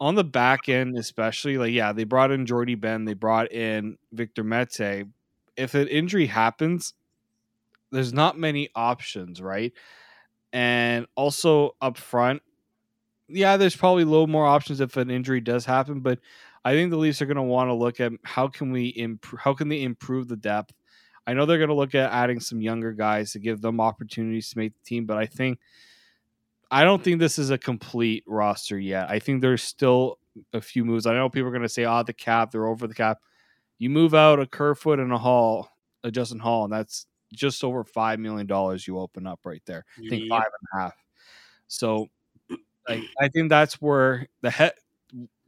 on 0.00 0.14
the 0.14 0.24
back 0.24 0.68
end, 0.68 0.96
especially 0.96 1.58
like 1.58 1.72
yeah, 1.72 1.92
they 1.92 2.04
brought 2.04 2.30
in 2.30 2.46
Jordie 2.46 2.74
Benn, 2.74 3.04
they 3.04 3.14
brought 3.14 3.52
in 3.52 3.98
Victor 4.12 4.42
Mete. 4.42 5.06
If 5.56 5.74
an 5.74 5.88
injury 5.88 6.26
happens, 6.26 6.94
there's 7.92 8.12
not 8.12 8.38
many 8.38 8.70
options, 8.74 9.42
right? 9.42 9.72
And 10.52 11.06
also 11.16 11.76
up 11.80 11.98
front, 11.98 12.42
yeah, 13.28 13.56
there's 13.56 13.76
probably 13.76 14.04
a 14.04 14.06
little 14.06 14.26
more 14.26 14.46
options 14.46 14.80
if 14.80 14.96
an 14.96 15.10
injury 15.10 15.40
does 15.40 15.64
happen, 15.64 16.00
but 16.00 16.18
I 16.64 16.72
think 16.72 16.90
the 16.90 16.96
Leafs 16.96 17.22
are 17.22 17.26
going 17.26 17.36
to 17.36 17.42
want 17.42 17.68
to 17.68 17.74
look 17.74 18.00
at 18.00 18.12
how 18.24 18.48
can 18.48 18.72
we 18.72 18.92
improve 18.96 19.40
how 19.40 19.54
can 19.54 19.68
they 19.68 19.82
improve 19.82 20.28
the 20.28 20.36
depth. 20.36 20.74
I 21.26 21.34
know 21.34 21.46
they're 21.46 21.58
going 21.58 21.68
to 21.68 21.74
look 21.74 21.94
at 21.94 22.10
adding 22.10 22.40
some 22.40 22.60
younger 22.60 22.92
guys 22.92 23.32
to 23.32 23.38
give 23.38 23.60
them 23.60 23.80
opportunities 23.80 24.50
to 24.50 24.58
make 24.58 24.72
the 24.72 24.84
team, 24.84 25.04
but 25.06 25.18
I 25.18 25.26
think 25.26 25.58
I 26.70 26.84
don't 26.84 27.02
think 27.02 27.18
this 27.18 27.38
is 27.38 27.50
a 27.50 27.58
complete 27.58 28.24
roster 28.26 28.78
yet. 28.78 29.10
I 29.10 29.18
think 29.18 29.40
there's 29.40 29.62
still 29.62 30.18
a 30.52 30.60
few 30.60 30.84
moves. 30.84 31.06
I 31.06 31.14
know 31.14 31.28
people 31.28 31.48
are 31.48 31.52
going 31.52 31.62
to 31.62 31.68
say, 31.68 31.84
"Oh, 31.84 32.02
the 32.02 32.12
cap, 32.12 32.50
they're 32.52 32.66
over 32.66 32.86
the 32.86 32.94
cap." 32.94 33.18
You 33.78 33.90
move 33.90 34.14
out 34.14 34.40
a 34.40 34.46
Kerfoot 34.46 34.98
and 35.00 35.12
a 35.12 35.18
Holl, 35.18 35.68
a 36.04 36.10
Justin 36.10 36.38
Holl, 36.38 36.64
and 36.64 36.72
that's 36.72 37.06
just 37.32 37.64
over 37.64 37.84
five 37.84 38.18
million 38.18 38.46
dollars 38.46 38.86
you 38.86 38.98
open 38.98 39.26
up 39.26 39.40
right 39.44 39.62
there. 39.66 39.84
I 39.98 40.08
think 40.10 40.28
five 40.28 40.44
and 40.44 40.80
a 40.80 40.82
half. 40.84 40.94
So, 41.68 42.08
like, 42.88 43.02
I 43.20 43.28
think 43.28 43.48
that's 43.50 43.74
where 43.80 44.28
the 44.42 44.50
head. 44.50 44.72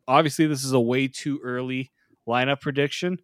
Obviously, 0.08 0.46
this 0.46 0.64
is 0.64 0.73
a 0.73 0.81
way 0.81 1.08
too 1.08 1.40
early 1.42 1.90
lineup 2.29 2.60
prediction, 2.60 3.20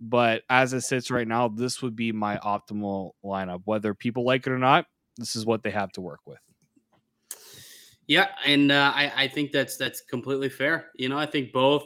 but 0.00 0.42
as 0.50 0.72
it 0.72 0.82
sits 0.82 1.10
right 1.10 1.28
now, 1.28 1.48
this 1.48 1.82
would 1.82 1.96
be 1.96 2.12
my 2.12 2.36
optimal 2.38 3.12
lineup. 3.24 3.62
Whether 3.64 3.94
people 3.94 4.24
like 4.24 4.46
it 4.46 4.52
or 4.52 4.58
not, 4.58 4.86
this 5.16 5.36
is 5.36 5.46
what 5.46 5.62
they 5.62 5.70
have 5.70 5.92
to 5.92 6.00
work 6.00 6.20
with. 6.26 6.38
Yeah, 8.08 8.28
and 8.46 8.72
uh, 8.72 8.90
I, 8.94 9.12
I 9.14 9.28
think 9.28 9.52
that's 9.52 9.76
that's 9.76 10.00
completely 10.00 10.48
fair. 10.48 10.90
You 10.96 11.10
know, 11.10 11.18
I 11.18 11.26
think 11.26 11.52
both. 11.52 11.84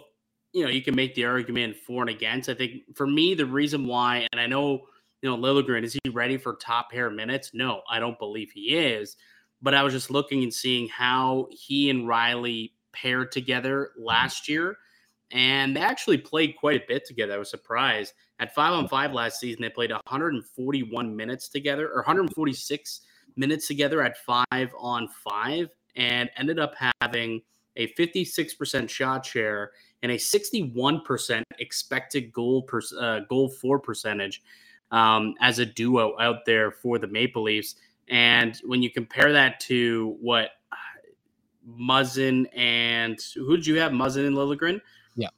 You 0.55 0.65
know, 0.65 0.71
you 0.71 0.83
can 0.83 0.95
make 0.95 1.15
the 1.15 1.25
argument 1.25 1.77
for 1.77 2.03
and 2.03 2.11
against. 2.11 2.51
I 2.51 2.55
think 2.55 2.83
for 2.95 3.07
me, 3.07 3.35
the 3.35 3.47
reason 3.47 3.87
why, 3.87 4.29
and 4.33 4.41
I 4.41 4.47
know, 4.47 4.83
you 5.23 5.31
know, 5.31 5.37
Liljegren 5.37 5.83
is 5.83 5.97
he 6.05 6.11
ready 6.11 6.37
for 6.37 6.57
top 6.57 6.91
pair 6.91 7.09
minutes? 7.09 7.53
No, 7.55 7.81
I 7.91 7.99
don't 7.99 8.19
believe 8.19 8.51
he 8.51 8.77
is. 8.77 9.17
But 9.63 9.75
I 9.75 9.83
was 9.83 9.95
just 9.95 10.11
looking 10.11 10.43
and 10.43 10.53
seeing 10.53 10.89
how 10.89 11.49
he 11.51 11.89
and 11.89 12.07
Rielly 12.07 12.73
paired 12.93 13.33
together 13.33 13.93
last 13.99 14.47
year, 14.47 14.77
and 15.31 15.75
they 15.75 15.81
actually 15.81 16.19
played 16.19 16.57
quite 16.59 16.83
a 16.83 16.87
bit 16.87 17.07
together. 17.07 17.33
I 17.33 17.39
was 17.39 17.51
surprised. 17.51 18.13
At 18.39 18.55
five 18.55 18.75
on 18.75 18.89
five 18.89 19.15
last 19.15 19.41
season, 19.41 19.63
they 19.63 19.71
played 19.71 19.91
141 19.91 21.17
minutes 21.17 21.49
together, 21.49 21.89
or 21.89 21.97
146 22.03 23.01
minutes 23.37 23.67
together 23.67 24.03
at 24.03 24.19
five 24.19 24.71
on 24.79 25.09
five 25.25 25.71
and 25.97 26.31
ended 26.37 26.59
up 26.59 26.75
having 27.01 27.43
a 27.77 27.89
56% 27.95 28.89
shot 28.89 29.25
share 29.25 29.73
and 30.03 30.13
a 30.13 30.17
61% 30.17 31.43
expected 31.59 32.33
goal 32.33 32.63
per, 32.63 32.81
uh, 33.01 33.21
goal 33.29 33.49
for 33.49 33.79
percentage 33.79 34.43
um, 34.91 35.35
as 35.41 35.59
a 35.59 35.67
duo 35.67 36.19
out 36.21 36.45
there 36.45 36.71
for 36.71 36.99
the 36.99 37.07
Maple 37.07 37.43
Leafs. 37.43 37.77
And 38.09 38.61
when 38.65 38.83
you 38.83 38.91
compare 38.91 39.33
that 39.33 39.61
to 39.61 40.17
what 40.21 40.51
Muzzin 41.67 42.47
and 42.57 43.19
who 43.35 43.57
did 43.57 43.67
you 43.67 43.79
have? 43.79 43.93
Muzzin 43.93 44.27
and 44.27 44.37
Liljegren? 44.37 44.81
Yeah. 45.15 45.29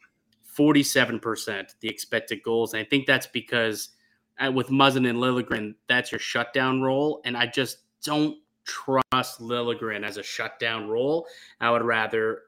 47% 0.56 1.74
the 1.80 1.88
expected 1.88 2.42
goals. 2.42 2.74
And 2.74 2.80
I 2.80 2.84
think 2.84 3.06
that's 3.06 3.26
because 3.26 3.90
uh, 4.38 4.50
with 4.50 4.68
Muzzin 4.68 5.08
and 5.08 5.18
Liljegren, 5.18 5.74
that's 5.88 6.10
your 6.10 6.18
shutdown 6.18 6.80
role. 6.80 7.20
And 7.24 7.36
I 7.36 7.46
just 7.46 7.78
don't 8.02 8.38
trust 8.64 9.40
Liljegren 9.40 10.04
as 10.04 10.16
a 10.16 10.22
shutdown 10.22 10.88
role. 10.88 11.26
I 11.60 11.70
would 11.70 11.82
rather, 11.82 12.42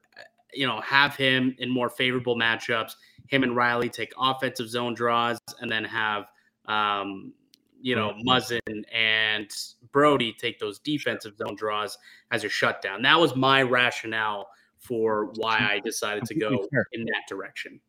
you 0.53 0.67
know, 0.67 0.81
have 0.81 1.17
him 1.17 1.55
in 1.59 1.71
more 1.71 1.91
favorable 1.91 2.37
matchups. 2.37 2.93
Him 3.29 3.43
and 3.43 3.53
Rielly 3.53 3.93
take 3.93 4.13
offensive 4.19 4.69
zone 4.69 4.95
draws, 4.95 5.39
and 5.61 5.71
then 5.71 5.85
have, 5.85 6.27
um, 6.67 7.33
you 7.81 7.97
know, 7.97 8.15
Muzzin 8.27 8.85
and 8.93 9.51
Brodie 9.93 10.33
take 10.33 10.59
those 10.59 10.79
defensive 10.79 11.37
zone 11.37 11.57
draws 11.57 11.99
as 12.31 12.45
a 12.45 12.49
shutdown. 12.49 13.03
That 13.03 13.19
was 13.19 13.35
my 13.35 13.63
rationale 13.63 14.49
for 14.79 15.33
why 15.37 15.59
I 15.59 15.81
decided 15.81 16.25
to 16.27 16.35
go 16.35 16.69
in 16.93 17.05
that 17.05 17.23
direction. 17.29 17.81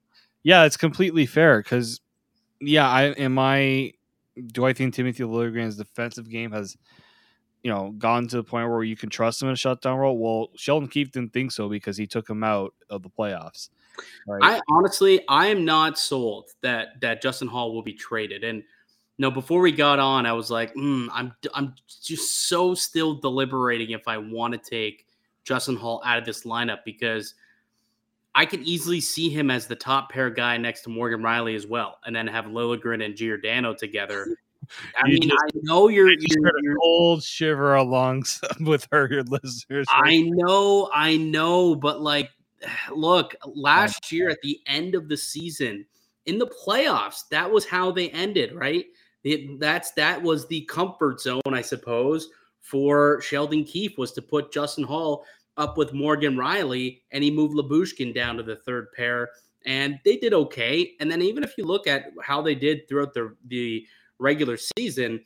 Yeah, 0.44 0.66
it's 0.66 0.78
completely 0.78 1.26
fair 1.26 1.60
because, 1.62 2.02
yeah, 2.60 2.90
I 2.90 3.04
am 3.12 3.38
I. 3.38 3.94
Do 4.48 4.66
I 4.66 4.74
think 4.74 4.94
Timothy 4.94 5.24
Liljegren's 5.24 5.78
defensive 5.78 6.30
game 6.30 6.52
has, 6.52 6.78
you 7.68 7.74
know, 7.74 7.92
gone 7.98 8.30
to 8.30 8.38
the 8.38 8.46
point 8.46 8.70
where 8.70 8.82
you 8.82 8.96
can 8.96 9.10
trust 9.10 9.42
him 9.42 9.50
in 9.50 9.54
a 9.54 9.58
shutdown 9.58 9.98
role? 9.98 10.18
Well, 10.18 10.52
Sheldon 10.56 10.88
Keefe 10.88 11.12
didn't 11.12 11.34
think 11.34 11.52
so 11.52 11.68
because 11.68 11.98
he 11.98 12.08
took 12.08 12.30
him 12.30 12.42
out 12.42 12.74
of 12.90 13.04
the 13.04 13.10
playoffs. 13.10 13.68
Right? 14.26 14.42
I 14.42 14.62
honestly, 14.70 15.20
I 15.28 15.48
am 15.48 15.66
not 15.66 16.00
sold 16.00 16.52
that 16.62 17.02
that 17.02 17.22
Justin 17.22 17.50
Holl 17.50 17.74
will 17.74 17.84
be 17.84 17.92
traded. 17.92 18.46
And 18.46 18.64
no, 19.18 19.30
before 19.30 19.60
we 19.60 19.74
got 19.74 20.00
on, 20.00 20.26
I 20.26 20.32
was 20.32 20.50
like, 20.50 20.74
mm, 20.76 21.10
I'm 21.12 21.34
I'm 21.54 21.76
just 22.02 22.48
so 22.48 22.74
still 22.74 23.16
deliberating 23.16 23.90
if 23.90 24.08
I 24.08 24.18
want 24.18 24.54
to 24.54 24.60
take 24.70 25.06
Justin 25.44 25.76
Holl 25.76 26.02
out 26.06 26.18
of 26.18 26.24
this 26.24 26.46
lineup 26.46 26.86
because 26.86 27.36
I 28.34 28.46
can 28.46 28.64
easily 28.64 29.02
see 29.02 29.28
him 29.28 29.52
as 29.52 29.68
the 29.68 29.76
top 29.76 30.10
pair 30.10 30.30
guy 30.30 30.56
next 30.56 30.84
to 30.84 30.90
Morgan 30.90 31.20
Rielly 31.20 31.54
as 31.54 31.68
well, 31.68 32.00
and 32.06 32.16
then 32.16 32.28
have 32.28 32.46
Liljegren 32.46 33.04
and 33.04 33.14
Giordano 33.14 33.74
together. 33.74 34.38
I 34.98 35.08
mean, 35.08 35.24
just- 35.24 35.34
I 35.34 35.50
know 35.64 35.88
you're, 35.88 36.10
you're, 36.10 36.48
a 36.48 36.52
you're 36.62 36.78
cold 36.78 37.24
shiver 37.24 37.76
along 37.76 38.26
with 38.62 38.88
her 38.92 39.08
your 39.12 39.24
listeners. 39.24 39.88
I 39.90 40.22
know, 40.22 40.90
I 40.94 41.18
know, 41.18 41.76
but 41.76 42.02
like, 42.02 42.30
look, 42.92 43.36
oh 43.44 43.54
last 43.56 44.12
year 44.12 44.30
at 44.30 44.42
the 44.42 44.60
end 44.68 44.96
of 44.96 45.10
the 45.10 45.18
season 45.18 45.86
in 46.26 46.38
the 46.38 46.48
playoffs, 46.48 47.28
that 47.32 47.50
was 47.50 47.66
how 47.66 47.92
they 47.92 48.10
ended, 48.10 48.54
right? 48.54 48.86
It, 49.24 49.60
that's 49.60 49.92
that 49.92 50.22
was 50.22 50.48
the 50.48 50.62
comfort 50.66 51.20
zone, 51.20 51.42
I 51.52 51.62
suppose, 51.62 52.30
for 52.62 53.20
Sheldon 53.22 53.64
Keefe 53.64 53.98
was 53.98 54.12
to 54.14 54.22
put 54.22 54.54
Justin 54.54 54.84
Holl 54.84 55.26
up 55.58 55.78
with 55.78 55.94
Morgan 55.94 56.36
Rielly, 56.36 57.02
and 57.12 57.24
he 57.24 57.32
moved 57.32 57.56
Labushkin 57.56 58.14
down 58.14 58.38
to 58.38 58.44
the 58.44 58.58
third 58.58 58.92
pair, 58.94 59.30
and 59.66 60.00
they 60.06 60.18
did 60.18 60.34
okay. 60.34 60.94
And 61.00 61.12
then 61.12 61.22
even 61.22 61.44
if 61.44 61.58
you 61.58 61.66
look 61.66 61.88
at 61.88 62.12
how 62.22 62.42
they 62.42 62.56
did 62.56 62.88
throughout 62.88 63.14
the 63.14 63.36
the 63.48 63.86
regular 64.20 64.58
season, 64.78 65.22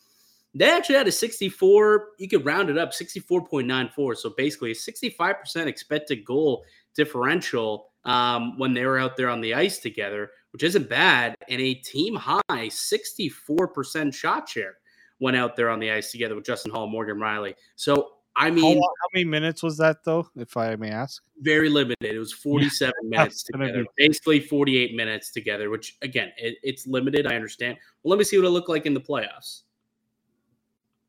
they 0.54 0.70
actually 0.70 0.96
had 0.96 1.08
a 1.08 1.12
64, 1.12 2.10
you 2.18 2.28
could 2.28 2.46
round 2.46 2.70
it 2.70 2.78
up, 2.78 2.92
64.94. 2.92 4.18
So 4.18 4.34
basically 4.38 4.72
a 4.72 4.76
65% 4.76 5.66
expected 5.68 6.26
goal 6.26 6.64
differential 6.96 7.92
um, 8.04 8.58
when 8.58 8.74
they 8.74 8.86
were 8.86 9.00
out 9.00 9.16
there 9.16 9.30
on 9.30 9.42
the 9.42 9.54
ice 9.54 9.80
together, 9.80 10.32
which 10.52 10.64
isn't 10.64 10.90
bad. 10.90 11.36
And 11.48 11.62
a 11.62 11.74
team 11.76 12.16
high 12.16 12.42
64% 12.52 14.14
shot 14.14 14.50
share 14.50 14.76
went 15.20 15.38
out 15.38 15.56
there 15.56 15.70
on 15.70 15.80
the 15.80 15.92
ice 15.92 16.12
together 16.12 16.36
with 16.36 16.46
Justin 16.46 16.72
Holl, 16.72 16.88
Morgan 16.88 17.18
Rielly. 17.18 17.54
So, 17.76 18.14
I 18.36 18.50
mean, 18.50 18.64
long- 18.64 18.96
how 19.02 19.08
many 19.14 19.26
minutes 19.26 19.62
was 19.62 19.78
that 19.78 20.04
though, 20.04 20.28
if 20.36 20.56
I 20.58 20.76
may 20.76 20.90
ask? 20.90 21.22
very 21.42 21.70
limited. 21.70 22.16
It 22.16 22.20
was 22.20 22.34
47 22.44 22.94
minutes 23.04 23.44
together, 23.44 23.84
be- 23.84 24.08
basically 24.08 24.40
48 24.40 24.96
minutes 24.96 25.32
together, 25.32 25.70
which 25.70 25.98
again, 26.02 26.32
it, 26.38 26.58
it's 26.64 26.88
limited. 26.88 27.28
I 27.28 27.36
understand. 27.36 27.78
Well, 28.04 28.12
let 28.12 28.20
me 28.20 28.24
see 28.24 28.38
what 28.38 28.46
it 28.46 28.52
looked 28.52 28.70
like 28.70 28.86
in 28.86 28.94
the 28.94 29.02
playoffs. 29.02 29.62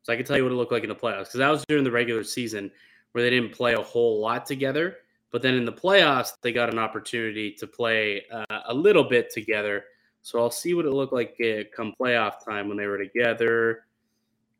So 0.03 0.11
I 0.11 0.17
can 0.17 0.25
tell 0.25 0.35
you 0.35 0.43
what 0.43 0.51
it 0.51 0.55
looked 0.55 0.71
like 0.71 0.83
in 0.83 0.89
the 0.89 0.95
playoffs 0.95 1.25
because 1.25 1.39
that 1.39 1.49
was 1.49 1.63
during 1.67 1.83
the 1.83 1.91
regular 1.91 2.23
season 2.23 2.69
where 3.13 3.23
they 3.23 3.29
didn't 3.29 3.53
play 3.53 3.73
a 3.73 3.81
whole 3.81 4.19
lot 4.19 4.45
together. 4.45 4.97
But 5.31 5.41
then 5.41 5.55
in 5.55 5.65
the 5.65 5.73
playoffs, 5.73 6.33
they 6.41 6.51
got 6.51 6.71
an 6.71 6.77
opportunity 6.77 7.51
to 7.53 7.65
play 7.65 8.23
uh, 8.31 8.59
a 8.67 8.73
little 8.73 9.03
bit 9.03 9.31
together. 9.31 9.85
So 10.21 10.39
I'll 10.39 10.51
see 10.51 10.73
what 10.73 10.85
it 10.85 10.91
looked 10.91 11.13
like 11.13 11.35
uh, 11.41 11.63
come 11.75 11.93
playoff 11.99 12.43
time 12.45 12.67
when 12.67 12.77
they 12.77 12.85
were 12.85 12.97
together. 12.97 13.85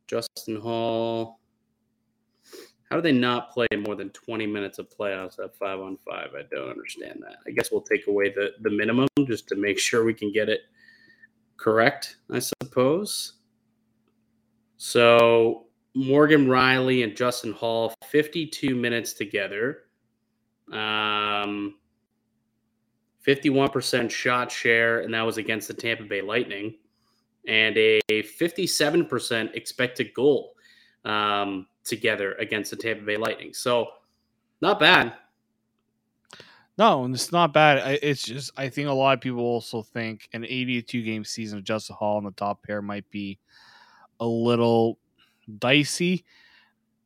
Justin 0.07 0.59
Holl. 0.59 1.39
How 2.93 2.97
do 2.97 3.01
they 3.01 3.11
not 3.11 3.49
play 3.49 3.65
more 3.75 3.95
than 3.95 4.11
20 4.11 4.45
minutes 4.45 4.77
of 4.77 4.87
playoffs 4.87 5.43
at 5.43 5.55
five 5.55 5.79
on 5.79 5.97
five? 6.07 6.27
I 6.37 6.43
don't 6.51 6.69
understand 6.69 7.23
that. 7.23 7.37
I 7.47 7.49
guess 7.49 7.71
we'll 7.71 7.81
take 7.81 8.05
away 8.05 8.29
the, 8.29 8.51
the 8.61 8.69
minimum 8.69 9.07
just 9.25 9.47
to 9.47 9.55
make 9.55 9.79
sure 9.79 10.03
we 10.03 10.13
can 10.13 10.31
get 10.31 10.47
it 10.47 10.59
correct, 11.57 12.17
I 12.29 12.37
suppose. 12.37 13.33
So 14.77 15.65
Morgan 15.95 16.45
Rielly 16.45 17.03
and 17.03 17.17
Justin 17.17 17.53
Holl, 17.53 17.95
52 18.11 18.75
minutes 18.75 19.13
together. 19.13 19.85
Um, 20.71 21.77
51% 23.25 24.11
shot 24.11 24.51
share, 24.51 24.99
and 24.99 25.11
that 25.15 25.23
was 25.23 25.37
against 25.37 25.67
the 25.67 25.73
Tampa 25.73 26.03
Bay 26.03 26.21
Lightning, 26.21 26.75
and 27.47 27.75
a 27.75 28.01
57% 28.11 29.55
expected 29.55 30.13
goal 30.13 30.53
um, 31.05 31.65
together 31.83 32.33
against 32.33 32.71
the 32.71 32.77
Tampa 32.77 33.03
Bay 33.03 33.17
Lightning. 33.17 33.53
So, 33.53 33.87
not 34.61 34.79
bad. 34.79 35.13
No, 36.77 37.05
it's 37.05 37.31
not 37.31 37.53
bad. 37.53 37.99
It's 38.01 38.23
just 38.23 38.51
I 38.57 38.69
think 38.69 38.87
a 38.87 38.93
lot 38.93 39.13
of 39.13 39.21
people 39.21 39.41
also 39.41 39.83
think 39.83 40.27
an 40.33 40.43
82 40.43 41.03
game 41.03 41.23
season 41.23 41.59
of 41.59 41.63
Justin 41.63 41.95
Holl 41.99 42.17
in 42.17 42.23
the 42.23 42.31
top 42.31 42.63
pair 42.63 42.81
might 42.81 43.09
be 43.11 43.37
a 44.19 44.25
little 44.25 44.97
dicey. 45.59 46.25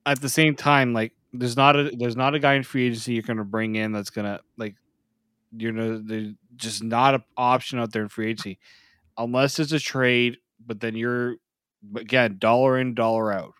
At 0.05 0.21
the 0.21 0.29
same 0.29 0.55
time, 0.55 0.93
like 0.93 1.11
there's 1.33 1.57
not 1.57 1.75
a 1.75 1.91
there's 1.97 2.15
not 2.15 2.33
a 2.33 2.39
guy 2.39 2.53
in 2.53 2.63
free 2.63 2.87
agency 2.87 3.13
you're 3.13 3.23
going 3.23 3.37
to 3.37 3.43
bring 3.43 3.75
in 3.75 3.91
that's 3.91 4.09
going 4.09 4.25
to 4.25 4.39
like 4.57 4.75
you 5.51 5.73
know 5.73 6.01
there's 6.01 6.33
just 6.55 6.81
not 6.81 7.15
an 7.15 7.23
option 7.35 7.77
out 7.79 7.91
there 7.91 8.03
in 8.03 8.09
free 8.09 8.29
agency 8.29 8.59
unless 9.17 9.59
it's 9.59 9.73
a 9.73 9.79
trade. 9.79 10.37
But 10.65 10.79
then 10.79 10.95
you're 10.95 11.35
again 11.95 12.37
dollar 12.39 12.77
in 12.77 12.93
dollar 12.93 13.33
out. 13.33 13.53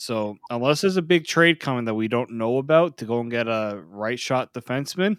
So 0.00 0.38
unless 0.48 0.80
there's 0.80 0.96
a 0.96 1.02
big 1.02 1.26
trade 1.26 1.60
coming 1.60 1.84
that 1.84 1.92
we 1.94 2.08
don't 2.08 2.30
know 2.30 2.56
about 2.56 2.96
to 2.98 3.04
go 3.04 3.20
and 3.20 3.30
get 3.30 3.46
a 3.46 3.82
right 3.86 4.18
shot 4.18 4.54
defenseman, 4.54 5.18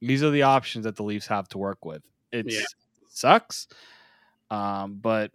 these 0.00 0.24
are 0.24 0.30
the 0.30 0.42
options 0.42 0.84
that 0.84 0.96
the 0.96 1.04
Leafs 1.04 1.28
have 1.28 1.48
to 1.50 1.58
work 1.58 1.84
with. 1.84 2.02
It 2.32 2.46
Yeah. 2.48 2.58
sucks, 3.08 3.68
um, 4.50 4.96
but 4.96 5.30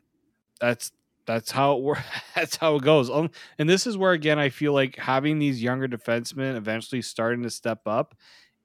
that's 0.60 0.91
that's 1.26 1.52
how 1.52 1.78
it 1.78 1.98
that's 2.36 2.58
how 2.58 2.76
it 2.76 2.84
goes. 2.84 3.10
Um, 3.10 3.30
and 3.60 3.70
this 3.70 3.88
is 3.88 3.98
where 3.98 4.12
again 4.12 4.39
I 4.39 4.50
feel 4.50 4.74
like 4.74 4.98
having 4.98 5.39
these 5.39 5.64
younger 5.64 5.88
defensemen 5.88 6.58
eventually 6.58 7.02
starting 7.02 7.44
to 7.44 7.50
step 7.50 7.82
up 7.88 8.14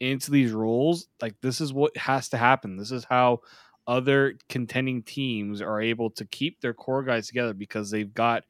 into 0.01 0.33
these 0.33 0.51
roles, 0.51 1.07
like 1.23 1.37
this 1.41 1.61
is 1.61 1.73
what 1.73 1.97
has 1.97 2.29
to 2.31 2.37
happen. 2.37 2.77
This 2.77 2.91
is 2.91 3.05
how 3.05 3.43
other 3.87 4.39
contending 4.49 5.05
teams 5.05 5.63
are 5.63 5.81
able 5.81 6.11
to 6.11 6.25
keep 6.25 6.61
their 6.61 6.75
core 6.75 7.05
guys 7.05 7.29
together 7.29 7.55
because 7.55 7.91
they've 7.93 8.13
got 8.13 8.43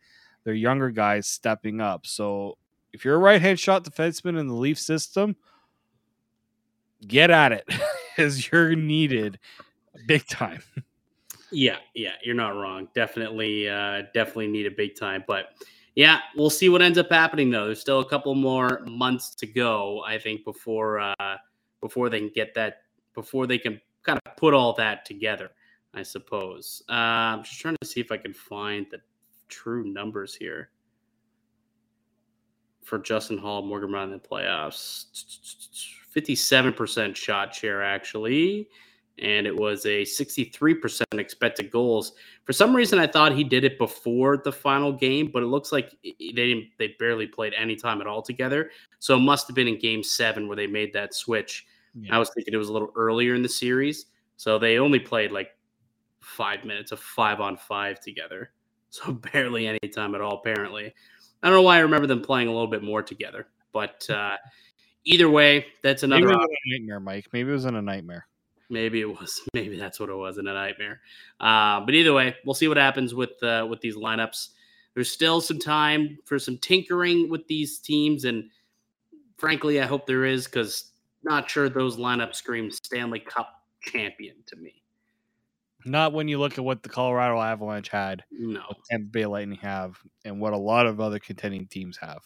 their 0.45 0.55
younger 0.55 0.91
guys 0.91 1.26
stepping 1.26 1.80
up. 1.80 2.07
So 2.07 2.57
if 2.93 3.05
you're 3.05 3.14
a 3.14 3.18
right 3.18 3.41
hand 3.41 3.59
shot 3.59 3.84
defenseman 3.84 4.39
in 4.39 4.47
the 4.47 4.55
Leaf 4.55 4.78
system, 4.78 5.36
get 7.07 7.30
at 7.30 7.53
it 7.53 7.64
because 8.16 8.51
you're 8.51 8.74
needed 8.74 9.39
big 10.07 10.26
time. 10.26 10.62
Yeah, 11.51 11.76
yeah, 11.95 12.12
you're 12.22 12.34
not 12.34 12.51
wrong. 12.57 12.89
Definitely, 12.95 13.68
uh, 13.68 14.03
definitely 14.12 14.49
need 14.49 14.66
a 14.66 14.70
big 14.70 14.97
time. 14.97 15.24
But 15.26 15.47
yeah, 15.95 16.20
we'll 16.36 16.51
see 16.51 16.68
what 16.68 16.82
ends 16.82 16.99
up 16.99 17.11
happening 17.11 17.51
though. 17.51 17.66
There's 17.66 17.80
still 17.80 18.01
a 18.01 18.09
couple 18.09 18.34
more 18.34 18.84
months 18.86 19.34
to 19.36 19.47
go, 19.47 20.03
I 20.07 20.18
think, 20.18 20.45
before 20.45 21.01
uh, 21.01 21.36
before 21.80 22.11
they 22.11 22.18
can 22.18 22.30
get 22.34 22.55
that, 22.55 22.82
before 23.14 23.47
they 23.47 23.59
can 23.59 23.80
kind 24.03 24.20
of 24.24 24.36
put 24.36 24.55
all 24.55 24.74
that 24.74 25.05
together. 25.05 25.51
I 25.95 26.03
suppose. 26.03 26.82
Uh, 26.89 26.93
I'm 26.93 27.43
just 27.43 27.61
trying 27.61 27.76
to 27.80 27.86
see 27.86 28.01
if 28.01 28.12
I 28.12 28.18
can 28.18 28.34
find 28.34 28.86
the 28.91 29.01
true 29.49 29.84
numbers 29.84 30.34
here 30.34 30.70
for 32.82 32.99
Justin 32.99 33.38
Holl, 33.38 33.62
Morgan 33.62 33.90
Brown 33.90 34.12
in 34.12 34.18
the 34.20 34.28
playoffs. 34.28 35.07
57% 36.14 37.14
shot 37.14 37.55
share, 37.55 37.82
actually 37.82 38.68
and 39.20 39.46
it 39.46 39.57
was 39.57 39.84
a 39.84 40.03
63% 40.03 41.03
expected 41.14 41.70
goals. 41.70 42.12
For 42.44 42.53
some 42.53 42.74
reason, 42.74 42.99
I 42.99 43.07
thought 43.07 43.34
he 43.34 43.44
did 43.44 43.64
it 43.64 43.78
before 43.78 44.36
the 44.36 44.53
final 44.53 44.92
game, 44.92 45.30
but 45.32 45.42
it 45.42 45.46
looks 45.46 45.72
like 45.72 45.96
they 46.03 46.32
didn't. 46.32 46.68
They 46.78 46.94
barely 46.99 47.26
played 47.26 47.53
any 47.55 47.76
time 47.76 48.01
at 48.01 48.07
all 48.07 48.22
together. 48.22 48.70
So 49.01 49.16
it 49.16 49.20
must 49.20 49.46
have 49.49 49.57
been 49.57 49.68
in 49.68 49.78
Game 49.78 50.03
Seven 50.03 50.46
where 50.46 50.57
they 50.57 50.66
made 50.66 50.92
that 50.92 51.14
switch. 51.14 51.66
Yeah. 51.94 52.14
I 52.14 52.18
was 52.18 52.30
thinking 52.30 52.55
it 52.55 52.59
was 52.59 52.68
a 52.68 52.72
little 52.72 52.92
earlier 52.96 53.34
in 53.34 53.42
the 53.42 53.49
series, 53.49 54.07
so 54.36 54.59
they 54.59 54.78
only 54.78 55.01
played 55.01 55.32
like 55.32 55.51
five 56.20 56.64
minutes 56.64 56.92
of 56.92 57.01
five 57.01 57.40
on 57.40 57.57
five 57.57 58.01
together. 58.01 58.53
So 58.91 59.12
barely 59.32 59.66
any 59.66 59.78
time 59.95 60.14
at 60.14 60.20
all. 60.20 60.34
Apparently, 60.39 60.93
I 61.43 61.47
don't 61.47 61.57
know 61.57 61.62
why 61.62 61.76
I 61.76 61.80
remember 61.80 62.07
them 62.07 62.20
playing 62.20 62.49
a 62.49 62.53
little 62.53 62.66
bit 62.66 62.82
more 62.82 63.03
together, 63.03 63.47
but 63.72 64.09
uh, 64.11 64.36
either 65.05 65.30
way, 65.30 65.66
that's 65.82 66.03
Maybe 66.03 66.22
another 66.22 66.34
a 66.34 66.70
nightmare, 66.70 67.01
Mike. 67.01 67.26
Maybe 67.32 67.51
it 67.51 67.53
was 67.53 67.64
in 67.64 67.76
a 67.76 67.82
nightmare. 67.82 68.26
Maybe 68.70 69.01
it 69.01 69.09
was. 69.09 69.41
Maybe 69.55 69.78
that's 69.78 69.99
what 70.01 70.11
it 70.11 70.16
was 70.16 70.39
in 70.39 70.47
a 70.47 70.55
nightmare. 70.55 71.01
Uh, 71.41 71.80
but 71.80 71.95
either 71.95 72.12
way, 72.12 72.36
we'll 72.45 72.55
see 72.55 72.68
what 72.68 72.76
happens 72.76 73.14
with 73.14 73.43
uh, 73.43 73.66
with 73.68 73.80
these 73.80 73.97
lineups. 73.97 74.49
There's 74.95 75.11
still 75.11 75.41
some 75.41 75.59
time 75.59 76.18
for 76.24 76.39
some 76.39 76.59
tinkering 76.59 77.30
with 77.30 77.47
these 77.47 77.78
teams, 77.78 78.24
and 78.24 78.51
frankly, 79.36 79.80
I 79.80 79.86
hope 79.86 80.07
there 80.07 80.24
is 80.24 80.47
because 80.47 80.93
not 81.22 81.49
sure 81.49 81.68
those 81.68 81.97
lineups 81.97 82.36
scream 82.36 82.70
Stanley 82.70 83.20
Cup 83.20 83.62
champion 83.80 84.36
to 84.47 84.57
me. 84.57 84.82
Not 85.89 86.12
when 86.12 86.28
you 86.28 86.39
look 86.39 86.59
at 86.59 86.64
what 86.64 86.82
the 86.82 86.89
Colorado 86.89 87.41
Avalanche 87.41 87.89
had, 87.89 88.24
No. 88.30 88.62
Tampa 88.91 89.09
Bay 89.11 89.26
Lightning 89.26 89.59
have, 89.62 89.99
and 90.24 90.41
what 90.41 90.53
a 90.53 90.59
lot 90.59 90.86
of 90.86 91.01
other 91.01 91.18
contending 91.18 91.66
teams 91.66 91.97
have. 91.97 92.22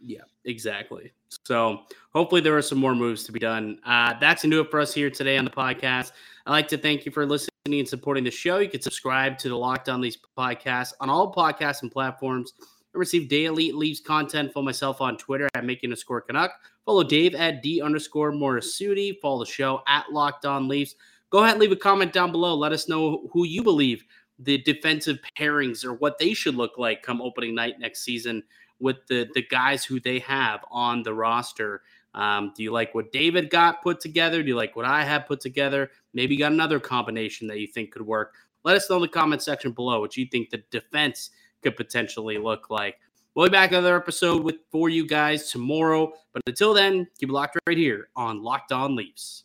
Yeah, 0.00 0.22
exactly. 0.44 1.12
So 1.46 1.80
hopefully 2.12 2.40
there 2.40 2.56
are 2.56 2.62
some 2.62 2.78
more 2.78 2.94
moves 2.94 3.24
to 3.24 3.32
be 3.32 3.38
done. 3.38 3.78
Uh, 3.86 4.14
that's 4.20 4.42
do 4.42 4.60
it 4.60 4.70
for 4.70 4.80
us 4.80 4.92
here 4.92 5.10
today 5.10 5.38
on 5.38 5.44
the 5.44 5.50
podcast. 5.50 6.12
I'd 6.46 6.50
like 6.50 6.68
to 6.68 6.78
thank 6.78 7.06
you 7.06 7.12
for 7.12 7.24
listening 7.24 7.48
and 7.66 7.88
supporting 7.88 8.24
the 8.24 8.30
show. 8.30 8.58
You 8.58 8.68
can 8.68 8.82
subscribe 8.82 9.38
to 9.38 9.48
the 9.48 9.56
Locked 9.56 9.88
On 9.88 10.00
Leafs 10.00 10.18
podcast 10.36 10.92
on 11.00 11.08
all 11.08 11.32
podcasts 11.32 11.82
and 11.82 11.90
platforms 11.90 12.52
and 12.58 13.00
receive 13.00 13.28
daily 13.28 13.72
Leafs 13.72 14.00
content. 14.00 14.52
Follow 14.52 14.66
myself 14.66 15.00
on 15.00 15.16
Twitter 15.16 15.48
at 15.54 15.64
Making 15.64 15.92
a 15.92 15.96
Score 15.96 16.20
Canuck. 16.20 16.52
Follow 16.84 17.02
Dave 17.02 17.34
at 17.34 17.62
D 17.62 17.80
underscore 17.80 18.30
Morassutti. 18.32 19.18
Follow 19.22 19.44
the 19.44 19.50
show 19.50 19.82
at 19.86 20.12
Locked 20.12 20.44
On 20.44 20.68
Leafs. 20.68 20.94
Go 21.30 21.38
ahead 21.38 21.52
and 21.52 21.60
leave 21.60 21.72
a 21.72 21.76
comment 21.76 22.12
down 22.12 22.32
below. 22.32 22.54
Let 22.54 22.72
us 22.72 22.88
know 22.88 23.28
who 23.32 23.44
you 23.44 23.62
believe 23.62 24.04
the 24.38 24.58
defensive 24.58 25.18
pairings 25.38 25.84
or 25.84 25.94
what 25.94 26.18
they 26.18 26.34
should 26.34 26.56
look 26.56 26.76
like 26.76 27.02
come 27.02 27.22
opening 27.22 27.54
night 27.54 27.78
next 27.78 28.02
season 28.02 28.42
with 28.80 28.96
the 29.08 29.28
the 29.34 29.42
guys 29.42 29.84
who 29.84 30.00
they 30.00 30.18
have 30.20 30.60
on 30.70 31.02
the 31.02 31.14
roster. 31.14 31.82
Um, 32.14 32.52
do 32.56 32.62
you 32.62 32.72
like 32.72 32.94
what 32.94 33.12
David 33.12 33.50
got 33.50 33.82
put 33.82 34.00
together? 34.00 34.42
Do 34.42 34.48
you 34.48 34.56
like 34.56 34.76
what 34.76 34.86
I 34.86 35.04
have 35.04 35.26
put 35.26 35.40
together? 35.40 35.90
Maybe 36.12 36.34
you 36.34 36.38
got 36.38 36.52
another 36.52 36.78
combination 36.78 37.48
that 37.48 37.58
you 37.58 37.66
think 37.66 37.92
could 37.92 38.06
work. 38.06 38.34
Let 38.62 38.76
us 38.76 38.88
know 38.88 38.96
in 38.96 39.02
the 39.02 39.08
comment 39.08 39.42
section 39.42 39.72
below 39.72 40.00
what 40.00 40.16
you 40.16 40.26
think 40.26 40.50
the 40.50 40.62
defense 40.70 41.30
could 41.62 41.76
potentially 41.76 42.38
look 42.38 42.70
like. 42.70 42.96
We'll 43.34 43.46
be 43.46 43.50
back 43.50 43.72
another 43.72 43.96
episode 43.96 44.44
with 44.44 44.56
for 44.70 44.88
you 44.88 45.06
guys 45.06 45.50
tomorrow. 45.50 46.12
But 46.32 46.42
until 46.46 46.72
then, 46.72 47.08
keep 47.18 47.30
locked 47.30 47.58
right 47.66 47.76
here 47.76 48.08
on 48.14 48.42
Locked 48.42 48.70
On 48.70 48.94
Leafs. 48.94 49.44